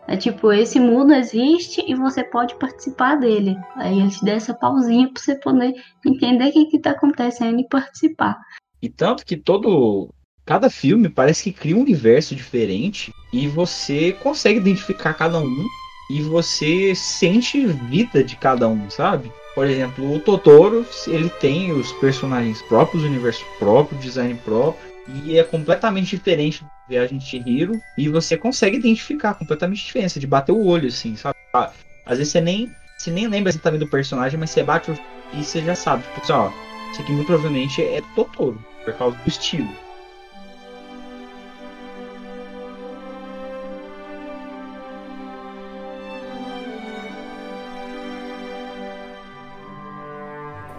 É 0.09 0.17
tipo, 0.17 0.51
esse 0.51 0.81
mundo 0.81 1.13
existe 1.13 1.85
e 1.87 1.95
você 1.95 2.25
pode 2.25 2.55
participar 2.55 3.17
dele. 3.17 3.55
Aí 3.77 4.01
ele 4.01 4.09
te 4.09 4.25
dá 4.25 4.33
essa 4.33 4.55
pausinha 4.55 5.13
pra 5.13 5.23
você 5.23 5.37
poder 5.37 5.75
entender 6.05 6.49
o 6.49 6.53
que, 6.53 6.65
que 6.65 6.79
tá 6.79 6.93
acontecendo 6.93 7.61
e 7.61 7.69
participar. 7.69 8.39
E 8.81 8.89
tanto 8.89 9.25
que 9.25 9.37
todo. 9.37 10.09
Cada 10.47 10.71
filme 10.71 11.11
parece 11.11 11.45
que 11.45 11.53
cria 11.53 11.77
um 11.77 11.83
universo 11.83 12.35
diferente 12.35 13.13
e 13.31 13.47
você 13.47 14.13
consegue 14.13 14.59
identificar 14.59 15.13
cada 15.13 15.39
um 15.39 15.67
e 16.11 16.23
você 16.23 16.95
sente 16.95 17.67
vida 17.67 18.25
de 18.25 18.35
cada 18.35 18.67
um, 18.67 18.89
sabe? 18.89 19.31
Por 19.55 19.67
exemplo, 19.67 20.11
o 20.11 20.19
Totoro, 20.19 20.87
ele 21.07 21.29
tem 21.29 21.73
os 21.73 21.93
personagens 21.93 22.63
próprios, 22.63 23.03
o 23.03 23.07
universo 23.07 23.45
próprio, 23.59 23.99
design 23.99 24.35
próprio, 24.43 24.88
e 25.09 25.39
é 25.39 25.45
completamente 25.45 26.17
diferente 26.17 26.63
do 26.63 26.71
Viagem 26.89 27.19
de 27.19 27.25
Chihiro, 27.25 27.73
e 27.97 28.09
você 28.09 28.37
consegue 28.37 28.77
identificar 28.77 29.35
completamente 29.35 29.83
a 29.83 29.87
diferença, 29.87 30.21
de 30.21 30.27
bater 30.27 30.53
o 30.53 30.67
olho, 30.67 30.89
assim, 30.89 31.17
sabe? 31.17 31.37
Ah, 31.55 31.71
Às 32.05 32.19
vezes 32.19 32.33
você 32.33 32.41
nem, 32.41 32.71
você 32.97 33.11
nem 33.11 33.27
lembra 33.27 33.51
exatamente 33.51 33.81
do 33.81 33.91
personagem, 33.91 34.39
mas 34.39 34.51
você 34.51 34.63
bate 34.63 34.91
o 34.91 34.99
e 35.33 35.45
você 35.45 35.63
já 35.63 35.75
sabe, 35.75 36.03
tipo 36.05 36.21
assim, 36.21 36.33
ó, 36.33 36.51
isso 36.93 37.03
aqui 37.03 37.13
muito 37.13 37.27
provavelmente 37.27 37.83
é 37.83 38.01
Totoro, 38.15 38.63
por 38.85 38.95
causa 38.95 39.17
do 39.17 39.29
estilo. 39.29 39.69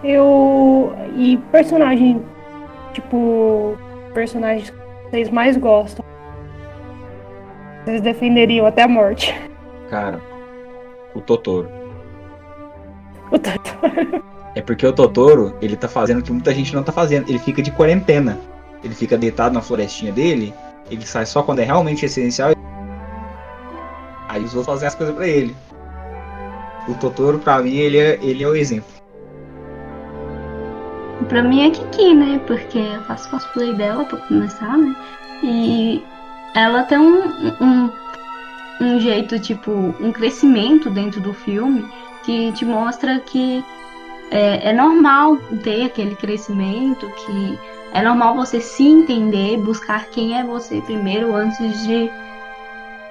Eu. 0.02 0.94
E 1.16 1.36
personagem. 1.52 2.24
Tipo. 2.94 3.76
Personagens 4.14 4.70
que 4.70 4.76
vocês 5.10 5.30
mais 5.30 5.56
gostam. 5.56 6.04
Vocês 7.84 8.00
defenderiam 8.00 8.66
até 8.66 8.82
a 8.82 8.88
morte. 8.88 9.34
Cara, 9.88 10.20
o 11.14 11.20
Totoro. 11.20 11.68
O 13.30 13.38
Totoro. 13.38 14.30
É 14.52 14.60
porque 14.60 14.84
o 14.84 14.92
Totoro, 14.92 15.56
ele 15.62 15.76
tá 15.76 15.86
fazendo 15.86 16.18
o 16.18 16.22
que 16.24 16.32
muita 16.32 16.52
gente 16.52 16.74
não 16.74 16.82
tá 16.82 16.90
fazendo. 16.90 17.28
Ele 17.28 17.38
fica 17.38 17.62
de 17.62 17.70
quarentena. 17.70 18.36
Ele 18.82 18.94
fica 18.94 19.16
deitado 19.16 19.54
na 19.54 19.62
florestinha 19.62 20.12
dele. 20.12 20.52
Ele 20.90 21.06
sai 21.06 21.24
só 21.24 21.40
quando 21.40 21.60
é 21.60 21.64
realmente 21.64 22.04
essencial. 22.04 22.50
Aí 24.28 24.42
os 24.42 24.54
outros 24.54 24.66
fazem 24.66 24.88
as 24.88 24.94
coisas 24.96 25.14
pra 25.14 25.28
ele. 25.28 25.54
O 26.88 26.94
Totoro, 26.94 27.38
pra 27.38 27.60
mim, 27.62 27.76
ele 27.76 27.96
é, 27.96 28.18
ele 28.20 28.42
é 28.42 28.48
o 28.48 28.56
exemplo. 28.56 28.99
Pra 31.28 31.42
mim 31.42 31.62
é 31.62 31.70
Kiki, 31.70 32.14
né? 32.14 32.40
Porque 32.46 32.78
eu 32.78 33.02
faço 33.02 33.30
cosplay 33.30 33.74
dela 33.74 34.04
pra 34.04 34.18
começar, 34.18 34.76
né? 34.76 34.94
E 35.42 36.02
ela 36.54 36.82
tem 36.84 36.98
um, 36.98 37.22
um, 37.60 37.90
um 38.80 39.00
jeito, 39.00 39.38
tipo, 39.38 39.70
um 40.00 40.12
crescimento 40.12 40.90
dentro 40.90 41.20
do 41.20 41.32
filme 41.32 41.86
que 42.24 42.52
te 42.52 42.64
mostra 42.64 43.20
que 43.20 43.64
é, 44.30 44.70
é 44.70 44.72
normal 44.72 45.36
ter 45.62 45.84
aquele 45.84 46.14
crescimento, 46.14 47.10
que 47.10 47.58
é 47.92 48.02
normal 48.02 48.34
você 48.36 48.60
se 48.60 48.84
entender, 48.84 49.58
buscar 49.58 50.06
quem 50.06 50.38
é 50.38 50.44
você 50.44 50.80
primeiro 50.82 51.34
antes 51.34 51.86
de 51.86 52.10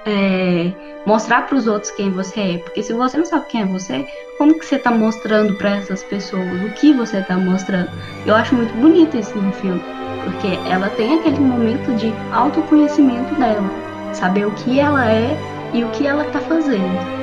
é, 0.06 0.72
mostrar 1.06 1.46
para 1.46 1.56
os 1.56 1.66
outros 1.66 1.90
quem 1.92 2.10
você 2.10 2.40
é. 2.40 2.58
Porque 2.58 2.82
se 2.82 2.92
você 2.92 3.16
não 3.16 3.24
sabe 3.24 3.46
quem 3.46 3.62
é 3.62 3.66
você, 3.66 4.06
como 4.38 4.58
que 4.58 4.64
você 4.64 4.76
está 4.76 4.90
mostrando 4.90 5.54
para 5.54 5.76
essas 5.76 6.02
pessoas? 6.04 6.62
O 6.62 6.70
que 6.74 6.92
você 6.92 7.18
está 7.18 7.36
mostrando? 7.36 7.90
Eu 8.26 8.34
acho 8.34 8.54
muito 8.54 8.72
bonito 8.74 9.16
isso 9.16 9.36
no 9.36 9.52
filme, 9.52 9.82
porque 10.24 10.58
ela 10.68 10.88
tem 10.90 11.18
aquele 11.18 11.40
momento 11.40 11.94
de 11.96 12.12
autoconhecimento 12.32 13.34
dela, 13.34 13.70
saber 14.12 14.46
o 14.46 14.50
que 14.52 14.80
ela 14.80 15.10
é 15.10 15.36
e 15.72 15.84
o 15.84 15.90
que 15.90 16.06
ela 16.06 16.26
está 16.26 16.40
fazendo. 16.40 17.20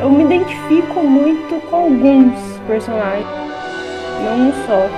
Eu 0.00 0.10
me 0.10 0.24
identifico 0.24 1.02
muito 1.02 1.60
com 1.70 1.76
alguns 1.76 2.34
personagens, 2.66 3.26
não 4.22 4.48
um 4.48 4.52
só, 4.66 4.88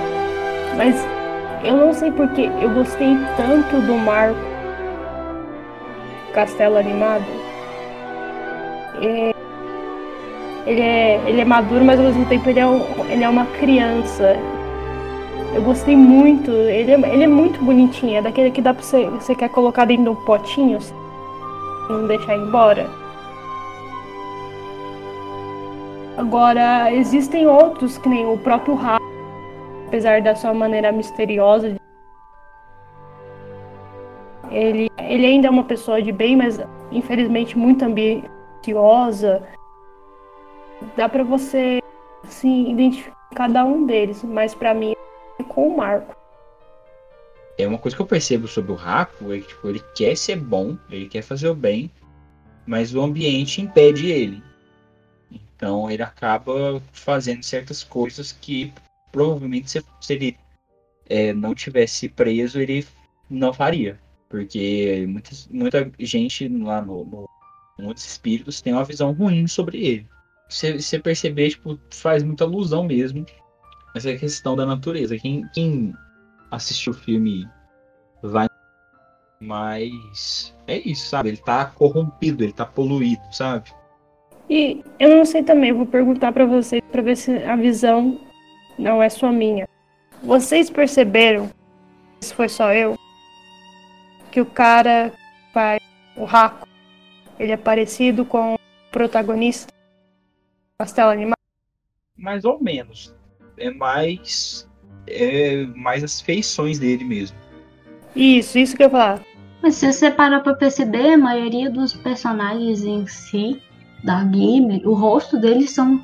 mas 0.75 0.95
eu 1.63 1.75
não 1.75 1.93
sei 1.93 2.11
porque 2.11 2.49
eu 2.61 2.69
gostei 2.69 3.17
tanto 3.37 3.81
do 3.85 3.97
Marco 3.97 4.58
Castelo 6.29 6.77
Animado. 6.77 7.25
É, 9.01 9.33
ele, 10.65 10.81
é, 10.81 11.21
ele 11.25 11.41
é 11.41 11.45
maduro, 11.45 11.83
mas 11.83 11.99
ao 11.99 12.05
mesmo 12.05 12.25
tempo 12.25 12.49
ele 12.49 12.59
é, 12.59 12.67
um, 12.67 13.05
ele 13.09 13.23
é 13.23 13.29
uma 13.29 13.45
criança. 13.45 14.35
Eu 15.53 15.61
gostei 15.63 15.95
muito. 15.95 16.51
Ele 16.51 16.91
é, 16.91 17.13
ele 17.13 17.23
é 17.23 17.27
muito 17.27 17.63
bonitinho. 17.63 18.17
É 18.17 18.21
daquele 18.21 18.51
que 18.51 18.61
dá 18.61 18.73
pra 18.73 18.83
você. 18.83 19.05
Você 19.07 19.33
quer 19.35 19.49
colocar 19.49 19.85
dentro 19.85 20.03
de 20.03 20.09
um 20.09 20.15
potinho, 20.15 20.79
não 21.89 22.07
deixar 22.07 22.35
embora. 22.35 22.87
Agora, 26.17 26.93
existem 26.93 27.47
outros, 27.47 27.97
que 27.97 28.09
nem 28.09 28.25
o 28.25 28.37
próprio 28.37 28.75
Rato, 28.75 29.03
apesar 29.87 30.21
da 30.21 30.35
sua 30.35 30.53
maneira 30.53 30.91
misteriosa 30.91 31.69
de 31.69 31.79
ele, 34.51 34.89
ele 34.97 35.25
ainda 35.25 35.47
é 35.47 35.51
uma 35.51 35.63
pessoa 35.63 36.01
de 36.01 36.11
bem, 36.11 36.35
mas 36.35 36.59
infelizmente 36.91 37.57
muito 37.57 37.83
ambiciosa. 37.83 39.43
Dá 40.95 41.07
para 41.09 41.23
você 41.23 41.81
assim, 42.23 42.71
identificar 42.71 43.17
cada 43.35 43.63
um 43.65 43.85
deles, 43.85 44.23
mas 44.23 44.55
para 44.55 44.73
mim 44.73 44.95
é 45.39 45.43
com 45.43 45.67
o 45.67 45.77
Marco. 45.77 46.15
É 47.57 47.67
uma 47.67 47.77
coisa 47.77 47.95
que 47.95 48.01
eu 48.01 48.07
percebo 48.07 48.47
sobre 48.47 48.71
o 48.71 48.75
Raco 48.75 49.33
é 49.33 49.39
que 49.39 49.47
tipo, 49.49 49.67
ele 49.67 49.83
quer 49.95 50.15
ser 50.15 50.37
bom, 50.37 50.77
ele 50.89 51.07
quer 51.07 51.21
fazer 51.21 51.49
o 51.49 51.55
bem, 51.55 51.91
mas 52.65 52.95
o 52.95 53.01
ambiente 53.01 53.61
impede 53.61 54.09
ele. 54.09 54.41
Então 55.31 55.91
ele 55.91 56.01
acaba 56.01 56.81
fazendo 56.93 57.43
certas 57.43 57.83
coisas 57.83 58.31
que 58.31 58.73
provavelmente 59.11 59.69
se, 59.69 59.83
ele 60.13 60.37
é, 61.09 61.33
não 61.33 61.53
tivesse 61.53 62.07
preso, 62.07 62.61
ele 62.61 62.87
não 63.29 63.53
faria. 63.53 63.99
Porque 64.29 65.05
muita, 65.07 65.31
muita 65.49 65.91
gente 65.99 66.47
lá 66.47 66.81
no, 66.81 67.03
no 67.03 67.29
muitos 67.79 68.05
espíritos 68.05 68.61
tem 68.61 68.73
uma 68.73 68.83
visão 68.83 69.11
ruim 69.11 69.47
sobre 69.47 69.77
ele. 69.85 70.07
Você, 70.47 70.79
você 70.79 70.99
perceber, 70.99 71.49
tipo, 71.49 71.79
faz 71.91 72.23
muita 72.23 72.43
alusão 72.43 72.83
mesmo 72.83 73.25
essa 73.95 74.15
questão 74.15 74.55
da 74.55 74.65
natureza. 74.65 75.17
Quem, 75.17 75.47
quem 75.53 75.93
assistiu 76.51 76.93
o 76.93 76.95
filme 76.95 77.47
vai. 78.21 78.47
Mas 79.39 80.53
é 80.67 80.79
isso, 80.79 81.07
sabe? 81.07 81.29
Ele 81.29 81.37
tá 81.37 81.65
corrompido, 81.65 82.43
ele 82.43 82.51
tá 82.51 82.65
poluído, 82.65 83.21
sabe? 83.31 83.71
E 84.49 84.83
eu 84.99 85.15
não 85.15 85.23
sei 85.23 85.43
também, 85.43 85.71
vou 85.71 85.85
perguntar 85.85 86.31
para 86.31 86.45
vocês 86.45 86.81
para 86.91 87.01
ver 87.01 87.15
se 87.15 87.31
a 87.43 87.55
visão 87.55 88.19
não 88.77 89.01
é 89.01 89.07
só 89.07 89.31
minha. 89.31 89.67
Vocês 90.23 90.69
perceberam, 90.69 91.49
se 92.19 92.33
foi 92.33 92.49
só 92.49 92.73
eu, 92.73 92.97
que 94.29 94.41
o 94.41 94.45
cara 94.45 95.11
faz 95.53 95.81
o 96.15 96.25
Raco, 96.25 96.67
ele 97.39 97.51
é 97.51 97.57
parecido 97.57 98.25
com 98.25 98.55
o 98.55 98.59
protagonista 98.91 99.71
Castelo 100.77 101.11
Animado? 101.11 101.37
Mais 102.17 102.45
ou 102.45 102.61
menos. 102.61 103.13
É 103.57 103.69
mais. 103.69 104.69
É 105.07 105.65
mais 105.75 106.03
as 106.03 106.21
feições 106.21 106.79
dele 106.79 107.03
mesmo. 107.03 107.37
Isso, 108.15 108.57
isso 108.57 108.75
que 108.75 108.83
eu 108.83 108.87
ia 108.87 108.91
falar. 108.91 109.21
Mas 109.61 109.75
se 109.75 109.91
você 109.91 110.09
parar 110.09 110.39
pra 110.41 110.53
perceber, 110.53 111.13
a 111.13 111.17
maioria 111.17 111.69
dos 111.69 111.93
personagens 111.93 112.83
em 112.83 113.05
si, 113.07 113.61
da 114.03 114.23
Ghibli, 114.23 114.85
o 114.85 114.93
rosto 114.93 115.37
deles 115.37 115.71
são 115.71 116.01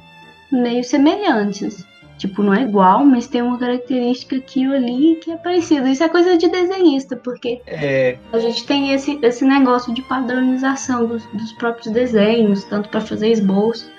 meio 0.51 0.84
semelhantes. 0.84 1.86
Tipo, 2.18 2.41
não 2.41 2.53
é 2.53 2.63
igual, 2.63 3.05
mas 3.05 3.28
tem 3.28 3.41
uma 3.41 3.57
característica 3.57 4.38
aqui 4.38 4.66
ou 4.68 4.74
ali 4.74 5.18
que 5.22 5.32
é 5.32 5.38
parecida. 5.38 5.89
Isso 5.89 6.03
é 6.03 6.07
coisa 6.07 6.38
de 6.38 6.47
desenhista, 6.47 7.16
porque 7.18 7.61
é... 7.68 8.18
a 8.32 8.39
gente 8.39 8.66
tem 8.66 8.93
esse, 8.93 9.20
esse 9.22 9.43
negócio 9.43 9.93
de 9.93 10.01
padronização 10.01 11.05
dos, 11.05 11.26
dos 11.34 11.51
próprios 11.53 11.93
desenhos, 11.93 12.63
tanto 12.63 12.88
para 12.88 13.01
fazer 13.01 13.30
esboço. 13.32 13.91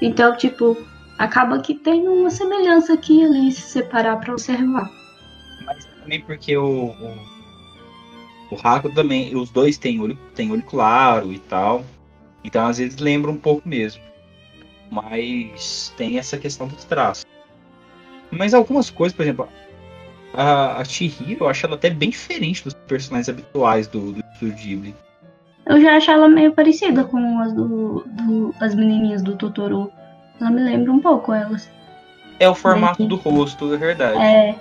Então, 0.00 0.36
tipo, 0.36 0.76
acaba 1.18 1.58
que 1.58 1.74
tem 1.74 2.06
uma 2.06 2.30
semelhança 2.30 2.94
aqui 2.94 3.20
e 3.20 3.24
ali 3.24 3.52
se 3.52 3.62
separar 3.62 4.20
para 4.20 4.32
observar. 4.32 4.88
Mas 5.64 5.84
também 5.84 6.20
porque 6.20 6.56
o, 6.56 6.86
o, 6.86 7.18
o 8.50 8.54
Raco 8.54 8.92
também, 8.94 9.34
os 9.34 9.50
dois 9.50 9.78
têm 9.78 10.00
olho, 10.00 10.16
têm 10.34 10.50
olho 10.52 10.62
claro 10.62 11.32
e 11.32 11.38
tal. 11.38 11.84
Então 12.44 12.66
às 12.66 12.78
vezes 12.78 12.98
lembra 12.98 13.30
um 13.30 13.36
pouco 13.36 13.68
mesmo. 13.68 14.02
Mas 14.90 15.92
tem 15.96 16.18
essa 16.18 16.38
questão 16.38 16.68
dos 16.68 16.84
traços. 16.84 17.23
Mas 18.34 18.54
algumas 18.54 18.90
coisas, 18.90 19.16
por 19.16 19.22
exemplo, 19.22 19.48
a, 20.34 20.80
a 20.80 20.84
Chihiro, 20.84 21.44
eu 21.44 21.48
acho 21.48 21.64
ela 21.66 21.76
até 21.76 21.90
bem 21.90 22.10
diferente 22.10 22.64
dos 22.64 22.74
personagens 22.74 23.28
habituais 23.28 23.86
do, 23.86 24.12
do 24.12 24.20
Estúdio 24.32 24.56
Ghibli. 24.56 24.94
Eu 25.66 25.80
já 25.80 25.96
acho 25.96 26.10
ela 26.10 26.28
meio 26.28 26.52
parecida 26.52 27.04
com 27.04 27.40
as 27.40 27.52
do, 27.52 28.04
do, 28.06 28.54
as 28.60 28.74
menininhas 28.74 29.22
do 29.22 29.36
Totoro. 29.36 29.90
Ela 30.40 30.50
me 30.50 30.62
lembra 30.62 30.92
um 30.92 31.00
pouco 31.00 31.32
elas. 31.32 31.70
É 32.38 32.48
o 32.48 32.54
formato 32.54 33.06
do 33.06 33.16
rosto, 33.16 33.72
é 33.72 33.76
verdade. 33.76 34.18
É. 34.18 34.54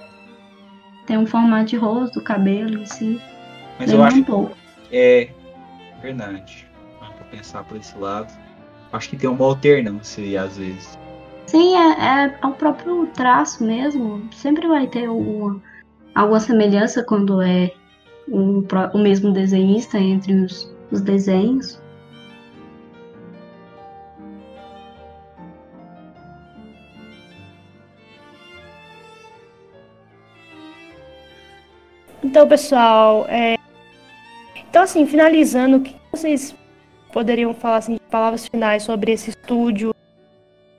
Tem 1.05 1.17
um 1.17 1.25
formato 1.25 1.65
de 1.65 1.75
rosto, 1.75 2.21
cabelo 2.21 2.77
em 2.77 2.85
si. 2.85 3.19
Mas 3.77 3.89
lembra 3.89 3.95
eu 3.95 4.07
acho 4.07 4.17
um 4.17 4.23
pouco. 4.23 4.57
É 4.91 5.29
verdade. 6.01 6.67
Pra 6.99 7.25
pensar 7.29 7.63
por 7.63 7.77
esse 7.77 7.97
lado. 7.97 8.31
Acho 8.93 9.09
que 9.09 9.17
tem 9.17 9.29
uma 9.29 9.43
alternância 9.43 10.41
às 10.41 10.57
vezes. 10.57 10.97
Sim, 11.45 11.75
é, 11.75 11.91
é, 11.91 12.39
é, 12.41 12.47
o 12.47 12.51
próprio 12.53 13.07
traço 13.07 13.63
mesmo. 13.63 14.27
Sempre 14.33 14.67
vai 14.67 14.87
ter 14.87 15.05
alguma, 15.05 15.61
alguma 16.15 16.39
semelhança 16.39 17.03
quando 17.03 17.41
é 17.41 17.71
um, 18.27 18.65
o 18.93 18.97
mesmo 18.97 19.31
desenhista 19.31 19.99
entre 19.99 20.33
os, 20.33 20.73
os 20.91 21.01
desenhos. 21.01 21.81
Então, 32.23 32.47
pessoal, 32.47 33.27
é... 33.29 33.55
então 34.55 34.81
assim, 34.81 35.05
finalizando, 35.05 35.77
o 35.77 35.81
que 35.81 35.95
vocês 36.11 36.55
poderiam 37.11 37.53
falar 37.53 37.77
assim, 37.77 37.93
de 37.93 37.99
palavras 38.09 38.47
finais 38.47 38.81
sobre 38.81 39.11
esse 39.11 39.29
estúdio 39.29 39.93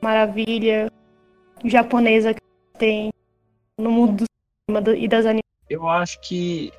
maravilha 0.05 0.93
japonesa 1.65 2.35
que 2.35 2.41
tem 2.79 3.11
no 3.79 3.91
mundo 3.91 4.25
do 4.25 4.25
cinema 4.69 4.97
e 4.97 5.09
das 5.09 5.25
animações. 5.25 5.43
Eu 5.71 5.89
acho 5.89 6.21
que 6.21 6.71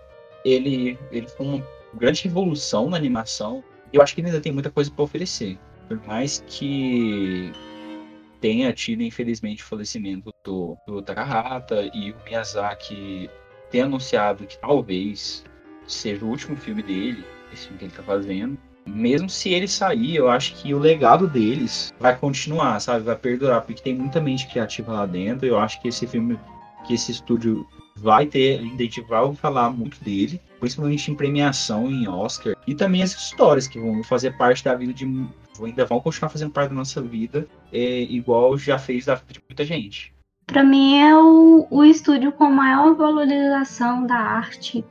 ele, 0.45 0.97
ele 1.11 1.27
foi 1.27 1.45
uma 1.45 1.67
grande 1.95 2.23
revolução 2.23 2.87
na 2.87 2.97
animação. 2.97 3.63
Eu 3.91 4.01
acho 4.01 4.13
que 4.13 4.21
ainda 4.21 4.39
tem 4.39 4.51
muita 4.51 4.69
coisa 4.69 4.91
para 4.91 5.03
oferecer. 5.03 5.57
Por 5.87 5.99
mais 6.05 6.43
que 6.47 7.51
tenha 8.39 8.71
tido, 8.71 9.01
infelizmente, 9.01 9.63
o 9.63 9.65
falecimento 9.65 10.31
do, 10.43 10.77
do 10.85 11.01
Takahata 11.01 11.89
e 11.95 12.11
o 12.11 12.15
Miyazaki 12.25 13.27
ter 13.71 13.81
anunciado 13.81 14.45
que 14.45 14.57
talvez 14.59 15.43
seja 15.87 16.23
o 16.23 16.29
último 16.29 16.55
filme 16.55 16.83
dele, 16.83 17.25
esse 17.51 17.63
filme 17.63 17.79
que 17.79 17.85
ele 17.85 17.91
está 17.91 18.03
fazendo 18.03 18.57
mesmo 18.85 19.29
se 19.29 19.49
ele 19.49 19.67
sair, 19.67 20.15
eu 20.15 20.29
acho 20.29 20.55
que 20.55 20.73
o 20.73 20.79
legado 20.79 21.27
deles 21.27 21.93
vai 21.99 22.15
continuar, 22.15 22.79
sabe? 22.79 23.03
Vai 23.03 23.15
perdurar, 23.15 23.61
porque 23.61 23.81
tem 23.81 23.95
muita 23.95 24.21
mente 24.21 24.47
criativa 24.47 24.93
lá 24.93 25.05
dentro. 25.05 25.45
Eu 25.45 25.57
acho 25.57 25.81
que 25.81 25.87
esse 25.87 26.05
filme, 26.05 26.39
que 26.85 26.93
esse 26.93 27.11
estúdio 27.11 27.65
vai 27.95 28.25
ter, 28.25 28.59
a 28.59 28.63
gente 28.63 29.01
vai 29.01 29.33
falar 29.35 29.69
muito 29.69 30.03
dele, 30.03 30.39
principalmente 30.59 31.09
em 31.09 31.15
premiação, 31.15 31.89
em 31.89 32.07
Oscar, 32.07 32.55
e 32.67 32.75
também 32.75 33.01
as 33.01 33.15
histórias 33.15 33.67
que 33.67 33.79
vão 33.79 34.03
fazer 34.03 34.37
parte 34.37 34.63
da 34.63 34.75
vida 34.75 34.93
de. 34.93 35.05
ainda 35.61 35.85
vão 35.85 35.99
continuar 35.99 36.29
fazendo 36.29 36.51
parte 36.51 36.69
da 36.69 36.75
nossa 36.75 37.01
vida, 37.01 37.47
é, 37.71 38.01
igual 38.01 38.57
já 38.57 38.77
fez 38.77 39.05
da 39.05 39.15
vida 39.15 39.33
de 39.33 39.41
muita 39.49 39.65
gente. 39.65 40.13
Para 40.45 40.63
mim 40.63 40.99
é 40.99 41.15
o, 41.17 41.65
o 41.71 41.83
estúdio 41.83 42.31
com 42.31 42.49
maior 42.51 42.93
valorização 42.95 44.05
da 44.05 44.15
arte 44.15 44.85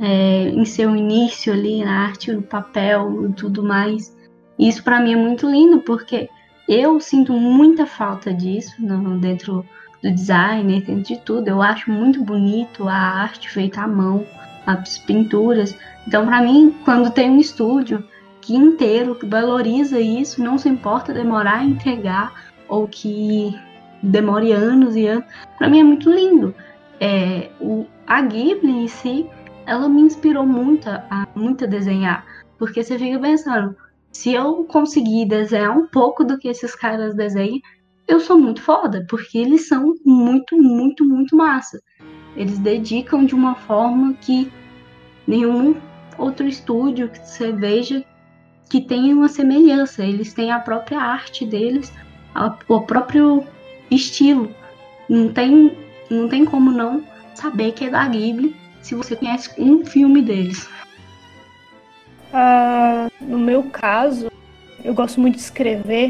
é, 0.00 0.48
em 0.48 0.64
seu 0.64 0.94
início 0.94 1.52
ali 1.52 1.84
na 1.84 2.06
arte, 2.06 2.32
no 2.32 2.42
papel 2.42 3.28
e 3.28 3.32
tudo 3.32 3.62
mais. 3.62 4.16
Isso 4.58 4.82
para 4.82 5.00
mim 5.00 5.12
é 5.12 5.16
muito 5.16 5.48
lindo 5.50 5.80
porque 5.80 6.28
eu 6.68 7.00
sinto 7.00 7.32
muita 7.32 7.86
falta 7.86 8.32
disso 8.32 8.74
no, 8.78 9.18
dentro 9.18 9.64
do 10.02 10.10
design, 10.10 10.80
dentro 10.80 11.02
de 11.02 11.16
tudo. 11.20 11.48
Eu 11.48 11.62
acho 11.62 11.90
muito 11.90 12.22
bonito 12.22 12.88
a 12.88 12.94
arte 12.94 13.48
feita 13.48 13.82
à 13.82 13.88
mão, 13.88 14.26
as 14.66 14.98
pinturas. 14.98 15.76
Então, 16.06 16.26
para 16.26 16.40
mim, 16.42 16.74
quando 16.84 17.10
tem 17.10 17.30
um 17.30 17.40
estúdio 17.40 18.04
que 18.40 18.54
inteiro 18.54 19.14
que 19.14 19.26
valoriza 19.26 20.00
isso, 20.00 20.42
não 20.42 20.58
se 20.58 20.68
importa 20.68 21.12
demorar 21.12 21.58
a 21.58 21.64
entregar 21.64 22.32
ou 22.68 22.88
que 22.88 23.56
demore 24.02 24.52
anos 24.52 24.96
e 24.96 25.06
anos, 25.06 25.24
para 25.56 25.68
mim 25.68 25.80
é 25.80 25.84
muito 25.84 26.10
lindo. 26.10 26.54
É, 27.00 27.50
o, 27.60 27.86
a 28.06 28.20
Ghibli 28.20 28.84
em 28.84 28.88
si, 28.88 29.26
ela 29.66 29.88
me 29.88 30.02
inspirou 30.02 30.46
muito 30.46 30.88
a, 30.88 31.26
muito 31.34 31.64
a 31.64 31.66
desenhar, 31.66 32.26
porque 32.58 32.82
você 32.82 32.98
fica 32.98 33.18
pensando, 33.18 33.76
se 34.12 34.32
eu 34.32 34.64
conseguir 34.64 35.26
desenhar 35.26 35.76
um 35.76 35.86
pouco 35.86 36.24
do 36.24 36.38
que 36.38 36.48
esses 36.48 36.74
caras 36.74 37.14
desenham, 37.14 37.60
eu 38.06 38.20
sou 38.20 38.38
muito 38.38 38.60
foda, 38.60 39.06
porque 39.08 39.38
eles 39.38 39.68
são 39.68 39.94
muito, 40.04 40.56
muito, 40.56 41.04
muito 41.04 41.36
massa. 41.36 41.80
Eles 42.36 42.58
dedicam 42.58 43.24
de 43.24 43.34
uma 43.34 43.54
forma 43.54 44.14
que 44.14 44.50
nenhum 45.26 45.76
outro 46.18 46.46
estúdio 46.46 47.08
que 47.08 47.18
você 47.18 47.52
veja 47.52 48.04
que 48.68 48.80
tenha 48.80 49.14
uma 49.14 49.28
semelhança. 49.28 50.04
Eles 50.04 50.32
têm 50.32 50.50
a 50.50 50.58
própria 50.58 50.98
arte 50.98 51.44
deles, 51.44 51.92
a, 52.34 52.56
o 52.68 52.80
próprio 52.80 53.44
estilo. 53.90 54.50
Não 55.08 55.32
tem, 55.32 55.76
não 56.10 56.28
tem 56.28 56.44
como 56.44 56.70
não 56.70 57.04
saber 57.34 57.72
que 57.72 57.84
é 57.84 57.90
da 57.90 58.06
Ghibli 58.08 58.61
se 58.82 58.94
você 58.94 59.16
conhece 59.16 59.50
um 59.58 59.84
filme 59.84 60.20
deles. 60.20 60.68
Ah, 62.32 63.08
no 63.20 63.38
meu 63.38 63.64
caso, 63.64 64.30
eu 64.84 64.92
gosto 64.92 65.20
muito 65.20 65.36
de 65.36 65.42
escrever. 65.42 66.08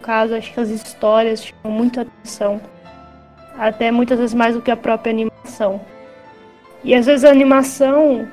No 0.00 0.06
caso, 0.06 0.34
acho 0.34 0.52
que 0.52 0.60
as 0.60 0.68
histórias 0.68 1.44
chamam 1.44 1.78
muita 1.78 2.02
atenção. 2.02 2.60
Até 3.56 3.90
muitas 3.90 4.18
vezes 4.18 4.34
mais 4.34 4.54
do 4.54 4.62
que 4.62 4.70
a 4.70 4.76
própria 4.76 5.12
animação. 5.12 5.80
E 6.82 6.94
às 6.94 7.06
vezes 7.06 7.24
a 7.24 7.30
animação 7.30 8.28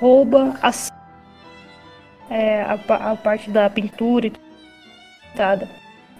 rouba 0.00 0.54
a, 0.62 0.72
é, 2.30 2.62
a, 2.62 3.12
a 3.12 3.16
parte 3.16 3.50
da 3.50 3.68
pintura 3.68 4.28
e 4.28 4.30
tudo. 4.30 5.68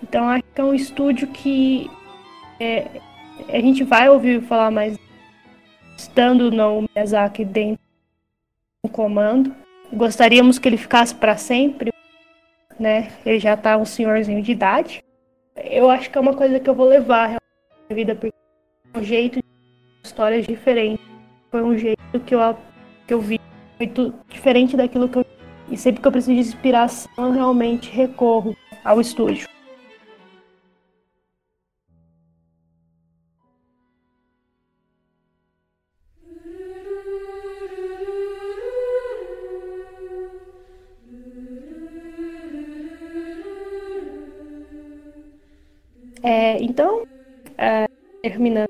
Então 0.03 0.29
acho 0.29 0.45
que 0.55 0.61
é 0.61 0.65
um 0.65 0.75
estúdio 0.75 1.29
que 1.29 1.91
é, 2.61 3.01
a 3.49 3.61
gente 3.61 3.83
vai 3.85 4.09
ouvir 4.09 4.43
falar 4.43 4.71
mais 4.71 4.99
estando 5.99 6.51
no 6.51 6.85
Miyazaki 6.95 7.45
dentro 7.45 7.83
do 8.85 8.91
comando. 8.91 9.55
Gostaríamos 9.93 10.59
que 10.59 10.69
ele 10.69 10.77
ficasse 10.77 11.15
para 11.15 11.37
sempre, 11.37 11.93
né? 12.79 13.11
Ele 13.27 13.41
já 13.41 13.57
tá 13.57 13.77
um 13.77 13.85
senhorzinho 13.85 14.41
de 14.41 14.53
idade. 14.53 15.05
Eu 15.57 15.91
acho 15.91 16.09
que 16.09 16.17
é 16.17 16.21
uma 16.21 16.35
coisa 16.35 16.61
que 16.61 16.71
eu 16.71 16.75
vou 16.75 16.87
levar 16.87 17.33
na 17.33 17.95
vida, 17.95 18.15
porque 18.15 18.37
é 18.95 18.99
um 18.99 19.03
jeito 19.03 19.41
de 19.41 19.45
histórias 20.05 20.47
diferentes. 20.47 21.05
Foi 21.51 21.63
um 21.63 21.77
jeito 21.77 22.21
que 22.25 22.35
eu, 22.35 22.57
que 23.07 23.15
eu 23.15 23.21
vi 23.21 23.41
muito 23.79 24.15
diferente 24.29 24.77
daquilo 24.77 25.09
que 25.09 25.19
eu. 25.19 25.27
E 25.71 25.77
sempre 25.77 26.01
que 26.01 26.07
eu 26.07 26.13
preciso 26.13 26.35
de 26.35 26.41
inspiração, 26.41 27.11
eu 27.19 27.33
realmente 27.33 27.91
recorro 27.91 28.57
ao 28.85 29.01
estúdio. 29.01 29.49
É, 46.23 46.63
então, 46.63 47.07
é, 47.57 47.87
terminando 48.23 48.69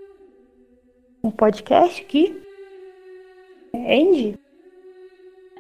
um 1.22 1.30
podcast 1.30 2.02
aqui. 2.02 2.40
Andy? 3.74 4.38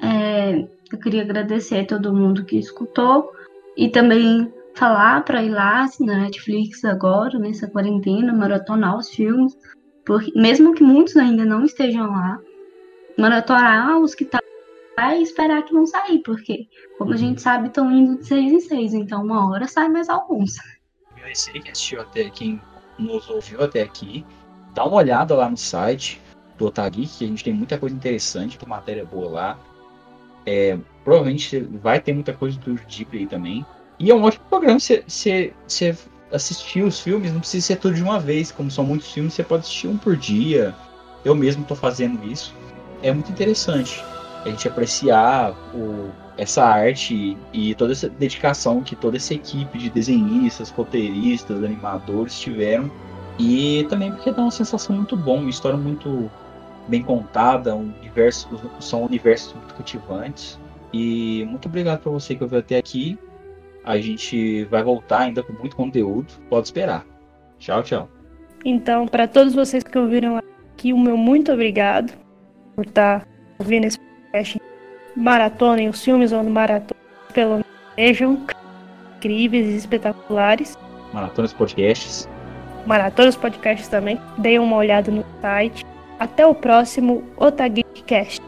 É, 0.02 0.68
eu 0.92 0.98
queria 0.98 1.22
agradecer 1.22 1.80
a 1.80 1.86
todo 1.86 2.14
mundo 2.14 2.44
que 2.44 2.58
escutou 2.58 3.32
e 3.76 3.88
também 3.88 4.52
falar 4.74 5.24
para 5.24 5.42
ir 5.42 5.50
lá 5.50 5.86
na 6.00 6.18
Netflix 6.18 6.84
agora, 6.84 7.38
nessa 7.38 7.66
quarentena, 7.66 8.32
maratonar 8.32 8.96
os 8.96 9.08
filmes, 9.08 9.56
porque 10.04 10.30
mesmo 10.38 10.74
que 10.74 10.82
muitos 10.82 11.16
ainda 11.16 11.44
não 11.44 11.64
estejam 11.64 12.06
lá, 12.06 12.38
maratonar 13.18 13.98
os 13.98 14.14
que 14.14 14.24
tá 14.24 14.38
e 15.16 15.22
esperar 15.22 15.64
que 15.64 15.72
não 15.72 15.86
sair, 15.86 16.20
porque 16.24 16.66
como 16.98 17.12
a 17.12 17.16
gente 17.16 17.40
sabe, 17.40 17.68
estão 17.68 17.90
indo 17.90 18.18
de 18.18 18.26
seis 18.26 18.52
em 18.52 18.60
seis, 18.60 18.92
então 18.92 19.22
uma 19.22 19.48
hora 19.48 19.66
sai 19.68 19.88
mais 19.88 20.08
alguns 20.08 20.56
agradecer 21.28 21.52
quem 21.52 21.70
assistiu 21.70 22.00
até, 22.00 22.30
quem 22.30 22.60
nos 22.98 23.28
ouviu 23.28 23.62
até 23.62 23.82
aqui. 23.82 24.24
Dá 24.74 24.84
uma 24.84 24.96
olhada 24.96 25.34
lá 25.34 25.48
no 25.48 25.56
site 25.56 26.20
do 26.56 26.66
Otagui, 26.66 27.06
que 27.06 27.24
a 27.24 27.28
gente 27.28 27.44
tem 27.44 27.52
muita 27.52 27.78
coisa 27.78 27.94
interessante, 27.94 28.58
com 28.58 28.68
matéria 28.68 29.04
boa 29.04 29.30
lá. 29.30 29.58
É, 30.46 30.78
provavelmente 31.04 31.60
vai 31.60 32.00
ter 32.00 32.12
muita 32.12 32.32
coisa 32.32 32.58
do 32.60 32.74
Ghibli 32.74 33.20
aí 33.20 33.26
também. 33.26 33.64
E 33.98 34.10
é 34.10 34.14
um 34.14 34.22
ótimo 34.22 34.44
programa 34.48 34.80
você, 34.80 35.04
você, 35.06 35.52
você 35.66 35.96
assistir 36.32 36.82
os 36.82 37.00
filmes, 37.00 37.32
não 37.32 37.40
precisa 37.40 37.66
ser 37.66 37.76
tudo 37.76 37.94
de 37.94 38.02
uma 38.02 38.18
vez. 38.18 38.50
Como 38.50 38.70
são 38.70 38.84
muitos 38.84 39.12
filmes, 39.12 39.34
você 39.34 39.44
pode 39.44 39.62
assistir 39.62 39.88
um 39.88 39.96
por 39.96 40.16
dia. 40.16 40.74
Eu 41.24 41.34
mesmo 41.34 41.62
estou 41.62 41.76
fazendo 41.76 42.24
isso. 42.24 42.54
É 43.02 43.12
muito 43.12 43.30
interessante 43.30 44.02
a 44.44 44.48
gente 44.48 44.66
apreciar 44.66 45.52
o, 45.74 46.10
essa 46.38 46.64
arte 46.64 47.36
e 47.52 47.74
toda 47.74 47.92
essa 47.92 48.08
dedicação 48.08 48.80
que 48.80 48.94
toda 48.94 49.16
essa 49.16 49.34
equipe 49.34 49.76
de 49.76 49.90
desenhistas, 49.90 50.70
roteiristas, 50.70 51.62
animadores 51.62 52.38
tiveram. 52.38 52.90
E 53.38 53.84
também 53.90 54.12
porque 54.12 54.30
dá 54.30 54.42
uma 54.42 54.50
sensação 54.50 54.96
muito 54.96 55.16
bom, 55.16 55.38
uma 55.38 55.50
história 55.50 55.76
muito 55.76 56.30
bem 56.86 57.02
contada, 57.02 57.74
um 57.74 57.92
universo, 58.00 58.48
são 58.80 59.04
universos 59.04 59.52
muito 59.52 59.74
cativantes. 59.74 60.58
E 60.92 61.44
muito 61.48 61.66
obrigado 61.68 62.00
para 62.00 62.10
você 62.10 62.34
que 62.34 62.42
ouviu 62.42 62.60
até 62.60 62.78
aqui. 62.78 63.18
A 63.84 63.98
gente 63.98 64.64
vai 64.64 64.82
voltar 64.82 65.20
ainda 65.20 65.42
com 65.42 65.52
muito 65.52 65.76
conteúdo. 65.76 66.32
Pode 66.48 66.68
esperar. 66.68 67.04
Tchau, 67.58 67.82
tchau. 67.82 68.08
Então, 68.64 69.06
para 69.06 69.28
todos 69.28 69.54
vocês 69.54 69.82
que 69.82 69.98
ouviram 69.98 70.36
aqui, 70.36 70.92
o 70.92 70.98
meu 70.98 71.16
muito 71.16 71.52
obrigado 71.52 72.12
por 72.74 72.86
estar 72.86 73.20
tá 73.20 73.26
ouvindo 73.58 73.84
esse 73.84 73.98
maratonem 75.18 75.88
os 75.88 76.02
filmes 76.02 76.30
ou 76.30 76.44
maratona, 76.44 77.00
pelo 77.34 77.50
menos 77.50 77.66
sejam 77.96 78.38
incríveis 79.16 79.66
e 79.66 79.76
espetaculares. 79.76 80.78
Maratonas 81.12 81.52
podcasts. 81.52 82.28
Maratonas 82.86 83.36
podcasts 83.36 83.88
também. 83.88 84.20
Deem 84.38 84.60
uma 84.60 84.76
olhada 84.76 85.10
no 85.10 85.24
site. 85.40 85.84
Até 86.20 86.46
o 86.46 86.54
próximo 86.54 87.24
Otageekcast. 87.36 88.40